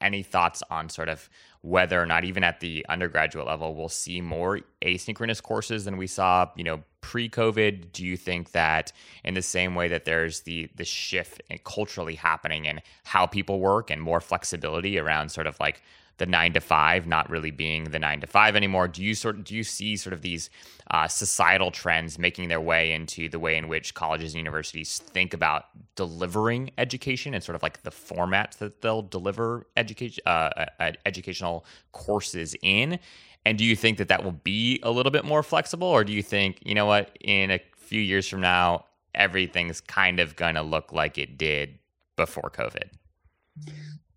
any 0.03 0.23
thoughts 0.23 0.63
on 0.69 0.89
sort 0.89 1.09
of 1.09 1.31
whether 1.63 2.01
or 2.01 2.07
not 2.07 2.25
even 2.25 2.45
at 2.45 2.61
the 2.61 2.85
undergraduate 2.89 3.47
level 3.47 3.75
we'll 3.75 3.89
see 3.89 4.21
more 4.21 4.61
asynchronous 4.85 5.43
courses 5.43 5.85
than 5.85 5.97
we 5.97 6.07
saw 6.07 6.49
you 6.57 6.65
know 6.65 6.83
pre-covid. 7.03 7.93
Do 7.93 8.07
you 8.07 8.17
think 8.17 8.53
that 8.53 8.93
in 9.25 9.35
the 9.35 9.43
same 9.43 9.75
way 9.75 9.89
that 9.89 10.07
there's 10.07 10.41
the 10.41 10.71
the 10.77 10.85
shift 10.85 11.43
culturally 11.65 12.15
happening 12.15 12.65
in 12.65 12.81
how 13.05 13.27
people 13.27 13.61
work 13.61 13.91
and 13.91 14.01
more 14.01 14.21
flexibility 14.21 14.99
around 14.99 15.31
sort 15.31 15.47
of 15.47 15.61
like 15.61 15.83
the 16.19 16.27
nine 16.27 16.53
to 16.53 16.61
five 16.61 17.07
not 17.07 17.29
really 17.31 17.51
being 17.51 17.85
the 17.85 17.99
nine 17.99 18.21
to 18.21 18.27
five 18.27 18.55
anymore. 18.55 18.89
Do 18.89 19.03
you 19.03 19.15
sort 19.15 19.45
do 19.45 19.55
you 19.55 19.65
see 19.65 19.97
sort 19.97 20.13
of 20.13 20.23
these 20.23 20.51
uh, 20.91 21.09
societal 21.09 21.71
trends 21.71 22.19
making 22.19 22.49
their 22.49 22.61
way 22.61 22.93
into 22.93 23.29
the 23.29 23.39
way 23.39 23.57
in 23.57 23.69
which 23.69 23.95
colleges 23.95 24.35
and 24.35 24.39
universities 24.39 24.99
think 24.99 25.33
about 25.35 25.67
delivering 25.97 26.71
education 26.79 27.35
and 27.35 27.43
sort 27.43 27.57
of 27.57 27.63
like 27.63 27.83
the 27.83 27.91
formats 27.91 28.59
that 28.59 28.83
they'll 28.83 29.03
deliver 29.03 29.67
education 29.77 30.23
uh, 30.27 30.67
uh, 30.79 30.93
educational 31.07 31.65
courses 31.93 32.55
in? 32.63 32.99
And 33.45 33.59
do 33.59 33.65
you 33.65 33.75
think 33.75 33.99
that 33.99 34.09
that 34.09 34.23
will 34.23 34.33
be 34.33 34.81
a 34.83 34.91
little 34.91 35.11
bit 35.11 35.25
more 35.25 35.43
flexible, 35.43 35.89
or 35.89 36.05
do 36.05 36.13
you 36.13 36.23
think 36.23 36.59
you 36.65 36.75
know 36.75 36.87
what 36.87 37.17
in 37.21 37.51
a 37.51 37.61
few 37.77 38.01
years 38.01 38.29
from 38.29 38.41
now 38.41 38.85
everything's 39.15 39.81
kind 39.81 40.21
of 40.21 40.37
going 40.37 40.55
to 40.55 40.63
look 40.63 40.93
like 40.93 41.19
it 41.19 41.37
did 41.37 41.79
before 42.17 42.51
COVID? 42.51 42.91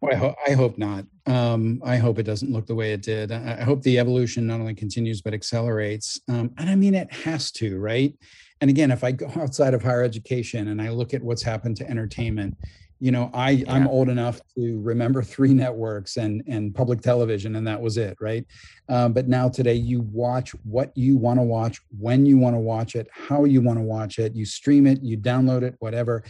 Well, 0.05 0.13
I, 0.13 0.17
ho- 0.17 0.35
I, 0.47 0.51
hope 0.51 0.77
not. 0.77 1.05
Um, 1.25 1.81
I 1.83 1.97
hope 1.97 2.19
it 2.19 2.23
doesn't 2.23 2.51
look 2.51 2.67
the 2.67 2.75
way 2.75 2.93
it 2.93 3.01
did. 3.01 3.31
I, 3.31 3.57
I 3.59 3.63
hope 3.63 3.81
the 3.81 3.97
evolution 3.97 4.45
not 4.45 4.59
only 4.59 4.75
continues 4.75 5.21
but 5.21 5.33
accelerates. 5.33 6.19
Um, 6.29 6.51
and 6.57 6.69
I 6.69 6.75
mean, 6.75 6.93
it 6.93 7.11
has 7.11 7.51
to, 7.53 7.79
right? 7.79 8.13
And 8.61 8.69
again, 8.69 8.91
if 8.91 9.03
I 9.03 9.11
go 9.11 9.31
outside 9.35 9.73
of 9.73 9.81
higher 9.81 10.03
education 10.03 10.67
and 10.67 10.81
I 10.81 10.89
look 10.89 11.13
at 11.13 11.23
what's 11.23 11.41
happened 11.41 11.77
to 11.77 11.89
entertainment, 11.89 12.55
you 12.99 13.11
know, 13.11 13.29
I 13.33 13.49
yeah. 13.51 13.73
I'm 13.73 13.87
old 13.87 14.07
enough 14.07 14.39
to 14.57 14.79
remember 14.81 15.21
three 15.23 15.53
networks 15.53 16.17
and 16.17 16.43
and 16.47 16.73
public 16.73 17.01
television, 17.01 17.55
and 17.55 17.67
that 17.67 17.81
was 17.81 17.97
it, 17.97 18.15
right? 18.21 18.45
Um, 18.87 19.11
but 19.11 19.27
now 19.27 19.49
today, 19.49 19.73
you 19.73 20.01
watch 20.01 20.51
what 20.63 20.95
you 20.95 21.17
want 21.17 21.39
to 21.39 21.43
watch, 21.43 21.81
when 21.99 22.25
you 22.25 22.37
want 22.37 22.55
to 22.55 22.59
watch 22.59 22.95
it, 22.95 23.07
how 23.11 23.43
you 23.43 23.61
want 23.61 23.79
to 23.79 23.83
watch 23.83 24.17
it. 24.17 24.33
You 24.33 24.45
stream 24.45 24.87
it, 24.87 25.03
you 25.03 25.17
download 25.17 25.63
it, 25.63 25.75
whatever, 25.79 26.23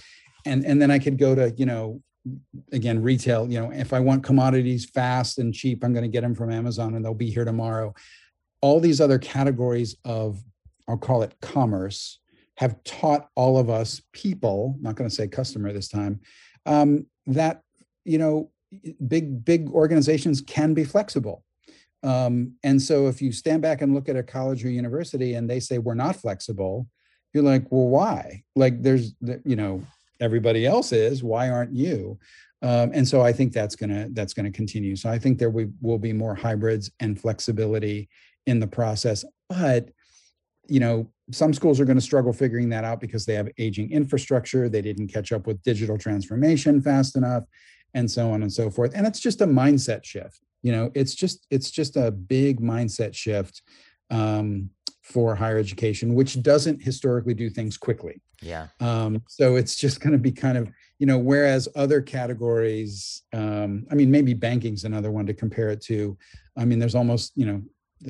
and 0.46 0.66
and 0.66 0.82
then 0.82 0.90
I 0.90 0.98
could 0.98 1.20
go 1.20 1.36
to 1.36 1.54
you 1.56 1.68
know 1.68 2.02
again 2.72 3.02
retail 3.02 3.48
you 3.50 3.60
know 3.60 3.72
if 3.72 3.94
i 3.94 4.00
want 4.00 4.24
commodities 4.24 4.86
fast 4.86 5.38
and 5.38 5.54
cheap 5.54 5.84
i'm 5.84 5.94
going 5.94 6.04
to 6.04 6.10
get 6.10 6.22
them 6.22 6.34
from 6.34 6.52
amazon 6.52 6.96
and 6.96 7.06
they'll 7.06 7.14
be 7.14 7.30
here 7.30 7.46
tomorrow. 7.46 7.94
All 8.62 8.80
these 8.80 9.00
other 9.00 9.20
categories 9.20 9.96
of 10.06 10.44
i'll 10.88 10.98
call 10.98 11.22
it 11.22 11.36
commerce 11.42 12.20
have 12.58 12.84
taught 12.84 13.30
all 13.36 13.58
of 13.58 13.70
us 13.70 14.02
people 14.12 14.76
not 14.80 14.96
going 14.96 15.10
to 15.10 15.16
say 15.16 15.28
customer 15.28 15.72
this 15.72 15.88
time 15.88 16.20
um, 16.66 17.06
that 17.28 17.62
you 18.06 18.18
know 18.18 18.50
big 19.08 19.46
big 19.46 19.70
organizations 19.70 20.42
can 20.42 20.74
be 20.74 20.84
flexible. 20.84 21.44
Um, 22.04 22.54
and 22.64 22.80
so 22.82 23.08
if 23.08 23.22
you 23.22 23.32
stand 23.32 23.62
back 23.62 23.82
and 23.82 23.96
look 23.96 24.10
at 24.10 24.16
a 24.16 24.22
college 24.22 24.64
or 24.64 24.70
university 24.70 25.34
and 25.34 25.50
they 25.50 25.60
say 25.60 25.80
we're 25.80 25.96
not 25.96 26.16
flexible 26.16 26.88
you're 27.36 27.44
like 27.44 27.70
well 27.70 27.90
why? 27.90 28.44
Like 28.56 28.82
there's 28.82 29.14
you 29.44 29.58
know 29.58 29.84
everybody 30.20 30.66
else 30.66 30.92
is 30.92 31.24
why 31.24 31.50
aren't 31.50 31.74
you? 31.74 32.18
Um, 32.62 32.92
and 32.94 33.08
so 33.08 33.22
i 33.22 33.32
think 33.32 33.54
that's 33.54 33.76
gonna 33.76 34.08
that's 34.14 34.34
gonna 34.34 34.52
continue. 34.52 34.96
So 34.96 35.10
i 35.10 35.20
think 35.20 35.38
there 35.38 35.50
will, 35.50 35.72
will 35.82 36.00
be 36.00 36.14
more 36.14 36.36
hybrids 36.36 36.92
and 37.00 37.20
flexibility 37.20 38.10
in 38.46 38.60
the 38.60 38.68
process. 38.68 39.26
But 39.50 39.90
you 40.68 40.80
know 40.80 41.12
some 41.32 41.54
schools 41.54 41.80
are 41.80 41.86
going 41.86 41.98
to 41.98 42.02
struggle 42.02 42.32
figuring 42.32 42.70
that 42.70 42.84
out 42.84 43.00
because 43.00 43.26
they 43.26 43.34
have 43.34 43.50
aging 43.58 43.92
infrastructure. 43.92 44.70
They 44.70 44.84
didn't 44.84 45.08
catch 45.08 45.32
up 45.32 45.48
with 45.48 45.62
digital 45.64 45.98
transformation 45.98 46.80
fast 46.80 47.16
enough 47.16 47.46
and 47.96 48.10
so 48.10 48.30
on 48.30 48.44
and 48.44 48.54
so 48.54 48.70
forth. 48.70 48.92
And 48.94 49.08
it's 49.08 49.20
just 49.20 49.42
a 49.42 49.48
mindset 49.48 50.04
shift 50.04 50.40
you 50.66 50.72
know? 50.72 50.92
It's 50.96 51.14
just 51.14 51.46
it's 51.52 51.70
just 51.70 51.96
a 51.96 52.10
big 52.10 52.60
mindset 52.60 53.14
shift 53.14 53.62
um, 54.10 54.72
for 55.06 55.36
higher 55.36 55.60
education, 55.60 56.16
which 56.16 56.42
doesn't 56.42 56.82
historically 56.82 57.36
do 57.36 57.48
things 57.48 57.78
quickly. 57.78 58.20
Yeah. 58.42 58.68
Um, 58.80 59.22
so 59.28 59.56
it's 59.56 59.76
just 59.76 60.02
going 60.02 60.14
to 60.14 60.18
be 60.18 60.32
kind 60.32 60.58
of, 60.58 60.72
you 60.98 61.06
know, 61.06 61.20
whereas 61.20 61.68
other 61.76 62.02
categories, 62.02 63.22
um, 63.32 63.86
I 63.92 63.96
mean, 63.96 64.10
maybe 64.10 64.34
banking's 64.34 64.84
another 64.84 65.12
one 65.12 65.28
to 65.28 65.34
compare 65.34 65.70
it 65.70 65.82
to. 65.84 66.18
I 66.58 66.66
mean, 66.66 66.80
there's 66.80 66.96
almost, 66.96 67.34
you 67.36 67.46
know, 67.46 67.62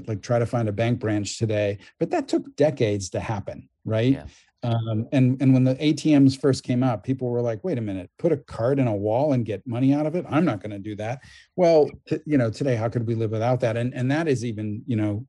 like 0.08 0.22
try 0.22 0.40
to 0.40 0.46
find 0.46 0.70
a 0.70 0.72
bank 0.72 1.00
branch 1.00 1.38
today, 1.38 1.80
but 2.00 2.10
that 2.12 2.30
took 2.30 2.56
decades 2.56 3.10
to 3.10 3.20
happen, 3.20 3.68
right? 3.84 4.14
Yeah. 4.14 4.26
Um, 4.64 5.08
and 5.12 5.40
and 5.42 5.54
when 5.54 5.64
the 5.64 5.76
ATMs 5.76 6.40
first 6.40 6.64
came 6.64 6.82
out, 6.82 7.04
people 7.04 7.30
were 7.30 7.42
like, 7.42 7.64
"Wait 7.64 7.78
a 7.78 7.82
minute, 7.82 8.10
put 8.18 8.32
a 8.32 8.38
card 8.38 8.80
in 8.80 8.88
a 8.88 8.96
wall 8.96 9.34
and 9.34 9.46
get 9.46 9.68
money 9.68 9.94
out 9.94 10.08
of 10.08 10.16
it? 10.16 10.26
I'm 10.28 10.44
not 10.44 10.60
going 10.60 10.72
to 10.72 10.80
do 10.80 10.96
that." 10.96 11.22
Well, 11.56 11.88
t- 12.08 12.18
you 12.26 12.40
know, 12.40 12.50
today, 12.50 12.76
how 12.76 12.90
could 12.90 13.06
we 13.06 13.14
live 13.14 13.30
without 13.30 13.60
that? 13.60 13.78
And 13.78 13.94
and 13.94 14.10
that 14.10 14.28
is 14.28 14.44
even, 14.44 14.82
you 14.88 14.96
know, 14.96 15.28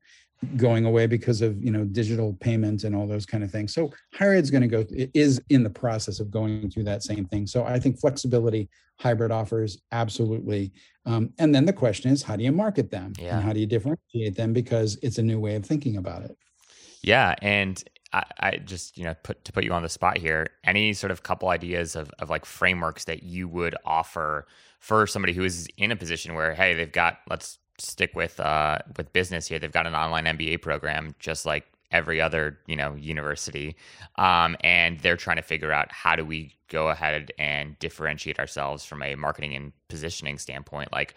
going 0.55 0.85
away 0.85 1.07
because 1.07 1.41
of 1.41 1.61
you 1.63 1.71
know 1.71 1.83
digital 1.83 2.33
payments 2.39 2.83
and 2.83 2.95
all 2.95 3.07
those 3.07 3.25
kind 3.25 3.43
of 3.43 3.51
things. 3.51 3.73
So 3.73 3.91
higher 4.13 4.35
ed's 4.35 4.51
going 4.51 4.61
to 4.61 4.67
go 4.67 4.85
is 5.13 5.41
in 5.49 5.63
the 5.63 5.69
process 5.69 6.19
of 6.19 6.29
going 6.29 6.69
through 6.69 6.83
that 6.83 7.03
same 7.03 7.25
thing. 7.25 7.47
So 7.47 7.63
i 7.63 7.79
think 7.79 7.99
flexibility 7.99 8.69
hybrid 8.99 9.31
offers 9.31 9.79
absolutely. 9.91 10.71
Um, 11.05 11.31
and 11.39 11.53
then 11.53 11.65
the 11.65 11.73
question 11.73 12.11
is 12.11 12.21
how 12.21 12.35
do 12.35 12.43
you 12.43 12.51
market 12.51 12.91
them? 12.91 13.13
Yeah. 13.17 13.35
and 13.35 13.43
how 13.43 13.53
do 13.53 13.59
you 13.59 13.65
differentiate 13.65 14.35
them? 14.35 14.53
Because 14.53 14.97
it's 15.01 15.17
a 15.17 15.23
new 15.23 15.39
way 15.39 15.55
of 15.55 15.65
thinking 15.65 15.97
about 15.97 16.23
it. 16.23 16.37
Yeah 17.01 17.35
and 17.41 17.83
I, 18.13 18.23
I 18.39 18.57
just 18.57 18.97
you 18.97 19.05
know 19.05 19.15
put 19.23 19.43
to 19.45 19.51
put 19.51 19.63
you 19.63 19.73
on 19.73 19.81
the 19.81 19.89
spot 19.89 20.17
here 20.17 20.47
any 20.63 20.93
sort 20.93 21.11
of 21.11 21.23
couple 21.23 21.49
ideas 21.49 21.95
of, 21.95 22.11
of 22.19 22.29
like 22.29 22.45
frameworks 22.45 23.05
that 23.05 23.23
you 23.23 23.47
would 23.47 23.75
offer 23.85 24.47
for 24.79 25.07
somebody 25.07 25.33
who 25.33 25.43
is 25.43 25.67
in 25.77 25.91
a 25.91 25.95
position 25.95 26.35
where 26.35 26.53
hey 26.53 26.73
they've 26.73 26.91
got 26.91 27.19
let's 27.29 27.57
stick 27.77 28.15
with 28.15 28.39
uh, 28.39 28.79
with 28.97 29.11
business 29.13 29.47
here. 29.47 29.59
They've 29.59 29.71
got 29.71 29.87
an 29.87 29.95
online 29.95 30.25
MBA 30.25 30.61
program, 30.61 31.15
just 31.19 31.45
like 31.45 31.65
every 31.91 32.19
other 32.19 32.57
you 32.67 32.75
know 32.75 32.95
university, 32.95 33.75
um, 34.17 34.57
and 34.61 34.99
they're 34.99 35.17
trying 35.17 35.37
to 35.37 35.43
figure 35.43 35.71
out 35.71 35.91
how 35.91 36.15
do 36.15 36.25
we 36.25 36.53
go 36.69 36.89
ahead 36.89 37.31
and 37.37 37.77
differentiate 37.79 38.39
ourselves 38.39 38.83
from 38.85 39.01
a 39.01 39.15
marketing 39.15 39.55
and 39.55 39.71
positioning 39.87 40.37
standpoint. 40.37 40.91
Like, 40.91 41.15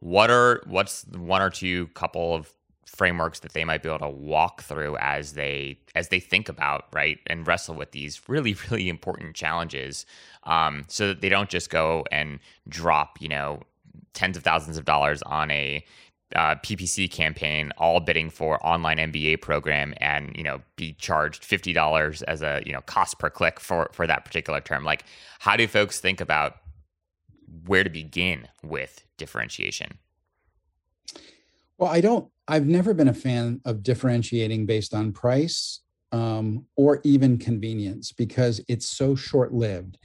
what 0.00 0.30
are 0.30 0.62
what's 0.66 1.04
one 1.06 1.42
or 1.42 1.50
two 1.50 1.88
couple 1.88 2.34
of 2.34 2.52
frameworks 2.86 3.40
that 3.40 3.52
they 3.52 3.64
might 3.64 3.82
be 3.82 3.88
able 3.88 3.98
to 3.98 4.08
walk 4.08 4.62
through 4.62 4.96
as 4.96 5.34
they 5.34 5.78
as 5.94 6.08
they 6.08 6.18
think 6.18 6.48
about 6.48 6.86
right 6.92 7.18
and 7.26 7.46
wrestle 7.46 7.74
with 7.74 7.92
these 7.92 8.28
really 8.28 8.56
really 8.70 8.88
important 8.88 9.36
challenges 9.36 10.06
um, 10.44 10.84
so 10.88 11.08
that 11.08 11.20
they 11.20 11.28
don't 11.28 11.50
just 11.50 11.70
go 11.70 12.04
and 12.10 12.38
drop 12.68 13.20
you 13.20 13.28
know 13.28 13.60
tens 14.14 14.36
of 14.36 14.42
thousands 14.42 14.76
of 14.76 14.84
dollars 14.84 15.22
on 15.22 15.50
a 15.50 15.84
uh, 16.36 16.56
PPC 16.56 17.10
campaign, 17.10 17.72
all 17.78 18.00
bidding 18.00 18.28
for 18.30 18.64
online 18.66 18.98
MBA 18.98 19.40
program, 19.40 19.94
and 19.98 20.36
you 20.36 20.42
know 20.42 20.60
be 20.76 20.92
charged 20.94 21.44
fifty 21.44 21.72
dollars 21.72 22.22
as 22.22 22.42
a 22.42 22.62
you 22.66 22.72
know 22.72 22.82
cost 22.82 23.18
per 23.18 23.30
click 23.30 23.58
for 23.60 23.88
for 23.92 24.06
that 24.06 24.24
particular 24.24 24.60
term. 24.60 24.84
Like, 24.84 25.04
how 25.38 25.56
do 25.56 25.66
folks 25.66 26.00
think 26.00 26.20
about 26.20 26.56
where 27.66 27.82
to 27.82 27.90
begin 27.90 28.46
with 28.62 29.04
differentiation? 29.16 29.98
Well, 31.78 31.90
I 31.90 32.00
don't. 32.00 32.28
I've 32.46 32.66
never 32.66 32.92
been 32.92 33.08
a 33.08 33.14
fan 33.14 33.60
of 33.64 33.82
differentiating 33.82 34.66
based 34.66 34.94
on 34.94 35.12
price 35.12 35.80
um, 36.12 36.66
or 36.76 37.00
even 37.04 37.38
convenience 37.38 38.12
because 38.12 38.60
it's 38.68 38.86
so 38.86 39.14
short 39.14 39.52
lived 39.52 39.98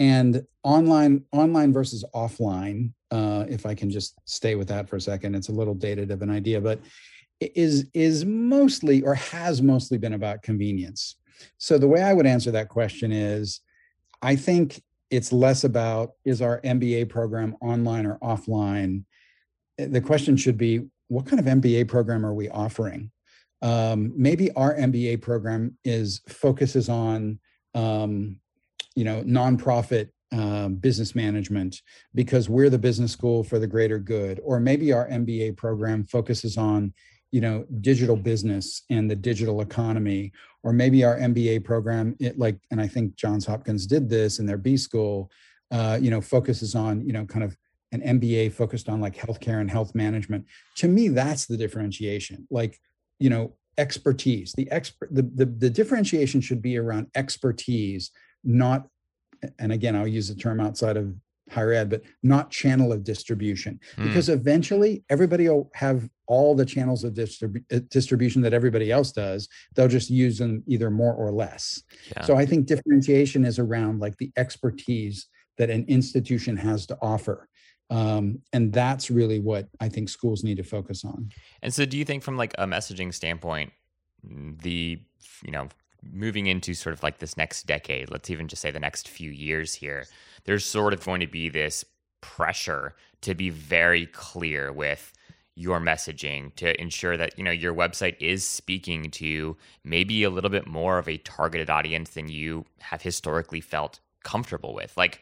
and 0.00 0.44
online 0.64 1.24
online 1.30 1.72
versus 1.72 2.04
offline 2.14 2.92
uh, 3.12 3.44
if 3.48 3.64
i 3.64 3.74
can 3.74 3.88
just 3.88 4.14
stay 4.24 4.56
with 4.56 4.66
that 4.66 4.88
for 4.88 4.96
a 4.96 5.00
second 5.00 5.36
it's 5.36 5.48
a 5.48 5.52
little 5.52 5.74
dated 5.74 6.10
of 6.10 6.22
an 6.22 6.30
idea 6.30 6.60
but 6.60 6.80
is 7.40 7.86
is 7.94 8.24
mostly 8.24 9.02
or 9.02 9.14
has 9.14 9.62
mostly 9.62 9.98
been 9.98 10.12
about 10.12 10.42
convenience. 10.42 11.16
So 11.58 11.78
the 11.78 11.88
way 11.88 12.02
i 12.02 12.12
would 12.12 12.26
answer 12.26 12.50
that 12.50 12.68
question 12.68 13.12
is 13.12 13.60
i 14.22 14.36
think 14.36 14.82
it's 15.10 15.32
less 15.32 15.64
about 15.64 16.12
is 16.24 16.42
our 16.42 16.60
mba 16.60 17.08
program 17.08 17.56
online 17.60 18.06
or 18.06 18.18
offline? 18.18 19.04
The 19.78 20.00
question 20.00 20.36
should 20.36 20.58
be 20.58 20.82
what 21.08 21.26
kind 21.26 21.40
of 21.40 21.46
mba 21.46 21.88
program 21.88 22.24
are 22.26 22.34
we 22.34 22.48
offering? 22.50 23.10
Um, 23.62 24.12
maybe 24.16 24.52
our 24.52 24.74
mba 24.74 25.20
program 25.20 25.76
is 25.84 26.20
focuses 26.28 26.88
on 26.88 27.38
um, 27.74 28.36
you 28.94 29.04
know 29.04 29.22
nonprofit 29.22 30.10
um, 30.32 30.76
business 30.76 31.14
management 31.14 31.82
because 32.14 32.48
we're 32.48 32.70
the 32.70 32.78
business 32.78 33.12
school 33.12 33.42
for 33.42 33.58
the 33.58 33.66
greater 33.66 33.98
good 33.98 34.40
or 34.44 34.60
maybe 34.60 34.92
our 34.92 35.08
mba 35.08 35.56
program 35.56 36.04
focuses 36.04 36.56
on 36.56 36.92
you 37.32 37.40
know 37.40 37.64
digital 37.80 38.16
business 38.16 38.82
and 38.90 39.10
the 39.10 39.16
digital 39.16 39.60
economy 39.60 40.32
or 40.62 40.72
maybe 40.72 41.02
our 41.04 41.18
mba 41.18 41.64
program 41.64 42.14
it 42.20 42.38
like 42.38 42.56
and 42.70 42.80
i 42.80 42.86
think 42.86 43.16
johns 43.16 43.44
hopkins 43.44 43.86
did 43.86 44.08
this 44.08 44.38
in 44.38 44.46
their 44.46 44.58
b 44.58 44.76
school 44.76 45.30
uh, 45.72 45.98
you 46.00 46.10
know 46.10 46.20
focuses 46.20 46.74
on 46.74 47.04
you 47.04 47.12
know 47.12 47.24
kind 47.24 47.44
of 47.44 47.56
an 47.92 48.00
mba 48.18 48.52
focused 48.52 48.88
on 48.88 49.00
like 49.00 49.16
healthcare 49.16 49.60
and 49.60 49.70
health 49.70 49.94
management. 49.94 50.46
To 50.76 50.88
me 50.88 51.08
that's 51.08 51.46
the 51.46 51.56
differentiation 51.56 52.46
like 52.50 52.78
you 53.18 53.30
know 53.30 53.54
expertise. 53.78 54.52
The 54.52 54.70
expert 54.70 55.08
the, 55.12 55.22
the, 55.22 55.46
the 55.46 55.70
differentiation 55.70 56.40
should 56.40 56.62
be 56.62 56.76
around 56.76 57.08
expertise 57.14 58.10
not 58.44 58.86
and 59.58 59.72
again 59.72 59.96
i'll 59.96 60.06
use 60.06 60.28
the 60.28 60.34
term 60.34 60.60
outside 60.60 60.96
of 60.96 61.14
higher 61.50 61.72
ed 61.72 61.90
but 61.90 62.02
not 62.22 62.50
channel 62.50 62.92
of 62.92 63.02
distribution. 63.04 63.80
Mm. 63.96 64.04
because 64.04 64.28
eventually 64.28 65.04
everybody 65.10 65.48
will 65.48 65.70
have 65.74 66.08
all 66.26 66.54
the 66.54 66.64
channels 66.64 67.02
of 67.02 67.14
distrib- 67.14 67.64
uh, 67.74 67.80
distribution 67.88 68.40
that 68.42 68.52
everybody 68.52 68.92
else 68.92 69.10
does. 69.10 69.48
They'll 69.74 69.88
just 69.88 70.10
use 70.10 70.38
them 70.38 70.62
either 70.68 70.90
more 70.90 71.12
or 71.12 71.32
less. 71.32 71.82
Yeah. 72.16 72.22
so 72.22 72.36
i 72.36 72.46
think 72.46 72.66
differentiation 72.66 73.44
is 73.44 73.58
around 73.58 74.00
like 74.00 74.16
the 74.18 74.30
expertise 74.36 75.26
that 75.58 75.70
an 75.70 75.84
institution 75.88 76.56
has 76.56 76.86
to 76.86 76.96
offer. 77.02 77.48
Um, 77.90 78.40
and 78.52 78.72
that's 78.72 79.10
really 79.10 79.40
what 79.40 79.68
i 79.80 79.88
think 79.88 80.08
schools 80.08 80.44
need 80.44 80.58
to 80.58 80.62
focus 80.62 81.04
on. 81.04 81.30
And 81.62 81.74
so 81.74 81.84
do 81.84 81.98
you 81.98 82.04
think 82.04 82.22
from 82.22 82.36
like 82.36 82.54
a 82.58 82.66
messaging 82.66 83.12
standpoint 83.12 83.72
the 84.22 85.00
you 85.44 85.50
know 85.50 85.68
moving 86.02 86.46
into 86.46 86.74
sort 86.74 86.92
of 86.92 87.02
like 87.02 87.18
this 87.18 87.36
next 87.36 87.66
decade, 87.66 88.10
let's 88.10 88.30
even 88.30 88.48
just 88.48 88.62
say 88.62 88.70
the 88.70 88.80
next 88.80 89.08
few 89.08 89.30
years 89.30 89.74
here, 89.74 90.04
there's 90.44 90.64
sort 90.64 90.92
of 90.92 91.04
going 91.04 91.20
to 91.20 91.26
be 91.26 91.48
this 91.48 91.84
pressure 92.20 92.94
to 93.22 93.34
be 93.34 93.50
very 93.50 94.06
clear 94.06 94.72
with 94.72 95.12
your 95.54 95.80
messaging 95.80 96.54
to 96.54 96.80
ensure 96.80 97.16
that 97.16 97.36
you 97.36 97.44
know 97.44 97.50
your 97.50 97.74
website 97.74 98.16
is 98.18 98.46
speaking 98.46 99.10
to 99.10 99.56
maybe 99.84 100.22
a 100.22 100.30
little 100.30 100.48
bit 100.48 100.66
more 100.66 100.96
of 100.96 101.08
a 101.08 101.18
targeted 101.18 101.68
audience 101.68 102.10
than 102.10 102.28
you 102.28 102.64
have 102.78 103.02
historically 103.02 103.60
felt 103.60 104.00
comfortable 104.22 104.74
with. 104.74 104.96
Like 104.96 105.20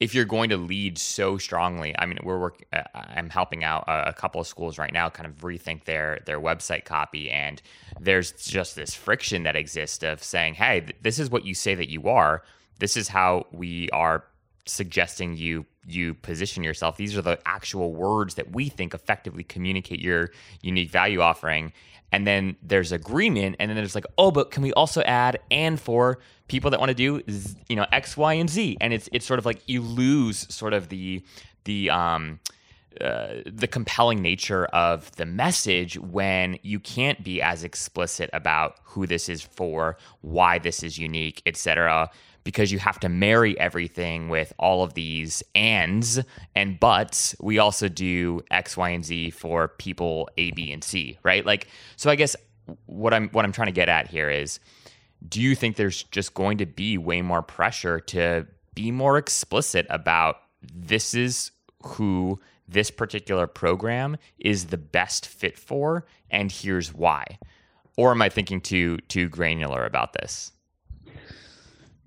if 0.00 0.14
you're 0.14 0.24
going 0.24 0.50
to 0.50 0.56
lead 0.56 0.96
so 0.96 1.38
strongly, 1.38 1.94
I 1.98 2.06
mean, 2.06 2.18
we're 2.22 2.38
working. 2.38 2.66
Uh, 2.72 2.82
I'm 2.94 3.30
helping 3.30 3.64
out 3.64 3.84
a, 3.88 4.12
couple 4.12 4.40
of 4.40 4.46
schools 4.46 4.78
right 4.78 4.92
now, 4.92 5.10
kind 5.10 5.26
of 5.26 5.38
rethink 5.38 5.84
their 5.84 6.20
their 6.24 6.40
website 6.40 6.84
copy, 6.84 7.30
and 7.30 7.60
there's 8.00 8.32
just 8.32 8.76
this 8.76 8.94
friction 8.94 9.42
that 9.42 9.56
exists 9.56 10.04
of 10.04 10.22
saying, 10.22 10.54
"Hey, 10.54 10.80
th- 10.80 10.96
this 11.02 11.18
is 11.18 11.30
what 11.30 11.44
you 11.44 11.54
say 11.54 11.74
that 11.74 11.90
you 11.90 12.08
are. 12.08 12.42
This 12.78 12.96
is 12.96 13.08
how 13.08 13.46
we 13.50 13.90
are 13.90 14.24
suggesting 14.66 15.36
you 15.36 15.66
you 15.84 16.14
position 16.14 16.62
yourself. 16.62 16.96
These 16.96 17.16
are 17.16 17.22
the 17.22 17.40
actual 17.44 17.92
words 17.92 18.36
that 18.36 18.52
we 18.52 18.68
think 18.68 18.94
effectively 18.94 19.42
communicate 19.42 20.00
your 20.00 20.30
unique 20.62 20.90
value 20.90 21.20
offering." 21.20 21.72
and 22.10 22.26
then 22.26 22.56
there's 22.62 22.90
agreement 22.90 23.54
and 23.58 23.68
then 23.68 23.76
there's 23.76 23.94
like 23.94 24.06
oh 24.16 24.30
but 24.30 24.50
can 24.50 24.62
we 24.62 24.72
also 24.72 25.02
add 25.02 25.38
and 25.50 25.78
for 25.78 26.18
people 26.48 26.70
that 26.70 26.80
want 26.80 26.90
to 26.90 26.94
do 26.94 27.22
you 27.68 27.76
know 27.76 27.86
x 27.92 28.16
y 28.16 28.34
and 28.34 28.50
z 28.50 28.76
and 28.80 28.92
it's 28.92 29.08
it's 29.12 29.26
sort 29.26 29.38
of 29.38 29.46
like 29.46 29.60
you 29.66 29.80
lose 29.80 30.52
sort 30.52 30.72
of 30.72 30.88
the 30.88 31.22
the 31.64 31.90
um 31.90 32.40
uh, 33.00 33.42
the 33.46 33.68
compelling 33.68 34.20
nature 34.20 34.64
of 34.66 35.14
the 35.16 35.26
message 35.26 35.96
when 35.98 36.58
you 36.62 36.80
can't 36.80 37.22
be 37.22 37.40
as 37.40 37.62
explicit 37.62 38.28
about 38.32 38.76
who 38.82 39.06
this 39.06 39.28
is 39.28 39.40
for, 39.40 39.96
why 40.22 40.58
this 40.58 40.82
is 40.82 40.98
unique, 40.98 41.40
etc 41.46 42.10
because 42.48 42.72
you 42.72 42.78
have 42.78 42.98
to 42.98 43.10
marry 43.10 43.60
everything 43.60 44.30
with 44.30 44.54
all 44.58 44.82
of 44.82 44.94
these 44.94 45.42
ands 45.54 46.18
and 46.54 46.80
buts. 46.80 47.36
We 47.40 47.58
also 47.58 47.90
do 47.90 48.40
X, 48.50 48.74
Y, 48.74 48.88
and 48.88 49.04
Z 49.04 49.30
for 49.32 49.68
people 49.68 50.30
A, 50.38 50.52
B, 50.52 50.72
and 50.72 50.82
C, 50.82 51.18
right? 51.22 51.44
Like, 51.44 51.68
so 51.96 52.08
I 52.08 52.14
guess 52.14 52.34
what 52.86 53.12
I'm 53.12 53.28
what 53.30 53.44
I'm 53.44 53.52
trying 53.52 53.66
to 53.66 53.72
get 53.72 53.90
at 53.90 54.08
here 54.08 54.30
is 54.30 54.60
do 55.26 55.40
you 55.40 55.54
think 55.54 55.76
there's 55.76 56.04
just 56.04 56.34
going 56.34 56.58
to 56.58 56.66
be 56.66 56.98
way 56.98 57.22
more 57.22 57.42
pressure 57.42 58.00
to 58.00 58.46
be 58.74 58.90
more 58.90 59.18
explicit 59.18 59.86
about 59.90 60.36
this 60.74 61.14
is 61.14 61.50
who 61.82 62.38
this 62.68 62.90
particular 62.90 63.46
program 63.46 64.16
is 64.38 64.66
the 64.66 64.76
best 64.76 65.26
fit 65.26 65.58
for 65.58 66.06
and 66.30 66.52
here's 66.52 66.92
why 66.92 67.24
or 67.96 68.10
am 68.10 68.22
i 68.22 68.28
thinking 68.28 68.60
too 68.60 68.98
too 69.08 69.28
granular 69.28 69.84
about 69.84 70.12
this 70.12 70.52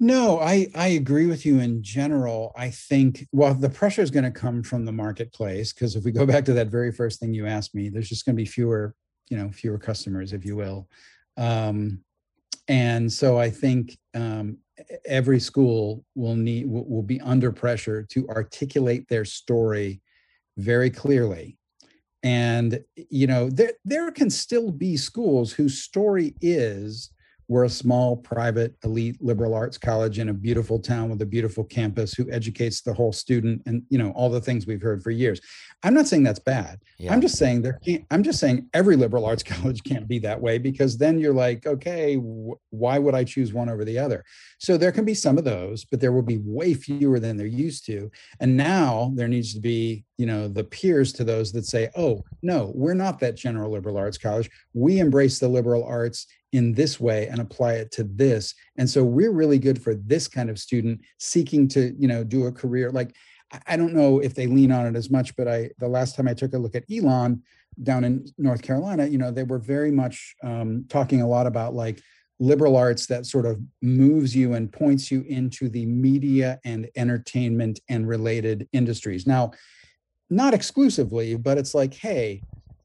no, 0.03 0.39
I, 0.39 0.65
I 0.73 0.87
agree 0.87 1.27
with 1.27 1.45
you 1.45 1.59
in 1.59 1.83
general. 1.83 2.53
I 2.57 2.71
think, 2.71 3.27
well, 3.31 3.53
the 3.53 3.69
pressure 3.69 4.01
is 4.01 4.09
going 4.09 4.23
to 4.23 4.31
come 4.31 4.63
from 4.63 4.83
the 4.83 4.91
marketplace 4.91 5.73
because 5.73 5.95
if 5.95 6.03
we 6.03 6.11
go 6.11 6.25
back 6.25 6.43
to 6.45 6.53
that 6.53 6.69
very 6.69 6.91
first 6.91 7.19
thing 7.19 7.35
you 7.35 7.45
asked 7.45 7.75
me, 7.75 7.87
there's 7.87 8.09
just 8.09 8.25
going 8.25 8.35
to 8.35 8.41
be 8.41 8.47
fewer, 8.47 8.95
you 9.29 9.37
know, 9.37 9.51
fewer 9.51 9.77
customers, 9.77 10.33
if 10.33 10.43
you 10.43 10.55
will. 10.55 10.89
Um, 11.37 11.99
and 12.67 13.11
so 13.11 13.39
I 13.39 13.49
think 13.49 13.97
um, 14.13 14.57
every 15.05 15.39
school 15.39 16.03
will 16.15 16.35
need 16.35 16.69
will, 16.69 16.87
will 16.87 17.03
be 17.03 17.21
under 17.21 17.51
pressure 17.51 18.03
to 18.11 18.27
articulate 18.29 19.07
their 19.07 19.25
story 19.25 20.01
very 20.57 20.89
clearly. 20.89 21.57
And 22.23 22.83
you 23.09 23.27
know, 23.27 23.49
there 23.49 23.73
there 23.83 24.11
can 24.11 24.29
still 24.29 24.71
be 24.71 24.95
schools 24.97 25.51
whose 25.51 25.81
story 25.81 26.35
is 26.41 27.11
we're 27.51 27.65
a 27.65 27.69
small, 27.69 28.15
private, 28.15 28.73
elite 28.85 29.17
liberal 29.19 29.53
arts 29.53 29.77
college 29.77 30.19
in 30.19 30.29
a 30.29 30.33
beautiful 30.33 30.79
town 30.79 31.09
with 31.09 31.21
a 31.21 31.25
beautiful 31.25 31.65
campus 31.65 32.13
who 32.13 32.31
educates 32.31 32.79
the 32.79 32.93
whole 32.93 33.11
student 33.11 33.61
and 33.65 33.83
you 33.89 33.97
know 33.97 34.11
all 34.11 34.29
the 34.29 34.39
things 34.39 34.65
we've 34.65 34.81
heard 34.81 35.03
for 35.03 35.11
years. 35.11 35.41
I'm 35.83 35.93
not 35.93 36.07
saying 36.07 36.23
that's 36.23 36.39
bad. 36.39 36.79
Yeah. 36.97 37.11
I'm 37.11 37.19
just 37.19 37.37
saying 37.37 37.61
there 37.61 37.77
can't, 37.85 38.05
I'm 38.09 38.23
just 38.23 38.39
saying 38.39 38.69
every 38.73 38.95
liberal 38.95 39.25
arts 39.25 39.43
college 39.53 39.83
can't 39.83 40.07
be 40.07 40.17
that 40.19 40.39
way 40.39 40.59
because 40.59 40.97
then 40.97 41.19
you're 41.19 41.33
like, 41.33 41.67
okay, 41.67 42.15
wh- 42.15 42.55
why 42.69 42.97
would 42.97 43.15
I 43.15 43.25
choose 43.25 43.51
one 43.51 43.67
over 43.67 43.83
the 43.83 43.99
other? 43.99 44.23
So 44.57 44.77
there 44.77 44.93
can 44.93 45.03
be 45.03 45.13
some 45.13 45.37
of 45.37 45.43
those, 45.43 45.83
but 45.83 45.99
there 45.99 46.13
will 46.13 46.21
be 46.21 46.39
way 46.45 46.73
fewer 46.73 47.19
than 47.19 47.35
there 47.35 47.47
used 47.47 47.85
to. 47.87 48.09
And 48.39 48.55
now 48.55 49.11
there 49.15 49.27
needs 49.27 49.53
to 49.55 49.59
be, 49.59 50.05
you 50.17 50.25
know, 50.25 50.47
the 50.47 50.63
peers 50.63 51.11
to 51.13 51.25
those 51.25 51.51
that 51.51 51.65
say, 51.65 51.89
oh, 51.97 52.23
no, 52.41 52.71
we're 52.75 52.93
not 52.93 53.19
that 53.19 53.35
general 53.35 53.71
liberal 53.71 53.97
arts 53.97 54.17
college. 54.17 54.49
We 54.73 54.99
embrace 54.99 55.39
the 55.39 55.49
liberal 55.49 55.83
arts 55.83 56.27
in 56.51 56.73
this 56.73 56.99
way 56.99 57.27
and 57.27 57.39
apply 57.39 57.73
it 57.73 57.91
to 57.91 58.03
this. 58.03 58.53
And 58.77 58.89
so 58.89 59.03
we're 59.03 59.31
really 59.31 59.59
good 59.59 59.81
for 59.81 59.95
this 59.95 60.27
kind 60.27 60.49
of 60.49 60.59
student 60.59 61.01
seeking 61.17 61.67
to 61.69 61.95
you 61.97 62.07
know 62.07 62.23
do 62.23 62.45
a 62.45 62.51
career. 62.51 62.91
Like 62.91 63.15
i 63.67 63.75
don't 63.75 63.93
know 63.93 64.19
if 64.19 64.33
they 64.33 64.47
lean 64.47 64.71
on 64.71 64.85
it 64.85 64.95
as 64.95 65.09
much 65.09 65.35
but 65.35 65.45
i 65.45 65.69
the 65.79 65.87
last 65.87 66.15
time 66.15 66.25
i 66.25 66.33
took 66.33 66.53
a 66.53 66.57
look 66.57 66.73
at 66.73 66.85
elon 66.89 67.43
down 67.83 68.05
in 68.05 68.25
north 68.37 68.61
carolina 68.61 69.05
you 69.05 69.17
know 69.17 69.29
they 69.29 69.43
were 69.43 69.59
very 69.59 69.91
much 69.91 70.35
um, 70.41 70.85
talking 70.87 71.21
a 71.21 71.27
lot 71.27 71.45
about 71.45 71.73
like 71.73 72.01
liberal 72.41 72.75
arts 72.75 73.05
that 73.05 73.27
sort 73.27 73.45
of 73.45 73.61
moves 73.83 74.35
you 74.35 74.53
and 74.53 74.73
points 74.73 75.11
you 75.11 75.23
into 75.29 75.69
the 75.69 75.85
media 75.85 76.59
and 76.65 76.89
entertainment 76.95 77.79
and 77.87 78.07
related 78.07 78.67
industries. 78.73 79.27
Now 79.27 79.51
not 80.31 80.53
exclusively 80.53 81.35
but 81.35 81.57
it's 81.57 81.75
like 81.75 81.93
hey 81.93 82.41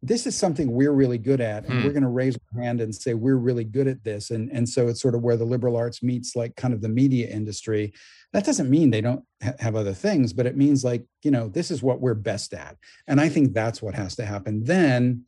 this 0.07 0.26
is 0.26 0.36
something 0.36 0.70
we're 0.70 0.92
really 0.92 1.18
good 1.18 1.40
at 1.40 1.64
and 1.64 1.80
hmm. 1.80 1.84
we're 1.84 1.92
going 1.92 2.02
to 2.02 2.09
raise 2.09 2.36
our 2.54 2.62
hand 2.62 2.80
and 2.80 2.94
say 2.94 3.14
we're 3.14 3.36
really 3.36 3.64
good 3.64 3.88
at 3.88 4.04
this. 4.04 4.30
And 4.30 4.50
and 4.52 4.68
so 4.68 4.88
it's 4.88 5.00
sort 5.00 5.14
of 5.14 5.22
where 5.22 5.36
the 5.36 5.44
liberal 5.44 5.76
arts 5.76 6.02
meets 6.02 6.36
like 6.36 6.54
kind 6.57 6.72
of 6.72 6.80
the 6.80 6.88
media 6.88 7.28
industry. 7.28 7.92
That 8.32 8.44
doesn't 8.44 8.70
mean 8.70 8.90
they 8.90 9.00
don't 9.00 9.24
ha- 9.42 9.54
have 9.59 9.74
other 9.74 9.94
things 9.94 10.32
but 10.32 10.46
it 10.46 10.57
means 10.57 10.84
like 10.84 11.04
you 11.22 11.30
know 11.30 11.48
this 11.48 11.70
is 11.70 11.82
what 11.82 12.00
we're 12.00 12.14
best 12.14 12.54
at. 12.54 12.76
And 13.09 13.20
i 13.20 13.28
think 13.28 13.52
that's 13.52 13.82
what 13.82 13.94
has 13.94 14.14
to 14.16 14.24
happen. 14.24 14.62
Then 14.62 15.24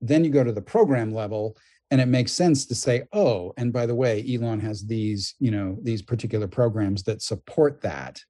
then 0.00 0.24
you 0.24 0.30
go 0.30 0.44
to 0.44 0.52
the 0.52 0.62
program 0.62 1.12
level 1.12 1.56
and 1.90 2.00
it 2.00 2.06
makes 2.06 2.32
sense 2.32 2.66
to 2.66 2.74
say 2.74 3.02
oh 3.12 3.52
and 3.56 3.72
by 3.72 3.86
the 3.86 3.94
way 3.94 4.24
elon 4.32 4.60
has 4.60 4.86
these 4.86 5.34
you 5.38 5.50
know 5.50 5.76
these 5.82 6.02
particular 6.02 6.46
programs 6.46 7.02
that 7.02 7.22
support 7.22 7.80
that 7.82 8.20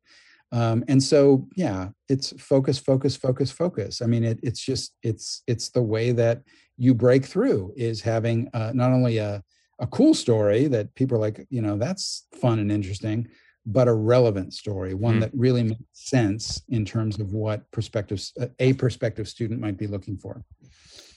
um, 0.52 0.84
and 0.88 1.02
so 1.02 1.46
yeah 1.56 1.88
it's 2.08 2.32
focus 2.40 2.78
focus 2.78 3.16
focus 3.16 3.50
focus. 3.50 4.02
I 4.02 4.06
mean 4.06 4.24
it, 4.24 4.40
it's 4.42 4.60
just 4.60 4.94
it's 5.02 5.42
it's 5.46 5.70
the 5.70 5.82
way 5.82 6.12
that 6.12 6.42
you 6.76 6.94
break 6.94 7.24
through 7.24 7.72
is 7.76 8.00
having 8.00 8.48
uh, 8.54 8.72
not 8.74 8.92
only 8.92 9.18
a, 9.18 9.42
a 9.80 9.86
cool 9.88 10.14
story 10.14 10.66
that 10.68 10.94
people 10.94 11.16
are 11.16 11.20
like 11.20 11.46
you 11.50 11.62
know 11.62 11.76
that's 11.76 12.26
fun 12.40 12.58
and 12.58 12.72
interesting 12.72 13.28
but 13.66 13.86
a 13.86 13.92
relevant 13.92 14.54
story 14.54 14.94
one 14.94 15.16
mm. 15.16 15.20
that 15.20 15.30
really 15.34 15.62
makes 15.62 15.82
sense 15.92 16.62
in 16.68 16.84
terms 16.84 17.20
of 17.20 17.34
what 17.34 17.70
perspective 17.70 18.22
a 18.58 18.72
prospective 18.74 19.28
student 19.28 19.60
might 19.60 19.76
be 19.76 19.86
looking 19.86 20.16
for. 20.16 20.42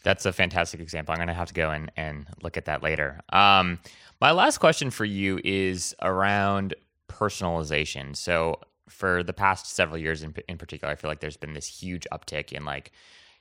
That's 0.03 0.25
a 0.25 0.33
fantastic 0.33 0.79
example. 0.81 1.13
I'm 1.13 1.19
going 1.19 1.27
to 1.27 1.33
have 1.33 1.47
to 1.47 1.53
go 1.53 1.69
and, 1.69 1.91
and 1.95 2.25
look 2.41 2.57
at 2.57 2.65
that 2.65 2.83
later. 2.83 3.21
Um, 3.31 3.79
my 4.19 4.31
last 4.31 4.57
question 4.57 4.89
for 4.89 5.05
you 5.05 5.39
is 5.43 5.95
around 6.01 6.73
personalization. 7.07 8.15
So 8.15 8.59
for 8.91 9.23
the 9.23 9.33
past 9.33 9.67
several 9.67 9.97
years 9.97 10.23
in, 10.23 10.33
in 10.47 10.57
particular, 10.57 10.91
I 10.91 10.95
feel 10.95 11.09
like 11.09 11.19
there's 11.19 11.37
been 11.37 11.53
this 11.53 11.67
huge 11.67 12.05
uptick 12.11 12.51
in 12.51 12.65
like 12.65 12.91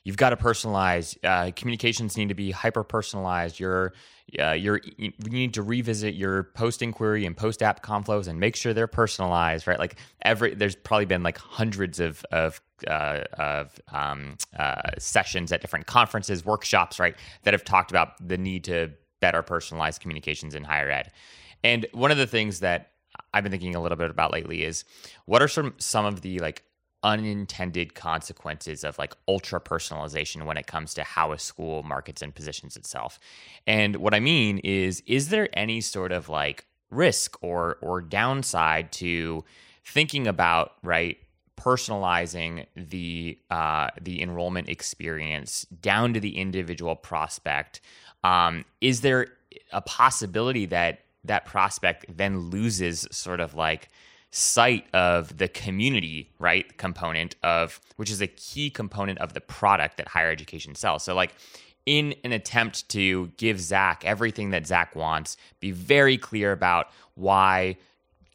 you've 0.04 0.16
got 0.16 0.30
to 0.30 0.36
personalize. 0.36 1.16
Uh, 1.24 1.50
communications 1.54 2.16
need 2.16 2.28
to 2.28 2.34
be 2.34 2.50
hyper 2.50 2.82
personalized. 2.82 3.60
Your 3.60 3.92
uh, 4.38 4.52
your 4.52 4.80
you 4.96 5.12
need 5.18 5.54
to 5.54 5.62
revisit 5.62 6.14
your 6.14 6.44
post 6.44 6.82
inquiry 6.82 7.26
and 7.26 7.36
post 7.36 7.62
app 7.62 7.84
conflows 7.84 8.28
and 8.28 8.38
make 8.38 8.56
sure 8.56 8.72
they're 8.72 8.86
personalized, 8.86 9.66
right? 9.66 9.78
Like 9.78 9.96
every 10.22 10.54
there's 10.54 10.76
probably 10.76 11.06
been 11.06 11.22
like 11.22 11.38
hundreds 11.38 12.00
of 12.00 12.24
of 12.30 12.60
uh, 12.86 13.24
of 13.34 13.80
um, 13.92 14.36
uh, 14.58 14.80
sessions 14.98 15.52
at 15.52 15.60
different 15.60 15.86
conferences, 15.86 16.44
workshops, 16.44 16.98
right, 16.98 17.16
that 17.42 17.54
have 17.54 17.64
talked 17.64 17.90
about 17.90 18.12
the 18.26 18.38
need 18.38 18.64
to 18.64 18.90
better 19.20 19.42
personalize 19.42 20.00
communications 20.00 20.54
in 20.54 20.64
higher 20.64 20.90
ed. 20.90 21.12
And 21.62 21.86
one 21.92 22.10
of 22.10 22.16
the 22.16 22.26
things 22.26 22.60
that 22.60 22.89
I've 23.32 23.44
been 23.44 23.52
thinking 23.52 23.74
a 23.74 23.80
little 23.82 23.98
bit 23.98 24.10
about 24.10 24.32
lately 24.32 24.64
is 24.64 24.84
what 25.26 25.42
are 25.42 25.48
some 25.48 25.74
some 25.78 26.04
of 26.04 26.20
the 26.22 26.38
like 26.38 26.64
unintended 27.02 27.94
consequences 27.94 28.84
of 28.84 28.98
like 28.98 29.14
ultra 29.26 29.60
personalization 29.60 30.44
when 30.44 30.56
it 30.56 30.66
comes 30.66 30.92
to 30.94 31.02
how 31.02 31.32
a 31.32 31.38
school 31.38 31.82
markets 31.82 32.20
and 32.20 32.34
positions 32.34 32.76
itself. 32.76 33.18
And 33.66 33.96
what 33.96 34.14
I 34.14 34.20
mean 34.20 34.58
is 34.58 35.02
is 35.06 35.30
there 35.30 35.48
any 35.52 35.80
sort 35.80 36.12
of 36.12 36.28
like 36.28 36.66
risk 36.90 37.36
or 37.42 37.78
or 37.80 38.00
downside 38.00 38.92
to 38.92 39.44
thinking 39.84 40.26
about, 40.26 40.72
right, 40.82 41.16
personalizing 41.56 42.66
the 42.76 43.38
uh, 43.50 43.88
the 44.00 44.22
enrollment 44.22 44.68
experience 44.68 45.66
down 45.80 46.14
to 46.14 46.20
the 46.20 46.36
individual 46.36 46.96
prospect? 46.96 47.80
Um, 48.22 48.64
is 48.80 49.00
there 49.00 49.28
a 49.72 49.80
possibility 49.80 50.66
that 50.66 51.00
that 51.24 51.44
prospect 51.44 52.06
then 52.16 52.50
loses 52.50 53.06
sort 53.10 53.40
of 53.40 53.54
like 53.54 53.88
sight 54.30 54.86
of 54.94 55.38
the 55.38 55.48
community 55.48 56.30
right 56.38 56.76
component 56.78 57.34
of 57.42 57.80
which 57.96 58.10
is 58.10 58.20
a 58.20 58.26
key 58.28 58.70
component 58.70 59.18
of 59.18 59.34
the 59.34 59.40
product 59.40 59.96
that 59.96 60.06
higher 60.08 60.30
education 60.30 60.74
sells. 60.74 61.02
So 61.02 61.14
like 61.14 61.34
in 61.86 62.14
an 62.24 62.32
attempt 62.32 62.88
to 62.90 63.26
give 63.36 63.60
zach 63.60 64.04
everything 64.04 64.50
that 64.50 64.66
zach 64.66 64.94
wants 64.94 65.36
be 65.58 65.70
very 65.72 66.16
clear 66.16 66.52
about 66.52 66.88
why 67.14 67.76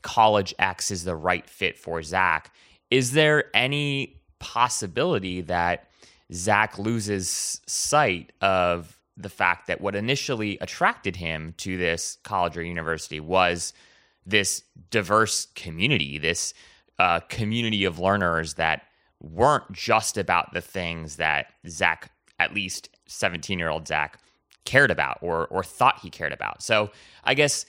college 0.01 0.53
x 0.59 0.91
is 0.91 1.03
the 1.03 1.15
right 1.15 1.47
fit 1.49 1.77
for 1.77 2.01
zach 2.03 2.53
is 2.91 3.13
there 3.13 3.45
any 3.53 4.17
possibility 4.39 5.41
that 5.41 5.89
zach 6.33 6.77
loses 6.77 7.61
sight 7.65 8.31
of 8.41 8.94
the 9.17 9.29
fact 9.29 9.67
that 9.67 9.81
what 9.81 9.95
initially 9.95 10.57
attracted 10.59 11.15
him 11.15 11.53
to 11.57 11.77
this 11.77 12.17
college 12.23 12.57
or 12.57 12.63
university 12.63 13.19
was 13.19 13.73
this 14.25 14.63
diverse 14.89 15.47
community, 15.55 16.17
this 16.17 16.53
uh, 16.99 17.19
community 17.21 17.85
of 17.85 17.99
learners 17.99 18.55
that 18.55 18.83
weren't 19.21 19.71
just 19.71 20.17
about 20.17 20.53
the 20.53 20.61
things 20.61 21.15
that 21.17 21.47
Zach, 21.67 22.11
at 22.39 22.53
least 22.53 22.89
17 23.07 23.57
year 23.59 23.69
old 23.69 23.87
Zach, 23.87 24.19
cared 24.65 24.91
about 24.91 25.19
or 25.21 25.47
or 25.47 25.63
thought 25.63 25.99
he 25.99 26.09
cared 26.09 26.33
about. 26.33 26.61
So 26.61 26.91
I 27.23 27.33
guess 27.33 27.65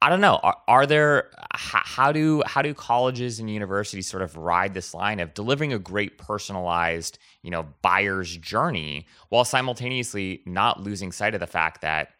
I 0.00 0.08
don't 0.10 0.20
know. 0.20 0.36
Are, 0.42 0.56
are 0.68 0.86
there 0.86 1.30
how, 1.52 1.80
how, 1.84 2.12
do 2.12 2.42
how 2.46 2.62
do 2.62 2.72
colleges 2.72 3.40
and 3.40 3.50
universities 3.50 4.06
sort 4.06 4.22
of 4.22 4.36
ride 4.36 4.74
this 4.74 4.94
line 4.94 5.18
of 5.18 5.34
delivering 5.34 5.72
a 5.72 5.78
great 5.78 6.18
personalized, 6.18 7.18
you 7.42 7.50
know, 7.50 7.66
buyer's 7.82 8.36
journey 8.36 9.06
while 9.28 9.44
simultaneously 9.44 10.42
not 10.46 10.80
losing 10.80 11.10
sight 11.10 11.34
of 11.34 11.40
the 11.40 11.48
fact 11.48 11.80
that 11.80 12.10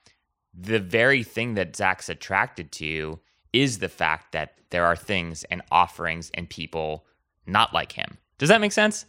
the 0.52 0.80
very 0.80 1.22
thing 1.22 1.54
that 1.54 1.76
Zach's 1.76 2.08
attracted 2.08 2.72
to 2.72 3.20
is 3.52 3.78
the 3.78 3.88
fact 3.88 4.32
that 4.32 4.54
there 4.70 4.84
are 4.84 4.96
things 4.96 5.44
and 5.44 5.62
offerings 5.70 6.30
and 6.34 6.50
people 6.50 7.06
not 7.46 7.72
like 7.72 7.92
him. 7.92 8.18
Does 8.38 8.48
that 8.48 8.60
make 8.60 8.72
sense? 8.72 9.06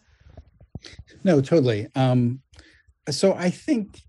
No, 1.23 1.41
totally. 1.41 1.87
Um, 1.95 2.41
so 3.09 3.33
I 3.33 3.49
think, 3.49 3.99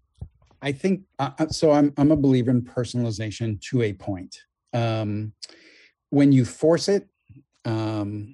I 0.61 0.73
think, 0.73 1.03
uh, 1.19 1.31
uh, 1.39 1.49
so 1.49 1.73
I'm 1.73 1.95
I'm 1.97 2.13
a 2.13 2.17
believer 2.17 2.51
in 2.51 2.63
personalization 2.63 3.61
to 3.71 3.83
a 3.83 3.95
point. 3.95 4.45
Um, 4.73 5.33
when 6.11 6.33
you 6.33 6.45
force 6.45 6.89
it, 6.89 7.09
um, 7.65 8.33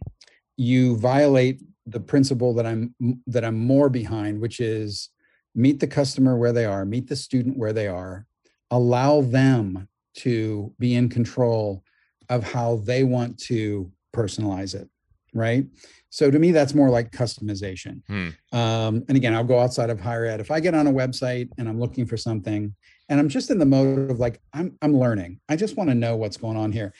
you 0.56 0.96
violate 0.96 1.62
the 1.86 2.00
principle 2.00 2.54
that 2.54 2.66
I'm 2.66 2.94
that 3.26 3.44
I'm 3.44 3.58
more 3.58 3.88
behind, 3.88 4.40
which 4.40 4.60
is 4.60 5.10
meet 5.54 5.80
the 5.80 5.86
customer 5.86 6.36
where 6.36 6.52
they 6.52 6.64
are, 6.64 6.84
meet 6.84 7.08
the 7.08 7.16
student 7.16 7.56
where 7.56 7.72
they 7.72 7.88
are, 7.88 8.26
allow 8.70 9.22
them 9.22 9.88
to 10.16 10.72
be 10.78 10.94
in 10.94 11.08
control 11.08 11.82
of 12.28 12.42
how 12.42 12.76
they 12.84 13.04
want 13.04 13.38
to 13.38 13.90
personalize 14.14 14.74
it 14.74 14.88
right? 15.36 15.66
So 16.10 16.30
to 16.30 16.38
me 16.38 16.50
that's 16.50 16.74
more 16.74 16.88
like 16.88 17.12
customization. 17.12 18.00
Hmm. 18.08 18.28
um, 18.58 19.04
and 19.08 19.16
again 19.16 19.34
i'll 19.34 19.44
go 19.44 19.60
outside 19.60 19.90
of 19.90 20.00
higher 20.00 20.24
ed. 20.24 20.40
If 20.40 20.50
i 20.50 20.58
get 20.58 20.74
on 20.74 20.86
a 20.86 20.92
website 20.92 21.50
and 21.58 21.68
i'm 21.68 21.78
looking 21.78 22.06
for 22.06 22.16
something 22.16 22.74
and 23.08 23.20
i'm 23.20 23.28
just 23.28 23.50
in 23.50 23.58
the 23.58 23.66
mode 23.66 24.10
of 24.10 24.18
like 24.18 24.40
i'm 24.52 24.76
i'm 24.82 24.96
learning. 24.96 25.40
I 25.48 25.56
just 25.56 25.76
want 25.76 25.90
to 25.90 25.94
know 25.94 26.16
what's 26.16 26.36
going 26.36 26.56
on 26.56 26.72
here. 26.72 26.92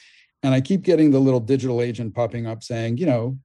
And 0.43 0.55
i 0.55 0.61
keep 0.61 0.83
getting 0.83 1.11
the 1.11 1.19
little 1.19 1.41
digital 1.41 1.83
agent 1.83 2.15
popping 2.15 2.47
up 2.47 2.63
saying 2.63 2.99
you 2.99 3.07
know 3.07 3.39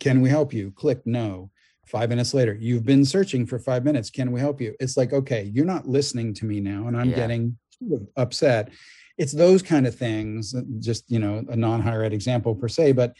can 0.00 0.20
we 0.20 0.28
help 0.28 0.52
you? 0.52 0.72
Click 0.72 1.00
no. 1.06 1.50
Five 1.86 2.08
minutes 2.08 2.34
later 2.34 2.56
you've 2.60 2.84
been 2.84 3.04
searching 3.04 3.46
for 3.46 3.58
five 3.58 3.84
minutes. 3.84 4.10
Can 4.10 4.32
we 4.32 4.40
help 4.40 4.60
you? 4.60 4.74
It's 4.80 4.96
like 4.96 5.12
okay 5.12 5.50
you're 5.54 5.64
not 5.64 5.88
listening 5.88 6.34
to 6.34 6.44
me 6.44 6.60
now 6.60 6.88
and 6.88 6.96
i'm 6.96 7.10
yeah. 7.10 7.16
getting 7.16 7.56
sort 7.78 8.00
of 8.00 8.08
upset. 8.16 8.70
It's 9.18 9.32
those 9.32 9.62
kind 9.62 9.86
of 9.86 9.94
things 9.94 10.54
just 10.78 11.10
you 11.10 11.18
know 11.18 11.44
a 11.48 11.56
non-higher 11.56 12.02
ed 12.04 12.12
example 12.12 12.54
per 12.54 12.68
se 12.68 12.92
but 12.92 13.14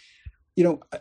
you 0.57 0.65
know 0.65 0.81
uh, 0.93 0.99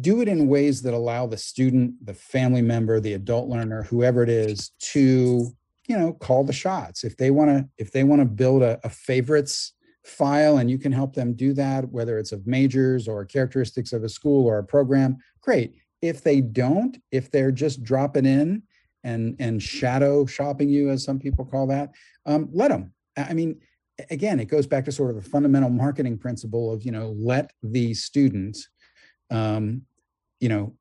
do 0.00 0.20
it 0.20 0.28
in 0.28 0.46
ways 0.46 0.82
that 0.82 0.94
allow 0.94 1.26
the 1.26 1.36
student 1.36 1.94
the 2.04 2.14
family 2.14 2.62
member 2.62 3.00
the 3.00 3.14
adult 3.14 3.48
learner 3.48 3.82
whoever 3.82 4.22
it 4.22 4.28
is 4.28 4.70
to 4.78 5.50
you 5.90 5.98
know 5.98 6.12
call 6.12 6.44
the 6.44 6.52
shots. 6.52 7.04
If 7.04 7.16
they 7.16 7.30
want 7.30 7.50
to 7.50 7.68
if 7.76 7.90
they 7.92 8.04
want 8.04 8.20
to 8.20 8.26
build 8.26 8.62
a, 8.62 8.78
a 8.84 8.88
favorites 8.88 9.72
file 10.04 10.58
and 10.58 10.70
you 10.70 10.78
can 10.78 10.92
help 10.92 11.14
them 11.14 11.34
do 11.34 11.52
that 11.52 11.86
whether 11.90 12.18
it's 12.18 12.32
of 12.32 12.46
majors 12.46 13.06
or 13.06 13.24
characteristics 13.24 13.92
of 13.92 14.02
a 14.02 14.08
school 14.08 14.46
or 14.46 14.58
a 14.58 14.64
program 14.64 15.18
great. 15.42 15.76
If 16.00 16.22
they 16.22 16.40
don't 16.40 16.96
if 17.10 17.30
they're 17.30 17.52
just 17.52 17.82
dropping 17.82 18.24
in 18.24 18.62
and 19.04 19.36
and 19.38 19.62
shadow 19.62 20.26
shopping 20.26 20.70
you 20.70 20.90
as 20.90 21.04
some 21.04 21.18
people 21.18 21.44
call 21.44 21.66
that 21.66 21.90
um, 22.26 22.48
let 22.52 22.68
them 22.68 22.92
i 23.16 23.32
mean 23.34 23.58
again, 24.10 24.40
it 24.40 24.46
goes 24.46 24.66
back 24.66 24.84
to 24.84 24.92
sort 24.92 25.10
of 25.10 25.16
a 25.16 25.22
fundamental 25.22 25.70
marketing 25.70 26.18
principle 26.18 26.72
of, 26.72 26.84
you 26.84 26.92
know, 26.92 27.14
let 27.18 27.52
the 27.62 27.94
students, 27.94 28.68
um, 29.30 29.82
you 30.38 30.48
know, 30.48 30.74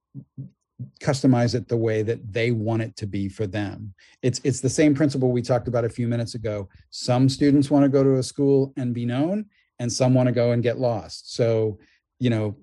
customize 1.01 1.55
it 1.55 1.67
the 1.67 1.77
way 1.77 2.01
that 2.03 2.31
they 2.31 2.51
want 2.51 2.81
it 2.81 2.95
to 2.97 3.05
be 3.05 3.27
for 3.29 3.47
them. 3.47 3.93
It's 4.21 4.39
it's 4.43 4.61
the 4.61 4.69
same 4.69 4.95
principle 4.95 5.31
we 5.31 5.41
talked 5.41 5.67
about 5.67 5.85
a 5.85 5.89
few 5.89 6.07
minutes 6.07 6.35
ago. 6.35 6.69
Some 6.89 7.29
students 7.29 7.69
want 7.69 7.83
to 7.83 7.89
go 7.89 8.03
to 8.03 8.17
a 8.17 8.23
school 8.23 8.73
and 8.77 8.93
be 8.93 9.05
known, 9.05 9.45
and 9.79 9.91
some 9.91 10.13
want 10.13 10.27
to 10.27 10.33
go 10.33 10.51
and 10.51 10.63
get 10.63 10.79
lost. 10.79 11.35
So, 11.35 11.79
you 12.19 12.29
know, 12.29 12.55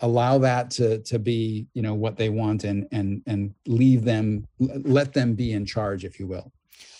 allow 0.00 0.38
that 0.38 0.70
to 0.72 0.98
to 1.00 1.18
be, 1.18 1.66
you 1.74 1.82
know, 1.82 1.94
what 1.94 2.16
they 2.16 2.28
want 2.28 2.64
and 2.64 2.86
and 2.92 3.22
and 3.26 3.54
leave 3.66 4.04
them 4.04 4.46
let 4.58 5.12
them 5.12 5.34
be 5.34 5.52
in 5.52 5.64
charge, 5.64 6.04
if 6.04 6.18
you 6.18 6.26
will. 6.26 6.52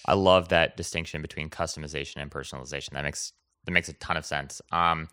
I 0.07 0.15
love 0.15 0.49
that 0.49 0.77
distinction 0.77 1.23
between 1.23 1.49
customization 1.49 2.17
and 2.17 2.31
personalization. 2.31 2.91
That 2.91 3.05
makes 3.05 3.33
that 3.65 3.73
makes 3.73 3.89
a 3.89 3.95
ton 3.95 4.17
of 4.17 4.27
sense. 4.27 4.61
Um, 4.71 5.09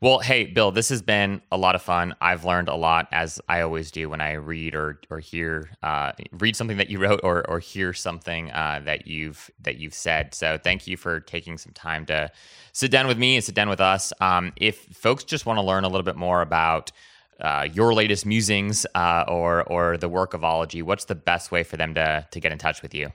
well, 0.00 0.18
hey, 0.18 0.44
Bill, 0.44 0.70
this 0.70 0.88
has 0.90 1.02
been 1.02 1.40
a 1.50 1.56
lot 1.56 1.74
of 1.74 1.82
fun. 1.82 2.14
I've 2.20 2.44
learned 2.44 2.68
a 2.68 2.74
lot, 2.74 3.08
as 3.12 3.40
I 3.48 3.62
always 3.62 3.90
do 3.90 4.08
when 4.10 4.20
I 4.20 4.32
read 4.34 4.74
or 4.74 5.00
or 5.10 5.18
hear 5.20 5.70
uh, 5.82 6.12
read 6.32 6.56
something 6.56 6.76
that 6.76 6.90
you 6.90 6.98
wrote 6.98 7.20
or 7.22 7.48
or 7.48 7.58
hear 7.60 7.92
something 7.92 8.50
uh, 8.52 8.82
that 8.84 9.06
you've 9.06 9.50
that 9.62 9.76
you've 9.76 9.94
said. 9.94 10.34
So, 10.34 10.58
thank 10.58 10.86
you 10.86 10.96
for 10.96 11.20
taking 11.20 11.58
some 11.58 11.72
time 11.72 12.06
to 12.06 12.30
sit 12.72 12.90
down 12.90 13.06
with 13.06 13.18
me 13.18 13.36
and 13.36 13.44
sit 13.44 13.54
down 13.54 13.68
with 13.68 13.80
us. 13.80 14.12
Um, 14.20 14.52
if 14.56 14.78
folks 14.92 15.24
just 15.24 15.46
want 15.46 15.58
to 15.58 15.62
learn 15.62 15.84
a 15.84 15.88
little 15.88 16.04
bit 16.04 16.16
more 16.16 16.42
about 16.42 16.92
uh, 17.40 17.66
your 17.72 17.94
latest 17.94 18.26
musings 18.26 18.86
uh, 18.94 19.24
or 19.28 19.64
or 19.64 19.96
the 19.96 20.08
work 20.08 20.34
of 20.34 20.42
Ologie, 20.42 20.82
what's 20.82 21.06
the 21.06 21.14
best 21.14 21.50
way 21.50 21.62
for 21.62 21.76
them 21.76 21.94
to 21.94 22.26
to 22.30 22.40
get 22.40 22.52
in 22.52 22.58
touch 22.58 22.82
with 22.82 22.94
you? 22.94 23.12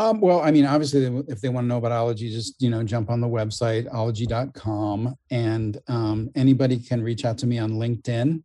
Um, 0.00 0.18
well, 0.22 0.40
I 0.40 0.50
mean, 0.50 0.64
obviously, 0.64 1.04
if 1.28 1.42
they 1.42 1.50
want 1.50 1.66
to 1.66 1.68
know 1.68 1.76
about 1.76 1.92
Ologie, 1.92 2.30
just 2.30 2.62
you 2.62 2.70
know, 2.70 2.82
jump 2.82 3.10
on 3.10 3.20
the 3.20 3.26
website 3.26 3.86
ologie.com, 3.92 5.14
and 5.30 5.78
um, 5.88 6.30
anybody 6.34 6.78
can 6.78 7.02
reach 7.02 7.26
out 7.26 7.36
to 7.36 7.46
me 7.46 7.58
on 7.58 7.72
LinkedIn. 7.72 8.42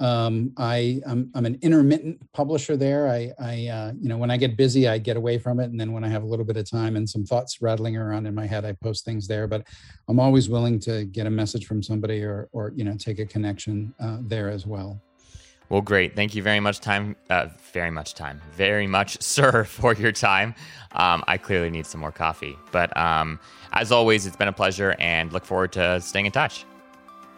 Um, 0.00 0.52
I 0.58 1.00
I'm, 1.06 1.30
I'm, 1.36 1.46
an 1.46 1.60
intermittent 1.62 2.20
publisher 2.32 2.76
there. 2.76 3.06
I 3.06 3.30
I 3.38 3.68
uh, 3.68 3.92
you 4.00 4.08
know 4.08 4.18
when 4.18 4.32
I 4.32 4.36
get 4.36 4.56
busy, 4.56 4.88
I 4.88 4.98
get 4.98 5.16
away 5.16 5.38
from 5.38 5.60
it, 5.60 5.66
and 5.66 5.78
then 5.78 5.92
when 5.92 6.02
I 6.02 6.08
have 6.08 6.24
a 6.24 6.26
little 6.26 6.44
bit 6.44 6.56
of 6.56 6.68
time 6.68 6.96
and 6.96 7.08
some 7.08 7.24
thoughts 7.24 7.62
rattling 7.62 7.96
around 7.96 8.26
in 8.26 8.34
my 8.34 8.44
head, 8.44 8.64
I 8.64 8.72
post 8.72 9.04
things 9.04 9.28
there. 9.28 9.46
But 9.46 9.64
I'm 10.08 10.18
always 10.18 10.48
willing 10.48 10.80
to 10.80 11.04
get 11.04 11.28
a 11.28 11.30
message 11.30 11.66
from 11.66 11.84
somebody 11.84 12.24
or 12.24 12.48
or 12.50 12.72
you 12.74 12.82
know 12.82 12.96
take 12.98 13.20
a 13.20 13.26
connection 13.26 13.94
uh, 14.00 14.18
there 14.22 14.50
as 14.50 14.66
well. 14.66 15.00
Well, 15.68 15.80
great. 15.80 16.14
Thank 16.14 16.34
you 16.34 16.42
very 16.42 16.60
much, 16.60 16.80
time. 16.80 17.16
Uh, 17.28 17.48
very 17.72 17.90
much 17.90 18.14
time. 18.14 18.40
Very 18.52 18.86
much, 18.86 19.20
sir, 19.22 19.64
for 19.64 19.94
your 19.94 20.12
time. 20.12 20.54
Um, 20.92 21.24
I 21.26 21.38
clearly 21.38 21.70
need 21.70 21.86
some 21.86 22.00
more 22.00 22.12
coffee. 22.12 22.56
But 22.70 22.96
um, 22.96 23.40
as 23.72 23.90
always, 23.90 24.26
it's 24.26 24.36
been 24.36 24.48
a 24.48 24.52
pleasure 24.52 24.94
and 24.98 25.32
look 25.32 25.44
forward 25.44 25.72
to 25.72 26.00
staying 26.00 26.26
in 26.26 26.32
touch. 26.32 26.64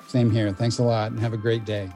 Same 0.07 0.31
here. 0.31 0.53
Thanks 0.53 0.79
a 0.79 0.83
lot 0.83 1.11
and 1.11 1.21
have 1.21 1.33
a 1.33 1.39
great 1.39 1.65
day. 1.65 1.91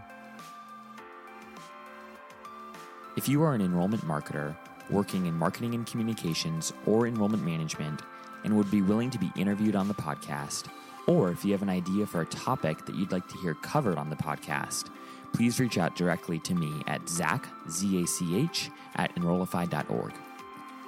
If 3.17 3.29
you 3.29 3.43
are 3.43 3.55
an 3.55 3.61
enrollment 3.61 4.03
marketer 4.05 4.57
working 4.91 5.27
in 5.27 5.35
marketing 5.35 5.75
and 5.75 5.87
communications 5.87 6.73
or 6.87 7.07
enrollment 7.07 7.45
management 7.45 8.03
and 8.45 8.57
would 8.57 8.71
be 8.71 8.83
willing 8.83 9.11
to 9.11 9.19
be 9.19 9.31
interviewed 9.37 9.77
on 9.77 9.89
the 9.89 9.95
podcast, 9.95 10.67
or 11.07 11.31
if 11.31 11.45
you 11.45 11.53
have 11.53 11.63
an 11.63 11.69
idea 11.69 12.07
for 12.07 12.23
a 12.23 12.27
topic 12.27 12.85
that 12.87 12.95
you'd 12.97 13.13
like 13.13 13.27
to 13.29 13.37
hear 13.39 13.55
covered 13.55 13.99
on 13.99 14.11
the 14.11 14.17
podcast, 14.17 14.91
please 15.33 15.61
reach 15.61 15.79
out 15.79 15.97
directly 15.97 16.39
to 16.41 16.55
me 16.55 16.83
at 16.87 17.09
zach, 17.09 17.49
Z-A-C-H, 17.71 18.71
at 18.97 19.15
enrollify.org. 19.17 20.13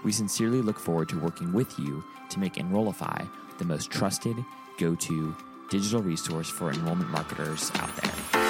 We 0.02 0.12
sincerely 0.12 0.60
look 0.60 0.78
forward 0.78 1.08
to 1.10 1.18
working 1.18 1.52
with 1.52 1.78
you 1.78 2.04
to 2.30 2.38
make 2.38 2.58
Enrollify 2.58 3.24
the 3.58 3.64
most 3.64 3.90
trusted, 3.90 4.36
go-to 4.78 5.34
digital 5.70 6.02
resource 6.02 6.48
for 6.48 6.70
enrollment 6.70 7.10
marketers 7.10 7.70
out 7.76 7.96
there. 7.96 8.43